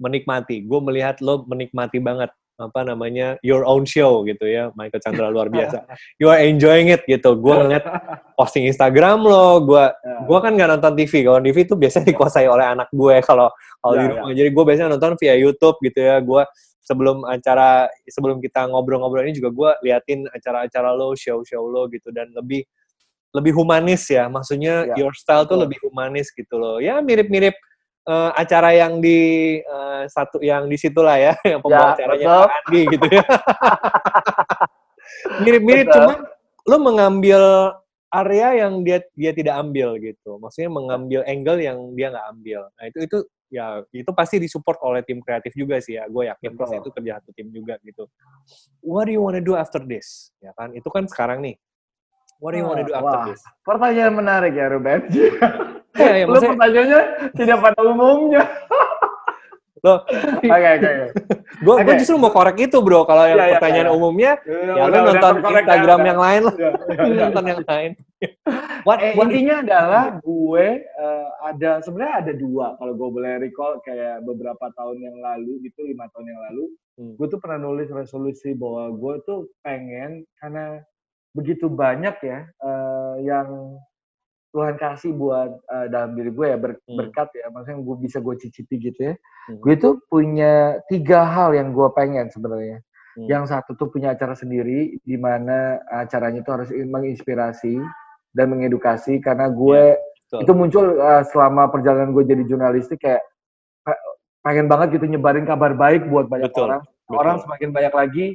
menikmati. 0.00 0.64
Gue 0.64 0.80
melihat 0.80 1.20
lo 1.20 1.44
menikmati 1.44 2.00
banget 2.00 2.32
apa 2.60 2.84
namanya 2.84 3.40
your 3.40 3.64
own 3.64 3.88
show 3.88 4.20
gitu 4.28 4.44
ya 4.44 4.68
Michael 4.76 5.00
Chandra 5.00 5.32
luar 5.32 5.48
biasa 5.54 5.88
you 6.20 6.28
are 6.28 6.44
enjoying 6.44 6.92
it 6.92 7.00
gitu 7.08 7.32
gue 7.40 7.54
ngeliat 7.56 7.84
posting 8.38 8.68
Instagram 8.68 9.24
lo 9.24 9.64
gue 9.64 9.80
yeah. 9.80 10.20
gue 10.28 10.38
kan 10.44 10.52
nggak 10.52 10.70
nonton 10.76 10.92
TV 11.00 11.24
kalau 11.24 11.40
TV 11.40 11.64
itu 11.64 11.74
biasanya 11.74 12.06
dikuasai 12.12 12.46
oleh 12.46 12.66
anak 12.68 12.92
gue 12.92 13.16
kalau 13.24 13.48
kalau 13.80 13.94
di 13.96 14.04
ya. 14.04 14.10
rumah 14.12 14.28
yeah. 14.28 14.38
jadi 14.44 14.48
gue 14.52 14.64
biasanya 14.68 14.88
nonton 14.92 15.12
via 15.16 15.34
YouTube 15.40 15.76
gitu 15.80 15.98
ya 16.04 16.20
gue 16.20 16.42
sebelum 16.84 17.16
acara 17.24 17.88
sebelum 18.04 18.42
kita 18.44 18.68
ngobrol-ngobrol 18.68 19.24
ini 19.24 19.32
juga 19.36 19.50
gue 19.54 19.70
liatin 19.88 20.28
acara-acara 20.28 20.92
lo 20.92 21.16
show-show 21.16 21.64
lo 21.64 21.88
gitu 21.88 22.12
dan 22.12 22.28
lebih 22.36 22.66
lebih 23.30 23.54
humanis 23.54 24.10
ya 24.10 24.26
maksudnya 24.26 24.90
yeah. 24.90 24.96
your 24.98 25.14
style 25.14 25.46
tuh 25.46 25.56
lebih 25.56 25.78
humanis 25.86 26.34
gitu 26.34 26.58
loh 26.58 26.82
ya 26.82 26.98
mirip-mirip 26.98 27.54
uh, 28.06 28.30
acara 28.36 28.72
yang 28.72 29.02
di 29.02 29.60
uh, 29.64 30.06
satu 30.08 30.40
yang 30.40 30.70
di 30.70 30.76
situ 30.80 31.00
lah 31.02 31.16
ya, 31.18 31.32
yang 31.50 31.60
pembawa 31.60 31.92
ya, 31.92 31.94
acaranya 31.96 32.26
Pak 32.26 32.52
Andi 32.64 32.82
gitu 32.96 33.06
ya. 33.10 33.24
Mirip-mirip 35.44 35.86
cuma 35.92 36.14
lo 36.64 36.76
mengambil 36.80 37.42
area 38.10 38.66
yang 38.66 38.82
dia 38.82 38.98
dia 39.14 39.32
tidak 39.34 39.54
ambil 39.58 39.98
gitu. 40.00 40.38
Maksudnya 40.42 40.70
mengambil 40.70 41.20
angle 41.26 41.60
yang 41.60 41.78
dia 41.94 42.08
nggak 42.10 42.26
ambil. 42.36 42.60
Nah, 42.78 42.84
itu 42.90 42.98
itu 43.06 43.18
ya 43.50 43.82
itu 43.90 44.10
pasti 44.14 44.38
disupport 44.38 44.78
oleh 44.86 45.02
tim 45.02 45.18
kreatif 45.22 45.54
juga 45.54 45.78
sih 45.82 45.98
ya. 45.98 46.06
Gue 46.10 46.26
yakin 46.30 46.58
pasti 46.58 46.76
itu 46.78 46.90
kerja 46.90 47.18
satu 47.22 47.30
tim 47.34 47.48
juga 47.50 47.78
gitu. 47.82 48.06
What 48.82 49.06
do 49.06 49.12
you 49.14 49.22
wanna 49.22 49.42
do 49.42 49.54
after 49.54 49.82
this? 49.82 50.34
Ya 50.42 50.54
kan? 50.58 50.74
Itu 50.74 50.90
kan 50.90 51.06
sekarang 51.06 51.42
nih. 51.42 51.58
What 52.40 52.56
do 52.56 52.58
you 52.58 52.64
wanna 52.64 52.88
do 52.88 52.96
after 52.96 53.20
Wah, 53.20 53.28
this? 53.28 53.44
Pertanyaan 53.68 54.16
menarik 54.16 54.56
ya, 54.56 54.72
Ruben. 54.72 55.04
ya, 56.00 56.10
ya, 56.16 56.24
Lu 56.24 56.40
pertanyaannya 56.40 57.00
tidak 57.36 57.58
pada 57.60 57.80
umumnya. 57.84 58.48
Lo, 59.84 60.04
oke 60.04 60.68
oke. 60.76 60.90
Gue 61.64 61.74
gue 61.84 61.94
justru 62.04 62.20
mau 62.20 62.28
korek 62.28 62.68
itu 62.68 62.84
bro. 62.84 63.08
Kalau 63.08 63.24
yang 63.24 63.40
ya, 63.40 63.56
pertanyaan 63.56 63.88
ya, 63.88 63.96
umumnya, 63.96 64.32
ya, 64.44 64.76
ya, 64.76 64.84
lo 64.92 64.96
nonton 65.08 65.34
Instagram 65.40 66.00
ya, 66.04 66.08
yang 66.12 66.20
lain 66.20 66.40
lah. 66.44 66.54
Ya, 66.60 66.70
ya, 67.00 67.20
nonton 67.28 67.44
yang 67.48 67.60
lain. 67.64 67.90
What, 68.84 69.00
eh, 69.00 69.16
what 69.16 69.32
intinya 69.32 69.64
adalah 69.64 70.04
gue 70.20 70.66
uh, 70.84 71.28
ada 71.48 71.80
sebenarnya 71.80 72.14
ada 72.20 72.32
dua 72.36 72.76
kalau 72.76 72.92
gue 72.92 73.08
boleh 73.08 73.32
recall 73.40 73.80
kayak 73.80 74.20
beberapa 74.28 74.68
tahun 74.76 75.00
yang 75.00 75.16
lalu 75.24 75.64
gitu 75.64 75.88
lima 75.88 76.04
tahun 76.12 76.28
yang 76.28 76.40
lalu 76.52 76.64
hmm. 77.00 77.16
gue 77.16 77.26
tuh 77.32 77.40
pernah 77.40 77.56
nulis 77.56 77.88
resolusi 77.88 78.52
bahwa 78.52 78.92
gue 78.92 79.14
tuh 79.24 79.48
pengen 79.64 80.28
karena 80.36 80.84
begitu 81.34 81.70
banyak 81.70 82.16
ya 82.22 82.38
uh, 82.62 83.14
yang 83.22 83.78
Tuhan 84.50 84.74
kasih 84.82 85.14
buat 85.14 85.62
uh, 85.70 85.86
dalam 85.86 86.18
diri 86.18 86.34
gue 86.34 86.46
ya 86.50 86.58
ber, 86.58 86.82
hmm. 86.82 86.98
berkat 86.98 87.30
ya 87.38 87.46
maksudnya 87.54 87.78
gue 87.86 87.96
bisa 88.02 88.18
gue 88.18 88.34
cicipi 88.34 88.74
gitu 88.82 89.00
ya 89.10 89.14
hmm. 89.14 89.62
gue 89.62 89.74
tuh 89.78 89.94
punya 90.10 90.82
tiga 90.90 91.22
hal 91.22 91.54
yang 91.54 91.70
gue 91.70 91.86
pengen 91.94 92.26
sebenarnya 92.34 92.82
hmm. 93.14 93.30
yang 93.30 93.46
satu 93.46 93.78
tuh 93.78 93.94
punya 93.94 94.10
acara 94.18 94.34
sendiri 94.34 94.98
di 95.06 95.16
mana 95.16 95.78
acaranya 95.94 96.42
itu 96.42 96.50
harus 96.50 96.68
menginspirasi 96.74 97.78
dan 98.34 98.46
mengedukasi 98.50 99.22
karena 99.22 99.46
gue 99.50 99.94
yeah, 99.94 100.40
itu 100.42 100.52
muncul 100.54 100.98
uh, 100.98 101.22
selama 101.30 101.70
perjalanan 101.70 102.10
gue 102.10 102.26
jadi 102.26 102.42
jurnalistik 102.46 103.02
kayak 103.02 103.22
pengen 104.40 104.66
banget 104.66 104.98
gitu 104.98 105.06
nyebarin 105.06 105.44
kabar 105.44 105.76
baik 105.76 106.08
buat 106.08 106.26
banyak 106.26 106.50
betul, 106.50 106.66
orang 106.70 106.82
betul. 106.82 107.16
orang 107.18 107.36
semakin 107.42 107.68
banyak 107.70 107.94
lagi 107.94 108.26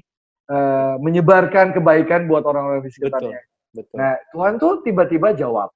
uh, 0.49 0.95
menyebarkan 0.99 1.73
kebaikan 1.73 2.25
buat 2.29 2.45
orang-orang 2.45 2.85
di 2.85 2.91
sekitarnya. 2.93 3.39
Betul, 3.41 3.79
betul. 3.81 3.95
Nah 3.97 4.13
Tuhan 4.31 4.53
tuh 4.57 4.73
tiba-tiba 4.81 5.33
jawab 5.33 5.69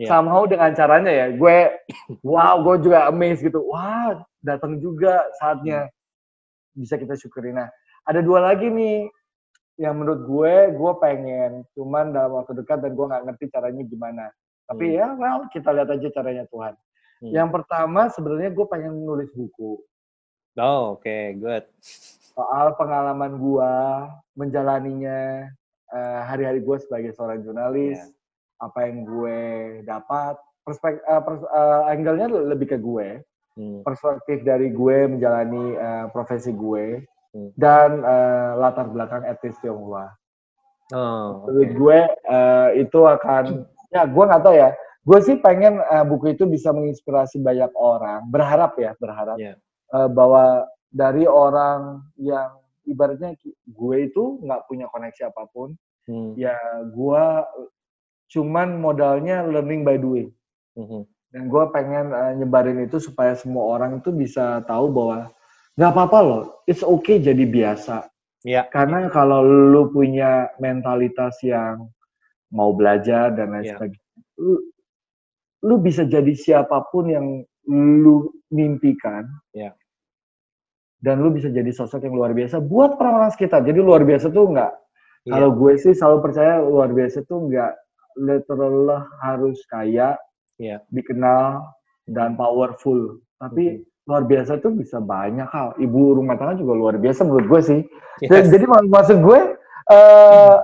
Iya. 0.00 0.08
somehow 0.08 0.48
dengan 0.48 0.72
caranya 0.72 1.12
ya 1.12 1.26
gue 1.36 1.58
wow 2.26 2.64
gue 2.64 2.88
juga 2.88 3.12
amazed 3.12 3.44
gitu 3.44 3.60
wah 3.68 4.16
datang 4.40 4.80
juga 4.80 5.20
saatnya 5.36 5.92
bisa 6.72 6.96
kita 6.96 7.12
syukuri 7.12 7.52
nah 7.52 7.68
ada 8.08 8.24
dua 8.24 8.40
lagi 8.40 8.72
nih 8.72 9.12
yang 9.76 10.00
menurut 10.00 10.24
gue 10.24 10.54
gue 10.74 10.92
pengen 10.96 11.68
cuman 11.76 12.08
dalam 12.08 12.40
waktu 12.40 12.56
dekat 12.56 12.80
dan 12.80 12.96
gue 12.96 13.04
nggak 13.04 13.22
ngerti 13.30 13.44
caranya 13.52 13.82
gimana 13.84 14.24
tapi 14.64 14.84
Hmm. 14.90 14.96
ya 14.96 15.06
well 15.12 15.40
kita 15.52 15.68
lihat 15.70 15.88
aja 15.92 16.08
caranya 16.08 16.44
Tuhan 16.48 16.74
Hmm. 17.22 17.30
yang 17.36 17.48
pertama 17.52 18.08
sebenarnya 18.10 18.50
gue 18.50 18.66
pengen 18.66 18.96
nulis 18.96 19.28
buku 19.36 19.76
Oh, 20.52 20.96
oke, 21.00 21.16
good. 21.40 21.64
Soal 22.32 22.74
pengalaman 22.74 23.36
gue 23.36 23.74
menjalaninya 24.34 25.48
eh, 25.92 26.20
hari-hari 26.24 26.60
gue 26.60 26.76
sebagai 26.80 27.12
seorang 27.12 27.40
jurnalis 27.40 28.00
Iya. 28.00 28.16
apa 28.62 28.78
yang 28.88 29.04
gue 29.04 29.38
dapat 29.84 30.34
perspektif 30.62 31.04
angle-nya 31.86 32.26
lebih 32.30 32.68
ke 32.68 32.78
gue 32.78 33.20
Hmm. 33.52 33.84
perspektif 33.84 34.40
dari 34.42 34.72
gue 34.72 35.12
menjalani 35.12 35.76
eh, 35.76 36.06
profesi 36.08 36.48
gue 36.50 37.04
Hmm. 37.36 37.52
dan 37.52 38.00
eh, 38.00 38.50
latar 38.56 38.88
belakang 38.88 39.24
etis 39.24 39.56
Tionghoa. 39.60 40.08
Oh, 40.92 41.48
Menurut 41.48 41.68
oke. 41.68 41.76
gue 41.76 41.98
eh, 42.32 42.68
itu 42.80 43.00
akan 43.02 43.64
ya 43.88 44.04
gue 44.04 44.24
nggak 44.24 44.40
tahu 44.40 44.56
ya. 44.56 44.72
Gue 45.04 45.18
sih 45.20 45.36
pengen 45.36 45.80
eh, 45.80 46.04
buku 46.04 46.32
itu 46.32 46.44
bisa 46.44 46.72
menginspirasi 46.72 47.40
banyak 47.40 47.72
orang. 47.72 48.24
Berharap 48.28 48.72
ya, 48.76 48.96
berharap 48.96 49.36
Iya. 49.36 49.60
eh, 49.92 50.08
bahwa 50.08 50.64
dari 50.92 51.24
orang 51.24 52.04
yang 52.20 52.52
ibaratnya 52.84 53.32
gue 53.66 53.96
itu 54.04 54.38
nggak 54.44 54.68
punya 54.68 54.86
koneksi 54.92 55.32
apa 55.32 55.48
pun, 55.50 55.74
Hmm. 56.02 56.34
ya 56.34 56.58
gue 56.90 57.24
cuman 58.34 58.82
modalnya 58.82 59.46
learning 59.46 59.86
by 59.86 59.96
doing. 59.96 60.34
Mhm. 60.74 61.06
Dan 61.32 61.48
gue 61.48 61.64
pengen 61.72 62.12
eh, 62.12 62.32
nyebarin 62.42 62.82
itu 62.84 62.98
supaya 63.00 63.32
semua 63.38 63.78
orang 63.78 64.02
itu 64.02 64.10
bisa 64.12 64.60
tahu 64.68 64.90
bahwa 64.92 65.30
nggak 65.78 65.92
apa-apa 65.94 66.18
loh, 66.20 66.42
it's 66.66 66.84
okay 66.84 67.16
jadi 67.22 67.46
biasa. 67.48 68.10
Iya. 68.42 68.66
Karena 68.68 69.06
kalau 69.08 69.46
lu 69.46 69.88
punya 69.94 70.50
mentalitas 70.58 71.38
yang 71.46 71.86
mau 72.50 72.74
belajar 72.74 73.32
dan 73.32 73.54
lain 73.54 73.64
Iya. 73.64 73.72
sebagainya, 73.78 74.12
lu, 74.42 74.54
lu 75.62 75.74
bisa 75.78 76.02
jadi 76.04 76.34
siapa 76.34 76.82
pun 76.90 77.08
yang 77.08 77.26
lu 77.70 78.26
mimpikan. 78.50 79.24
Iya. 79.54 79.72
Dan 81.02 81.18
lu 81.18 81.34
bisa 81.34 81.50
jadi 81.50 81.66
sosok 81.74 82.06
yang 82.06 82.14
luar 82.14 82.30
biasa 82.30 82.62
buat 82.62 82.94
orang-orang 82.94 83.34
sekitar. 83.34 83.66
Jadi 83.66 83.82
luar 83.82 84.06
biasa 84.06 84.30
tuh 84.30 84.54
nggak, 84.54 84.72
Iya. 85.26 85.32
kalau 85.34 85.50
gue 85.58 85.72
sih 85.76 85.92
selalu 85.92 86.18
percaya 86.22 86.62
luar 86.62 86.94
biasa 86.94 87.26
tuh 87.26 87.50
nggak 87.50 87.72
literal 88.22 88.86
harus 89.18 89.58
kaya, 89.66 90.14
Iya. 90.62 90.78
dikenal 90.94 91.66
dan 92.06 92.38
powerful. 92.38 93.18
Tapi 93.36 93.82
luar 94.06 94.22
biasa 94.26 94.62
tuh 94.62 94.70
bisa 94.74 95.02
banyak 95.02 95.46
hal. 95.50 95.74
Ibu 95.74 96.22
rumah 96.22 96.38
tangga 96.38 96.54
juga 96.54 96.74
luar 96.74 96.96
biasa 96.98 97.26
menurut 97.26 97.46
gue 97.50 97.60
sih. 97.62 97.80
Yes. 98.22 98.46
Jadi 98.46 98.64
mak- 98.70 98.86
maksud 98.86 99.18
gue 99.22 99.40
eh 99.90 100.54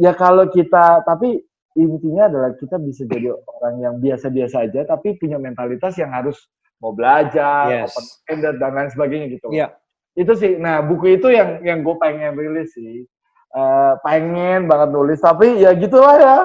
ya 0.00 0.12
kalau 0.16 0.48
kita 0.48 1.04
tapi 1.04 1.36
intinya 1.76 2.28
adalah 2.28 2.50
kita 2.56 2.80
bisa 2.80 3.04
jadi 3.04 3.32
orang 3.32 3.74
yang 3.80 3.94
biasa-biasa 4.00 4.68
aja 4.68 4.84
tapi 4.84 5.16
punya 5.16 5.36
mentalitas 5.36 5.96
yang 5.96 6.12
harus 6.12 6.48
mau 6.82 6.90
belajar, 6.90 7.70
Yes. 7.70 7.94
open 7.94 8.04
minded 8.26 8.54
dan 8.58 8.70
lain 8.74 8.90
sebagainya 8.90 9.26
gitu. 9.30 9.48
Iya. 9.54 9.70
Itu 10.12 10.34
sih. 10.34 10.58
Nah, 10.58 10.82
buku 10.82 11.16
itu 11.16 11.30
yang 11.30 11.62
yang 11.62 11.80
gue 11.80 11.94
pengen 11.96 12.34
rilis 12.34 12.74
sih. 12.74 13.06
Eh, 13.52 13.92
pengen 14.00 14.64
banget 14.64 14.96
nulis 14.96 15.20
tapi 15.20 15.60
ya 15.60 15.76
gitulah 15.76 16.16
ya 16.16 16.38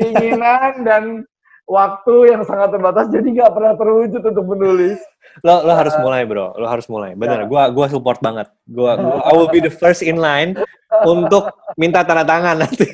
keinginan 0.00 0.80
dan 0.88 1.02
waktu 1.68 2.32
yang 2.32 2.40
sangat 2.40 2.72
terbatas 2.72 3.12
jadi 3.12 3.20
nggak 3.20 3.52
pernah 3.52 3.76
terwujud 3.76 4.22
untuk 4.24 4.44
menulis. 4.48 4.96
lo 5.44 5.60
lo 5.60 5.76
harus 5.76 5.92
mulai 6.00 6.24
bro 6.24 6.56
lo 6.56 6.64
harus 6.64 6.88
mulai 6.88 7.12
bener 7.12 7.44
Ya. 7.44 7.48
gua 7.50 7.68
gua 7.68 7.90
support 7.92 8.16
banget 8.24 8.48
gua, 8.64 8.96
gua 8.96 9.28
I 9.28 9.32
will 9.36 9.52
be 9.52 9.60
the 9.60 9.68
first 9.68 10.00
in 10.00 10.16
line 10.16 10.56
untuk 11.02 11.50
minta 11.74 12.06
tanda 12.06 12.22
tangan 12.22 12.62
nanti 12.62 12.86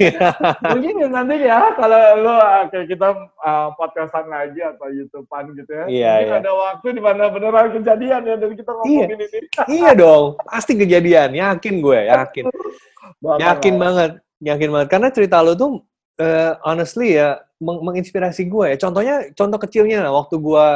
Mungkin 0.65 0.95
ya 1.05 1.09
nanti 1.13 1.35
ya 1.45 1.77
kalau 1.77 2.01
lo 2.25 2.33
uh, 2.33 2.65
kayak 2.73 2.87
kita 2.89 3.09
uh, 3.45 3.69
podcastan 3.77 4.27
lagi 4.33 4.65
atau 4.65 4.89
YouTubean 4.89 5.45
gitu 5.53 5.71
ya. 5.71 5.85
Iya, 5.85 6.13
mungkin 6.17 6.33
iya. 6.33 6.41
ada 6.41 6.53
waktu 6.57 6.87
di 6.97 7.03
mana 7.05 7.23
beneran 7.29 7.69
kejadian 7.77 8.21
ya 8.25 8.35
dan 8.41 8.51
kita 8.57 8.71
ngomongin 8.73 9.19
ini. 9.21 9.39
iya 9.69 9.91
dong 9.93 10.41
pasti 10.49 10.73
kejadian 10.75 11.31
yakin 11.37 11.75
gue 11.85 11.99
yakin 12.09 12.45
Bakal 13.21 13.39
yakin 13.39 13.75
lah. 13.77 13.81
banget 13.85 14.11
yakin 14.41 14.69
banget 14.73 14.89
karena 14.89 15.09
cerita 15.13 15.37
lo 15.45 15.53
tuh 15.53 15.85
eh, 16.17 16.53
honestly 16.65 17.21
ya 17.21 17.37
meng- 17.61 17.85
menginspirasi 17.85 18.49
gue 18.49 18.67
ya 18.73 18.77
contohnya 18.81 19.17
contoh 19.37 19.59
kecilnya 19.61 20.09
lah, 20.09 20.13
waktu 20.17 20.41
gue 20.41 20.67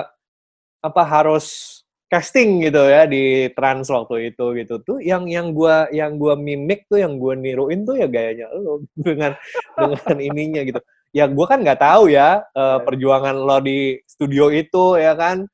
apa 0.84 1.02
harus 1.08 1.73
casting 2.08 2.62
gitu 2.62 2.82
ya 2.86 3.08
di 3.08 3.48
trans 3.56 3.90
waktu 3.90 4.30
itu 4.34 4.44
gitu 4.60 4.74
tuh 4.84 4.98
yang 5.02 5.26
yang 5.26 5.50
gua 5.50 5.88
yang 5.90 6.20
gua 6.20 6.38
mimik 6.38 6.86
tuh 6.86 7.00
yang 7.00 7.18
gua 7.18 7.34
niruin 7.34 7.82
tuh 7.82 7.98
ya 7.98 8.06
gayanya 8.06 8.48
lo 8.54 8.84
dengan 9.06 9.32
dengan 9.74 10.16
ininya 10.20 10.62
gitu. 10.62 10.80
Ya 11.14 11.30
gua 11.30 11.46
kan 11.46 11.62
nggak 11.62 11.78
tahu 11.78 12.10
ya 12.10 12.42
eh, 12.42 12.78
perjuangan 12.82 13.38
lo 13.38 13.62
di 13.62 14.02
studio 14.14 14.46
itu 14.54 14.94
ya 14.94 15.18
kan 15.18 15.46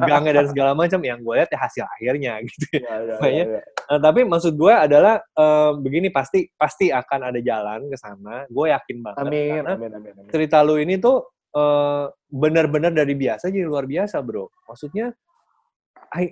tegangnya 0.00 0.40
dan 0.40 0.46
segala 0.48 0.72
macam 0.72 1.00
yang 1.04 1.20
gue 1.20 1.34
lihat 1.36 1.52
ya 1.52 1.58
hasil 1.60 1.84
akhirnya 1.84 2.32
gitu 2.48 2.80
Ya, 2.80 2.94
ya, 3.04 3.16
ya, 3.20 3.44
ya. 3.44 3.60
Eh, 3.64 4.00
tapi 4.00 4.24
maksud 4.24 4.56
gue 4.56 4.72
adalah 4.72 5.20
eh, 5.20 5.70
begini 5.76 6.08
pasti 6.08 6.48
pasti 6.56 6.88
akan 6.88 7.28
ada 7.28 7.40
jalan 7.44 7.92
ke 7.92 7.96
sana 8.00 8.48
gue 8.48 8.66
yakin 8.72 8.96
banget. 9.04 9.20
Amin, 9.20 9.62
amin, 9.68 9.90
amin, 10.00 10.12
amin. 10.16 10.30
cerita 10.32 10.64
lu 10.64 10.80
ini 10.80 10.96
tuh 10.96 11.28
eh, 11.52 12.04
benar-benar 12.32 12.92
dari 12.96 13.12
biasa 13.12 13.52
jadi 13.52 13.68
luar 13.68 13.84
biasa 13.84 14.24
bro. 14.24 14.48
Maksudnya 14.64 15.12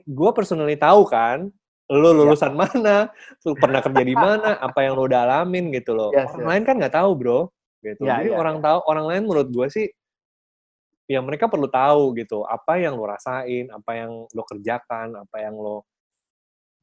gue 0.04 0.30
personally 0.34 0.76
tahu 0.78 1.06
kan 1.06 1.48
lu 1.88 2.10
lulusan 2.12 2.52
mana 2.52 3.08
lu 3.48 3.56
pernah 3.56 3.80
kerja 3.80 4.02
di 4.04 4.12
mana 4.12 4.56
apa 4.66 4.84
yang 4.84 4.92
lu 4.98 5.08
udah 5.08 5.24
alamin 5.24 5.72
gitu 5.72 5.96
loh 5.96 6.12
Yes, 6.12 6.28
orang 6.36 6.44
yes. 6.44 6.48
lain 6.52 6.62
kan 6.68 6.74
nggak 6.80 6.94
tahu 6.94 7.10
bro 7.16 7.40
gitu. 7.80 8.02
Ya, 8.04 8.20
jadi 8.20 8.34
ya, 8.34 8.36
orang 8.36 8.60
tahu 8.60 8.78
orang 8.90 9.04
lain 9.08 9.22
menurut 9.24 9.48
gue 9.48 9.66
sih 9.72 9.86
ya 11.08 11.24
mereka 11.24 11.48
perlu 11.48 11.72
tahu 11.72 12.12
gitu 12.20 12.44
apa 12.44 12.76
yang 12.76 12.92
lo 13.00 13.08
rasain 13.08 13.72
apa 13.72 13.90
yang 13.96 14.28
lo 14.28 14.42
kerjakan 14.44 15.16
apa 15.16 15.36
yang 15.40 15.56
lo 15.56 15.88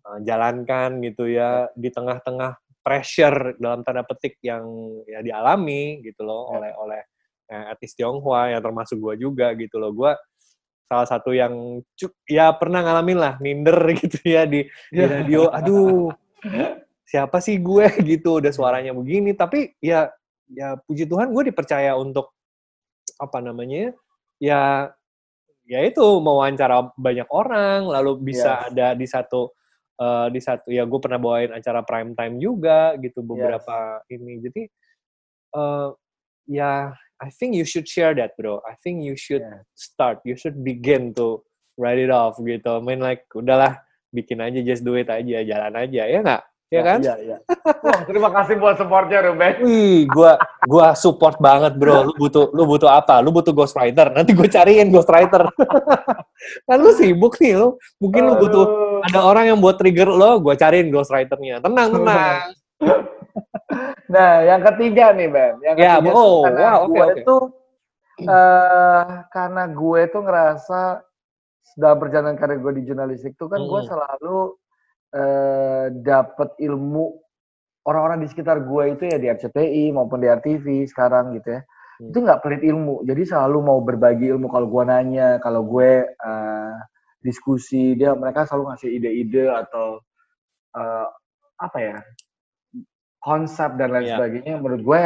uh, 0.10 0.18
jalankan 0.26 0.98
gitu 1.06 1.30
ya 1.30 1.70
di 1.78 1.94
tengah-tengah 1.94 2.58
pressure 2.82 3.54
dalam 3.62 3.86
tanda 3.86 4.02
petik 4.02 4.42
yang 4.42 4.66
ya 5.06 5.22
dialami 5.22 6.02
gitu 6.02 6.26
loh 6.26 6.50
Ya. 6.50 6.58
oleh 6.58 6.72
oleh 6.82 7.02
eh, 7.50 7.66
etis 7.78 7.94
Tionghoa 7.94 8.58
yang 8.58 8.62
termasuk 8.66 8.98
gue 8.98 9.30
juga 9.30 9.54
gitu 9.54 9.78
loh 9.78 9.94
gue 9.94 10.12
salah 10.86 11.08
satu 11.10 11.34
yang 11.34 11.82
ya 12.30 12.54
pernah 12.54 12.86
ngalamin 12.86 13.18
lah 13.18 13.34
minder 13.42 13.74
gitu 14.02 14.22
ya 14.22 14.46
di, 14.46 14.66
di 14.90 15.02
Ya. 15.02 15.10
radio. 15.10 15.50
Aduh 15.50 16.14
siapa 17.06 17.38
sih 17.42 17.58
gue 17.58 17.86
gitu 18.18 18.38
udah 18.42 18.54
suaranya 18.54 18.94
begini. 18.94 19.34
Tapi 19.34 19.74
ya 19.82 20.10
ya 20.50 20.78
puji 20.78 21.10
Tuhan 21.10 21.34
gue 21.34 21.50
dipercaya 21.50 21.98
untuk 21.98 22.30
apa 23.18 23.42
namanya 23.42 23.94
ya 24.38 24.94
ya 25.66 25.80
itu 25.82 26.04
mewawancara 26.22 26.94
banyak 26.94 27.26
orang 27.34 27.90
lalu 27.90 28.22
bisa 28.22 28.62
Yes. 28.62 28.66
ada 28.70 28.88
di 28.94 29.08
satu 29.10 29.42
eh, 29.98 30.28
di 30.30 30.38
satu 30.38 30.70
ya 30.70 30.86
gue 30.86 31.00
pernah 31.02 31.18
bawain 31.18 31.50
acara 31.50 31.82
prime 31.82 32.14
time 32.14 32.38
juga 32.38 32.94
gitu 33.02 33.26
beberapa 33.26 34.06
ini. 34.14 34.38
Jadi 34.44 34.62
eh, 35.58 35.88
ya 36.46 36.94
I 37.22 37.32
think 37.32 37.56
you 37.56 37.64
should 37.64 37.88
share 37.88 38.12
that 38.16 38.36
bro 38.36 38.60
I 38.68 38.76
think 38.84 39.04
you 39.04 39.16
should 39.16 39.44
Yeah. 39.44 39.64
start 39.76 40.20
you 40.28 40.36
should 40.36 40.62
begin 40.64 41.16
to 41.16 41.42
write 41.80 42.00
it 42.00 42.12
off 42.12 42.40
gitu 42.40 42.80
I 42.80 42.82
mean 42.84 43.00
like 43.04 43.28
udahlah 43.32 43.80
bikin 44.12 44.40
aja 44.40 44.60
just 44.64 44.84
do 44.84 44.96
it 44.96 45.12
aja 45.12 45.44
jalan 45.44 45.74
aja 45.76 46.04
ya 46.08 46.20
nggak 46.24 46.44
ya 46.74 46.82
kan 46.82 47.00
Iya, 47.00 47.16
iya. 47.22 47.38
Wah, 47.86 48.00
terima 48.10 48.30
kasih 48.34 48.58
buat 48.58 48.76
supportnya 48.76 49.22
Ruben. 49.22 49.62
Wih, 49.64 50.10
gua 50.10 50.36
gua 50.66 50.98
support 50.98 51.38
banget, 51.38 51.78
Bro. 51.78 52.10
Lu 52.10 52.14
butuh 52.18 52.50
lu 52.52 52.66
butuh 52.66 52.90
apa? 52.90 53.22
Lu 53.22 53.30
butuh 53.30 53.54
ghostwriter. 53.54 54.10
Nanti 54.12 54.34
gue 54.34 54.50
cariin 54.50 54.90
ghostwriter. 54.90 55.46
kan 56.68 56.78
lu 56.82 56.90
sibuk 56.98 57.38
nih, 57.38 57.54
lu. 57.62 57.78
Mungkin 58.02 58.22
lu 58.26 58.34
butuh 58.42 58.66
Aduh. 58.66 59.08
ada 59.08 59.20
orang 59.24 59.46
yang 59.54 59.60
buat 59.62 59.78
trigger 59.78 60.10
lo, 60.10 60.42
gue 60.42 60.58
cariin 60.58 60.90
ghostwriternya. 60.90 61.62
Tenang, 61.62 61.90
tenang. 62.02 62.38
Nah, 64.08 64.32
yang 64.48 64.62
ketiga 64.64 65.12
nih, 65.12 65.28
Ben. 65.28 65.54
Yang 65.60 65.76
Ya, 65.82 65.92
ketiga 66.00 66.12
oh, 66.16 66.24
tuh 66.24 66.44
karena 66.48 66.62
wow, 66.64 66.82
gue 66.88 67.06
oke. 67.06 67.22
tuh 67.28 67.44
eh 68.16 69.06
karena 69.28 69.64
gue 69.68 70.02
tuh 70.08 70.22
ngerasa 70.24 70.80
dalam 71.76 71.98
perjalanan 72.00 72.40
karir 72.40 72.64
gue 72.64 72.74
di 72.80 72.84
jurnalistik 72.88 73.36
tuh 73.36 73.52
kan 73.52 73.60
gue 73.60 73.82
Hmm. 73.84 73.90
selalu 73.92 74.38
eh 75.16 75.86
dapat 76.00 76.56
ilmu 76.60 77.06
orang-orang 77.86 78.24
di 78.24 78.28
sekitar 78.32 78.64
gue 78.64 78.84
itu 78.96 79.04
ya 79.08 79.18
di 79.20 79.28
RCTI 79.28 79.92
maupun 79.92 80.24
di 80.24 80.28
RTV 80.32 80.88
sekarang 80.88 81.36
gitu 81.36 81.60
ya. 81.60 81.62
Hmm. 82.00 82.10
Itu 82.12 82.18
nggak 82.24 82.40
pelit 82.44 82.64
ilmu. 82.64 83.04
Jadi 83.04 83.22
selalu 83.28 83.58
mau 83.60 83.80
berbagi 83.84 84.32
ilmu 84.32 84.48
kalau 84.48 84.68
gue 84.72 84.84
nanya, 84.88 85.38
kalau 85.44 85.68
gue 85.68 86.08
eh 86.08 86.76
diskusi, 87.20 87.98
dia 88.00 88.14
mereka 88.16 88.46
selalu 88.48 88.72
ngasih 88.72 88.90
ide-ide 88.96 89.50
atau 89.52 90.00
eh 90.78 91.08
apa 91.60 91.78
ya? 91.84 91.98
Konsep 93.26 93.74
dan 93.82 93.90
lain 93.90 94.06
Iya. 94.06 94.16
sebagainya 94.16 94.54
menurut 94.62 94.82
gue 94.86 95.02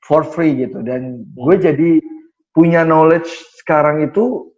for 0.00 0.24
free 0.24 0.56
gitu 0.56 0.80
dan 0.80 1.28
gue 1.36 1.56
jadi 1.60 1.90
punya 2.56 2.82
knowledge 2.82 3.28
sekarang 3.60 4.00
itu 4.02 4.48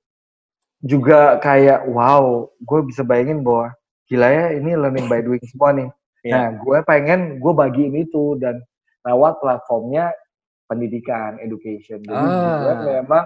juga 0.85 1.41
kayak 1.43 1.89
wow, 1.91 2.47
gue 2.63 2.81
bisa 2.87 3.03
bayangin 3.03 3.43
bahwa 3.43 3.75
gila 4.07 4.29
ya 4.31 4.47
ini 4.55 4.79
learning 4.79 5.11
by 5.11 5.19
doing 5.19 5.43
semua 5.43 5.75
nih. 5.75 5.89
Iya. 6.23 6.35
Nah, 6.37 6.47
gue 6.63 6.79
pengen 6.87 7.43
gue 7.43 7.53
bagiin 7.53 7.95
itu 7.97 8.39
dan 8.39 8.63
lewat 9.03 9.43
platformnya 9.43 10.15
pendidikan, 10.67 11.39
education. 11.43 12.03
Jadi 12.03 12.15
Ah. 12.15 12.59
gue 12.63 12.75
memang 13.03 13.25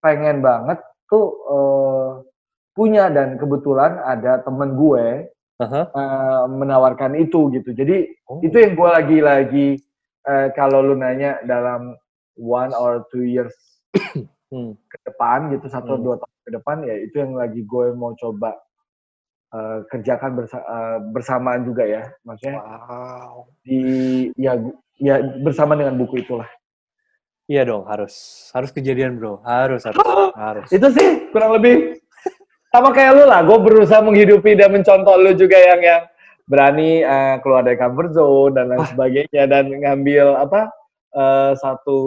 pengen 0.00 0.40
banget 0.40 0.78
tuh 1.06 1.26
eh, 1.46 2.10
punya 2.72 3.10
dan 3.10 3.36
kebetulan 3.36 3.98
ada 4.00 4.40
temen 4.40 4.74
gue 4.74 5.28
Aha. 5.60 5.82
eh, 5.86 6.44
menawarkan 6.48 7.14
itu 7.14 7.52
gitu. 7.52 7.70
Jadi 7.70 8.16
Oh. 8.24 8.40
itu 8.40 8.56
yang 8.56 8.72
gue 8.72 8.88
lagi-lagi 8.88 9.68
eh, 10.22 10.48
kalau 10.52 10.80
lu 10.80 10.94
nanya 10.94 11.40
dalam 11.42 11.96
one 12.34 12.72
or 12.72 13.04
two 13.08 13.22
years 13.22 13.52
Hmm. 14.50 14.74
ke 14.82 14.98
depan 15.04 15.46
gitu 15.50 15.68
satu 15.68 15.94
Hmm. 15.94 16.02
dua 16.02 16.16
tahun 16.18 16.38
ke 16.42 16.50
depan 16.52 16.76
ya 16.82 16.94
itu 16.98 17.16
yang 17.16 17.32
lagi 17.34 17.62
gue 17.62 17.86
mau 17.92 18.12
coba 18.14 18.58
eh, 19.50 19.78
kerjakan 19.86 20.34
bersa- 20.34 20.62
eh, 20.64 20.98
bersamaan 21.08 21.62
juga 21.62 21.84
ya 21.84 22.02
maksudnya 22.22 22.58
Wow. 22.58 23.46
di 23.60 23.80
ya 24.34 24.58
ya 24.96 25.16
bersama 25.38 25.74
dengan 25.74 25.94
buku 25.96 26.20
itulah 26.20 26.50
Iya 27.46 27.62
dong, 27.64 27.82
harus 27.84 28.14
harus 28.50 28.70
kejadian 28.70 29.18
bro, 29.18 29.42
harus 29.42 29.82
harus 29.82 29.98
harus. 30.38 30.68
itu 30.70 30.86
sih 30.94 31.08
kurang 31.30 31.54
lebih 31.54 31.98
sama 32.70 32.94
kayak 32.94 33.12
lu 33.18 33.24
lah 33.26 33.42
gue 33.42 33.58
berusaha 33.58 33.98
menghidupi 34.00 34.54
dan 34.54 34.70
mencontoh 34.70 35.18
lu 35.18 35.34
juga 35.34 35.58
yang 35.58 35.80
yang 35.82 36.02
berani 36.46 37.02
eh, 37.02 37.34
keluar 37.42 37.62
dari 37.62 37.78
comfort 37.78 38.10
zone 38.14 38.54
dan 38.58 38.70
lain 38.70 38.86
sebagainya 38.90 39.42
dan 39.46 39.70
ngambil 39.70 40.38
apa 40.38 40.70
eh, 41.14 41.52
satu 41.58 41.98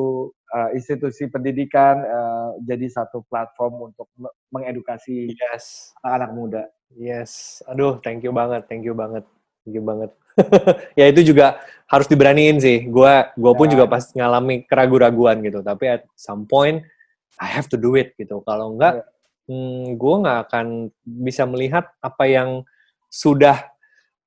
eh, 0.51 0.69
institusi 0.75 1.27
pendidikan 1.27 2.03
eh, 2.03 2.49
jadi 2.63 2.87
satu 2.91 3.23
platform 3.27 3.91
untuk 3.91 4.07
me- 4.15 4.35
mengedukasi 4.51 5.31
Yes, 5.35 5.91
anak 6.03 6.31
muda 6.31 6.67
yes. 6.95 7.59
Aduh, 7.67 7.99
thank 7.99 8.21
you 8.23 8.31
banget, 8.31 8.67
thank 8.69 8.85
you 8.85 8.93
banget, 8.93 9.25
thank 9.63 9.75
you 9.75 9.83
banget. 9.83 10.11
ya 10.99 11.05
itu 11.13 11.21
juga 11.29 11.61
harus 11.85 12.09
diberaniin 12.09 12.57
sih. 12.57 12.89
Gua 12.89 13.29
gua 13.37 13.53
pun 13.53 13.69
Ya. 13.69 13.77
juga 13.77 13.85
pasti 13.85 14.17
ngalami 14.17 14.65
keraguan-raguan 14.65 15.45
gitu. 15.45 15.61
Tapi 15.61 15.85
at 15.89 16.01
some 16.17 16.45
point 16.49 16.81
I 17.37 17.49
have 17.49 17.69
to 17.69 17.77
do 17.77 17.93
it 17.97 18.13
gitu. 18.17 18.41
Kalau 18.45 18.73
enggak, 18.73 19.05
hmm, 19.49 19.95
gue 19.95 20.15
nggak 20.23 20.39
akan 20.49 20.67
bisa 21.03 21.43
melihat 21.47 21.89
apa 21.99 22.23
yang 22.27 22.49
sudah 23.07 23.69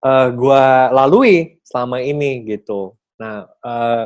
eh, 0.05 0.29
gua 0.37 0.93
lalui 0.95 1.59
selama 1.67 1.99
ini 2.01 2.47
gitu. 2.47 2.95
Nah, 3.19 3.49
eh, 3.65 4.05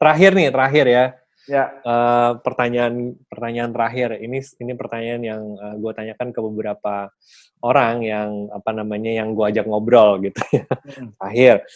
terakhir 0.00 0.30
nih, 0.34 0.48
terakhir 0.54 0.86
ya. 0.88 1.04
ya 1.50 1.64
Eh, 1.82 2.32
pertanyaan 2.46 3.18
pertanyaan 3.26 3.74
terakhir 3.74 4.08
ini 4.22 4.38
ini 4.62 4.72
pertanyaan 4.78 5.22
yang 5.26 5.42
gue 5.82 5.90
tanyakan 5.90 6.30
ke 6.30 6.38
beberapa 6.38 7.10
orang 7.66 8.06
yang 8.06 8.30
apa 8.54 8.70
namanya 8.70 9.10
yang 9.10 9.34
gue 9.34 9.42
ajak 9.50 9.66
ngobrol 9.66 10.22
gitu 10.22 10.38
ya 10.54 10.66
Hmm. 10.86 11.10
terakhir 11.18 11.66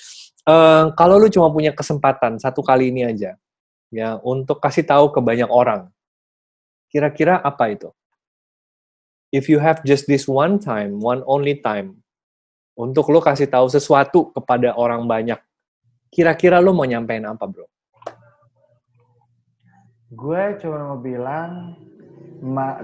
Eh, 0.46 0.84
kalau 0.94 1.18
lu 1.18 1.26
cuma 1.26 1.50
punya 1.50 1.74
kesempatan 1.74 2.38
satu 2.38 2.62
kali 2.62 2.94
ini 2.94 3.02
aja 3.02 3.34
ya 3.90 4.14
untuk 4.22 4.62
kasih 4.62 4.86
tahu 4.86 5.10
ke 5.10 5.18
banyak 5.18 5.50
orang 5.50 5.90
kira-kira 6.90 7.40
apa 7.40 7.72
itu? 7.72 7.90
If 9.34 9.50
you 9.50 9.58
have 9.58 9.82
just 9.82 10.06
this 10.06 10.30
one 10.30 10.62
time 10.62 11.02
one 11.02 11.20
only 11.26 11.58
time 11.58 12.00
untuk 12.78 13.10
lu 13.10 13.18
kasih 13.18 13.50
tahu 13.50 13.66
sesuatu 13.66 14.30
kepada 14.32 14.72
orang 14.76 15.04
banyak 15.04 15.40
kira-kira 16.14 16.62
lu 16.62 16.72
mau 16.72 16.86
nyampein 16.86 17.26
apa 17.26 17.44
bro? 17.44 17.66
Gue 20.14 20.54
cuma 20.62 20.94
mau 20.94 20.98
bilang 21.02 21.74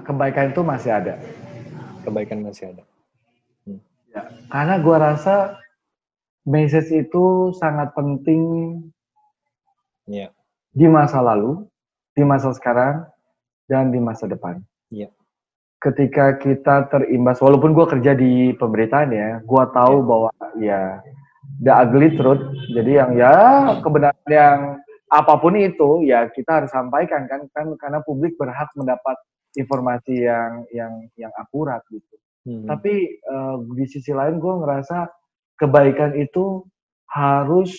kebaikan 0.03 0.51
itu 0.51 0.61
masih 0.67 0.91
ada. 0.91 1.15
Kebaikan 2.03 2.43
masih 2.43 2.75
ada. 2.75 2.83
Ya, 4.13 4.23
karena 4.51 4.77
gue 4.83 4.97
rasa 4.99 5.57
message 6.45 6.91
itu 6.93 7.55
sangat 7.57 7.95
penting 7.95 8.43
Iya. 10.11 10.35
di 10.75 10.91
masa 10.91 11.23
lalu, 11.23 11.65
di 12.13 12.27
masa 12.27 12.51
sekarang, 12.51 13.07
dan 13.71 13.91
di 13.95 13.99
masa 13.99 14.27
depan. 14.27 14.61
Iya. 14.93 15.11
Ketika 15.83 16.39
kita 16.39 16.87
terimbas, 16.91 17.43
walaupun 17.43 17.75
gue 17.75 17.87
kerja 17.91 18.15
di 18.15 18.55
pemberitaan 18.55 19.11
ya, 19.11 19.31
gue 19.43 19.65
tahu 19.75 19.97
Iya. 19.99 20.07
bahwa 20.07 20.31
ya 20.63 20.83
the 21.63 21.73
ugly 21.75 22.15
truth. 22.15 22.43
Jadi 22.71 22.91
yang 23.03 23.11
ya 23.19 23.35
kebenaran 23.83 24.31
yang 24.31 24.59
apa 25.13 25.35
pun 25.37 25.59
itu 25.59 26.07
ya 26.07 26.31
kita 26.31 26.63
harus 26.63 26.71
sampaikan 26.73 27.27
kan, 27.29 27.45
kan 27.53 27.67
karena 27.77 28.01
publik 28.07 28.39
berhak 28.39 28.71
mendapat 28.79 29.19
informasi 29.59 30.25
yang 30.25 30.65
yang 30.73 30.93
yang 31.19 31.33
akurat 31.37 31.83
gitu. 31.91 32.17
Hmm. 32.47 32.67
Tapi 32.67 32.95
eh, 33.19 33.57
di 33.77 33.85
sisi 33.87 34.15
lain 34.15 34.39
gue 34.39 34.55
ngerasa 34.63 35.11
kebaikan 35.59 36.17
itu 36.19 36.65
harus 37.11 37.75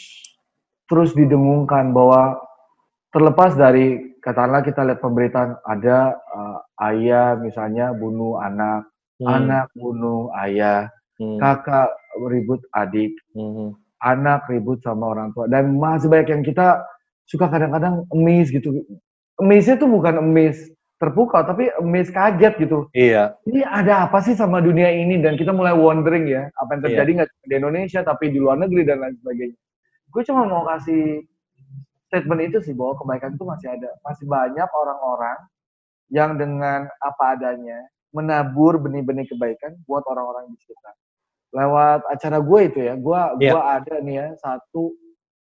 terus 0.87 1.15
didengungkan 1.17 1.91
bahwa 1.91 2.37
terlepas 3.13 3.53
dari 3.53 4.17
katakanlah 4.19 4.65
kita 4.65 4.81
lihat 4.83 4.99
pemberitaan 4.99 5.61
ada 5.63 6.17
eh, 6.17 6.57
ayah 6.89 7.37
misalnya 7.37 7.93
bunuh 7.93 8.41
anak, 8.41 8.89
Hmm. 9.21 9.29
anak 9.29 9.69
bunuh 9.77 10.33
ayah, 10.41 10.89
Hmm. 11.21 11.37
kakak 11.37 11.93
ribut 12.27 12.59
adik, 12.73 13.13
Hmm. 13.37 13.77
anak 14.01 14.49
ribut 14.49 14.81
sama 14.81 15.13
orang 15.13 15.29
tua 15.31 15.45
dan 15.47 15.77
masih 15.77 16.09
banyak 16.09 16.33
yang 16.33 16.43
kita 16.43 16.81
suka 17.29 17.47
kadang-kadang 17.47 18.03
emis 18.11 18.49
gitu. 18.49 18.83
Emisnya 19.39 19.77
tuh 19.79 19.87
bukan 19.87 20.19
emis 20.19 20.73
terpukau 20.99 21.43
tapi 21.43 21.67
emis 21.83 22.07
kaget 22.07 22.53
gitu 22.63 22.87
Iya. 22.95 23.35
ini 23.43 23.59
ada 23.59 24.07
apa 24.07 24.23
sih 24.23 24.39
sama 24.39 24.63
dunia 24.63 24.87
ini 24.87 25.19
dan 25.19 25.35
kita 25.35 25.51
mulai 25.51 25.75
wondering 25.75 26.31
ya 26.31 26.47
apa 26.55 26.69
yang 26.75 26.79
Iya. 26.79 26.85
terjadi 26.87 27.09
nggak 27.11 27.29
cuma 27.29 27.43
di 27.43 27.55
Indonesia 27.59 27.99
tapi 28.07 28.25
di 28.31 28.39
luar 28.39 28.55
negeri 28.63 28.81
dan 28.87 28.97
lain 29.03 29.15
sebagainya. 29.19 29.57
Gue 30.07 30.21
cuma 30.23 30.47
mau 30.47 30.63
kasih 30.63 31.25
statement 32.13 32.41
itu 32.45 32.61
sih 32.61 32.77
bahwa 32.77 32.93
kebaikan 33.01 33.33
itu 33.33 33.41
masih 33.41 33.73
ada, 33.73 33.89
masih 34.05 34.29
banyak 34.29 34.69
orang-orang 34.69 35.37
yang 36.13 36.37
dengan 36.37 36.85
apa 37.01 37.33
adanya 37.33 37.89
menabur 38.13 38.77
benih-benih 38.77 39.25
kebaikan 39.25 39.73
buat 39.89 40.05
orang-orang 40.05 40.53
di 40.53 40.57
sekitar. 40.61 40.93
Lewat 41.49 42.05
acara 42.05 42.37
gue 42.37 42.59
itu 42.69 42.79
ya, 42.85 42.93
gue 42.93 43.19
Iya. 43.41 43.49
gua 43.49 43.61
ada 43.81 43.95
nih 43.97 44.15
ya 44.21 44.27
satu 44.37 44.93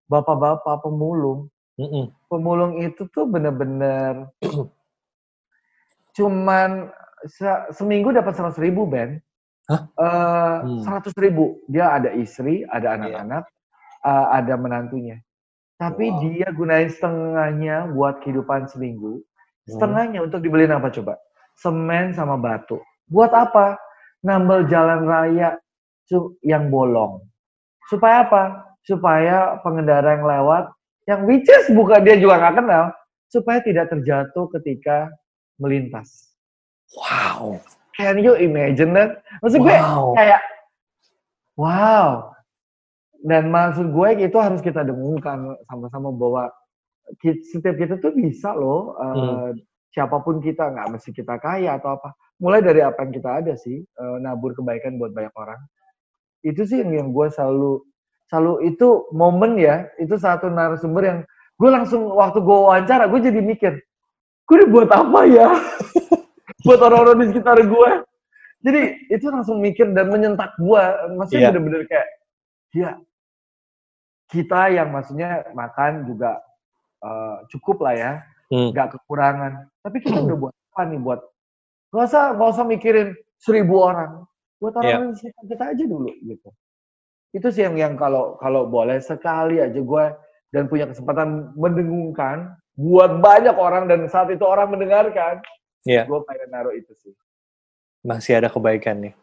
bapak-bapak 0.06 0.86
pemulung 0.86 1.50
Mm-mm. 1.74 2.14
pemulung 2.30 2.78
itu 2.78 3.02
tuh 3.10 3.26
bener-bener 3.26 4.30
cuman 6.14 6.86
se- 7.26 7.66
seminggu 7.74 8.14
dapat 8.14 8.38
seratus 8.38 8.62
ribu 8.62 8.86
Ben? 8.86 9.18
Eh, 9.70 10.56
Hmm. 10.60 10.78
seratus 10.84 11.16
ribu 11.16 11.58
dia 11.66 11.88
ada 11.90 12.12
istri 12.14 12.62
ada 12.68 12.94
anak-anak 12.94 13.48
eh, 14.04 14.26
ada 14.38 14.54
menantunya 14.54 15.18
tapi 15.76 16.10
Wow. 16.10 16.20
dia 16.22 16.48
gunain 16.54 16.88
setengahnya 16.88 17.90
buat 17.92 18.22
kehidupan 18.22 18.70
seminggu 18.70 19.20
Hmm. 19.64 19.80
setengahnya 19.80 20.20
untuk 20.20 20.44
dibeliin 20.44 20.76
apa 20.76 20.92
coba 20.92 21.16
semen 21.56 22.12
sama 22.12 22.36
batu 22.36 22.76
buat 23.08 23.32
apa 23.32 23.80
nambel 24.20 24.68
jalan 24.68 25.08
raya 25.08 25.56
yang 26.44 26.68
bolong 26.68 27.24
supaya 27.88 28.28
apa 28.28 28.42
supaya 28.84 29.56
pengendara 29.64 30.20
yang 30.20 30.28
lewat 30.28 30.68
yang 31.08 31.24
which 31.24 31.48
is 31.48 31.64
bukan 31.72 32.04
dia 32.04 32.16
juga 32.20 32.36
nggak 32.40 32.56
kenal 32.60 32.84
supaya 33.32 33.58
tidak 33.64 33.88
terjatuh 33.90 34.46
ketika 34.60 35.08
melintas. 35.56 36.30
Wow. 36.94 37.58
Can 37.96 38.20
you 38.20 38.34
imagine 38.36 38.92
that? 38.94 39.22
Maksud 39.40 39.64
gue 39.64 39.74
Wow. 39.74 40.14
kayak 40.14 40.40
wow. 41.56 42.33
Dan 43.24 43.48
maksud 43.48 43.88
gue 43.88 44.08
itu 44.20 44.36
harus 44.36 44.60
kita 44.60 44.84
dengungkan 44.84 45.56
sama-sama 45.64 46.12
bahwa 46.12 46.52
ki- 47.18 47.40
setiap 47.40 47.80
kita 47.80 47.96
tuh 47.96 48.12
bisa 48.12 48.52
loh 48.52 48.92
Hmm. 49.00 49.56
siapa 49.88 50.20
pun 50.20 50.42
kita 50.42 50.68
nggak 50.68 50.92
mesti 50.92 51.10
kita 51.10 51.40
kaya 51.40 51.80
atau 51.80 51.96
apa. 51.96 52.12
Mulai 52.36 52.60
dari 52.60 52.82
apa 52.82 53.00
yang 53.00 53.12
kita 53.14 53.30
ada 53.40 53.54
sih 53.56 53.80
eh, 53.80 54.16
nabur 54.20 54.52
kebaikan 54.52 55.00
buat 55.00 55.10
banyak 55.10 55.32
orang. 55.32 55.56
Itu 56.42 56.68
sih 56.68 56.84
yang, 56.84 56.92
yang 56.92 57.08
gue 57.10 57.32
selalu 57.32 57.80
selalu 58.26 58.68
itu 58.68 58.88
momen 59.12 59.56
ya 59.56 59.88
itu 59.96 60.16
satu 60.16 60.48
narasumber 60.48 61.02
yang 61.04 61.18
gue 61.54 61.70
langsung 61.70 62.08
waktu 62.10 62.40
gue 62.40 62.56
wawancara 62.56 63.04
gue 63.06 63.20
jadi 63.20 63.38
mikir 63.38 63.72
gue 64.44 64.56
ini 64.58 64.66
buat 64.68 64.88
apa 64.88 65.20
ya 65.28 65.48
buat 66.66 66.80
orang-orang 66.80 67.20
di 67.20 67.26
sekitar 67.30 67.60
gue 67.62 67.90
jadi 68.64 68.80
itu 69.12 69.28
langsung 69.28 69.60
mikir 69.60 69.92
dan 69.92 70.08
menyentak 70.08 70.56
gue 70.56 70.82
maksudnya 71.14 71.40
Iya. 71.40 71.48
bener-bener 71.52 71.82
kayak 71.84 72.08
ya 72.72 72.90
kita 74.28 74.72
yang 74.72 74.88
maksudnya 74.90 75.44
makan 75.52 76.08
juga 76.08 76.40
eh, 77.00 77.36
cukup 77.52 77.84
lah 77.84 77.94
ya 77.96 78.12
Hmm. 78.52 78.76
nggak 78.76 78.92
kekurangan 79.00 79.72
tapi 79.80 80.04
kita 80.04 80.20
udah 80.20 80.36
buat 80.36 80.54
apa 80.76 80.82
nih 80.84 81.00
buat 81.00 81.20
nggak 81.90 82.06
usah 82.06 82.24
nggak 82.36 82.50
usah 82.52 82.64
mikirin 82.68 83.08
seribu 83.40 83.80
orang 83.80 84.28
buat 84.60 84.76
Iya. 84.78 85.00
orang 85.00 85.02
di 85.10 85.16
sekitar 85.16 85.44
kita 85.48 85.64
aja 85.72 85.84
dulu 85.88 86.12
gitu 86.12 86.48
itu 87.32 87.48
sih 87.50 87.64
yang 87.64 87.74
yang 87.80 87.94
kalau 87.96 88.36
kalau 88.36 88.68
boleh 88.68 89.00
sekali 89.00 89.64
aja 89.64 89.74
gue 89.80 90.04
dan 90.52 90.68
punya 90.68 90.86
kesempatan 90.86 91.56
mendengungkan 91.56 92.52
buat 92.76 93.18
banyak 93.18 93.56
orang 93.56 93.88
dan 93.90 94.06
saat 94.06 94.30
itu 94.30 94.42
orang 94.46 94.70
mendengarkan, 94.70 95.42
Iya. 95.82 96.06
gue 96.06 96.20
pengen 96.26 96.48
naruh 96.54 96.74
itu 96.74 96.94
sih. 96.94 97.10
Masih 98.06 98.38
ada 98.38 98.46
kebaikan 98.46 99.02
nih. 99.02 99.14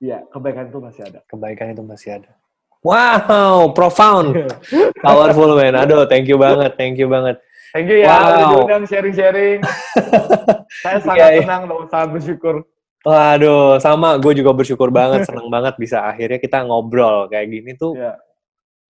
Iya, 0.00 0.28
kebaikan 0.28 0.68
itu 0.68 0.80
masih 0.80 1.08
ada. 1.08 1.20
Kebaikan 1.24 1.72
itu 1.72 1.80
masih 1.80 2.20
ada. 2.20 2.32
Wow, 2.84 3.72
profound. 3.72 4.36
Powerful 5.00 5.56
man. 5.56 5.72
Aduh, 5.82 6.04
thank 6.04 6.28
you 6.28 6.36
banget, 6.36 6.76
thank 6.76 7.00
you 7.00 7.08
banget. 7.08 7.40
Thank 7.72 7.88
you 7.90 8.04
ya, 8.04 8.12
Wow. 8.12 8.20
udah 8.22 8.46
diundang 8.52 8.84
sharing-sharing. 8.86 9.58
Saya 10.84 10.98
sangat 11.04 11.16
Iya, 11.18 11.26
iya. 11.32 11.42
senang 11.42 11.62
loh, 11.66 11.88
sangat 11.88 12.08
bersyukur. 12.14 12.54
Waduh, 13.02 13.80
sama. 13.80 14.20
Gue 14.20 14.36
juga 14.36 14.52
bersyukur 14.52 14.92
banget, 14.92 15.26
seneng 15.26 15.48
banget 15.48 15.74
bisa 15.74 16.04
akhirnya 16.04 16.38
kita 16.38 16.62
ngobrol 16.62 17.26
kayak 17.26 17.48
gini 17.50 17.72
tuh. 17.74 17.96
Iya. 17.96 18.14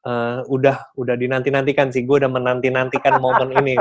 eh, 0.04 0.38
udah 0.52 0.92
udah 1.00 1.14
dinanti-nantikan 1.16 1.88
sih. 1.88 2.04
Gue 2.04 2.20
udah 2.20 2.28
menanti-nantikan 2.28 3.16
momen 3.24 3.56
ini. 3.56 3.72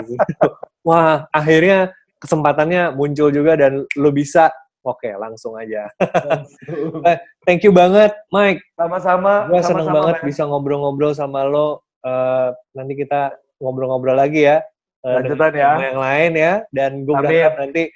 Wah, 0.87 1.27
akhirnya 1.35 1.91
kesempatannya 2.15 2.95
muncul 2.95 3.27
juga 3.27 3.59
dan 3.59 3.83
lo 3.99 4.09
bisa. 4.15 4.47
Oke, 4.83 5.15
langsung 5.15 5.55
aja. 5.55 5.87
Thank 7.47 7.63
you 7.63 7.71
banget, 7.71 8.11
Mike. 8.35 8.59
Sama-sama. 8.75 9.47
Gue 9.47 9.63
seneng 9.63 9.87
sama-sama, 9.87 9.95
banget 9.95 10.15
men. 10.19 10.27
bisa 10.27 10.41
ngobrol-ngobrol 10.43 11.13
sama 11.15 11.47
lo. 11.47 11.87
Eh, 12.03 12.49
nanti 12.75 12.93
kita 12.99 13.31
ngobrol-ngobrol 13.63 14.19
lagi 14.19 14.43
ya. 14.43 14.59
Eh, 15.07 15.15
Lanjutan 15.23 15.55
ya. 15.55 15.71
yang 15.79 15.99
lain 16.03 16.31
ya. 16.35 16.53
Dan 16.67 17.07
gue 17.07 17.15
berharap 17.15 17.55
nanti 17.63 17.87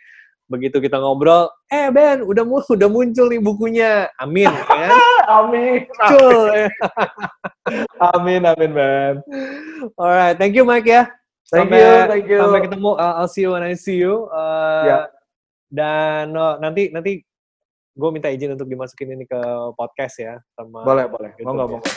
begitu 0.47 0.79
kita 0.79 0.95
ngobrol, 0.95 1.51
eh 1.67 1.91
Ben, 1.91 2.23
udah 2.23 2.47
mu 2.47 2.63
udah 2.79 2.87
muncul 2.87 3.27
nih 3.27 3.41
bukunya. 3.43 4.07
Amin. 4.15 4.47
Ya. 4.47 4.87
Amin. 5.43 5.83
Muncul. 5.91 6.71
Amin, 8.15 8.47
amin, 8.47 8.71
man. 8.71 9.13
Alright, 9.99 10.39
thank 10.39 10.55
you 10.55 10.63
Mike 10.63 10.87
ya. 10.87 11.11
Thank 11.51 11.67
Sampai- 11.67 11.83
you, 11.83 11.91
thank 12.07 12.27
you. 12.31 12.39
Sampai 12.39 12.59
ketemu. 12.63 12.91
Uh, 12.95 13.13
I'll 13.19 13.27
see 13.27 13.43
you 13.43 13.51
when 13.55 13.63
I 13.67 13.75
see 13.75 13.99
you. 13.99 14.31
Uh, 14.31 14.83
Ya. 14.87 14.97
Dan 15.67 16.31
oh, 16.35 16.55
nanti 16.63 16.89
nanti 16.95 17.19
gue 17.97 18.09
minta 18.13 18.29
izin 18.29 18.53
untuk 18.53 18.69
dimasukin 18.69 19.17
ini 19.17 19.25
ke 19.25 19.39
podcast 19.73 20.21
ya 20.21 20.33
sama 20.53 20.85
Boleh, 20.85 21.05
boleh. 21.09 21.31
YouTube 21.35 21.47
Monggo, 21.49 21.63
ya. 21.65 21.71
monggo. 21.77 21.89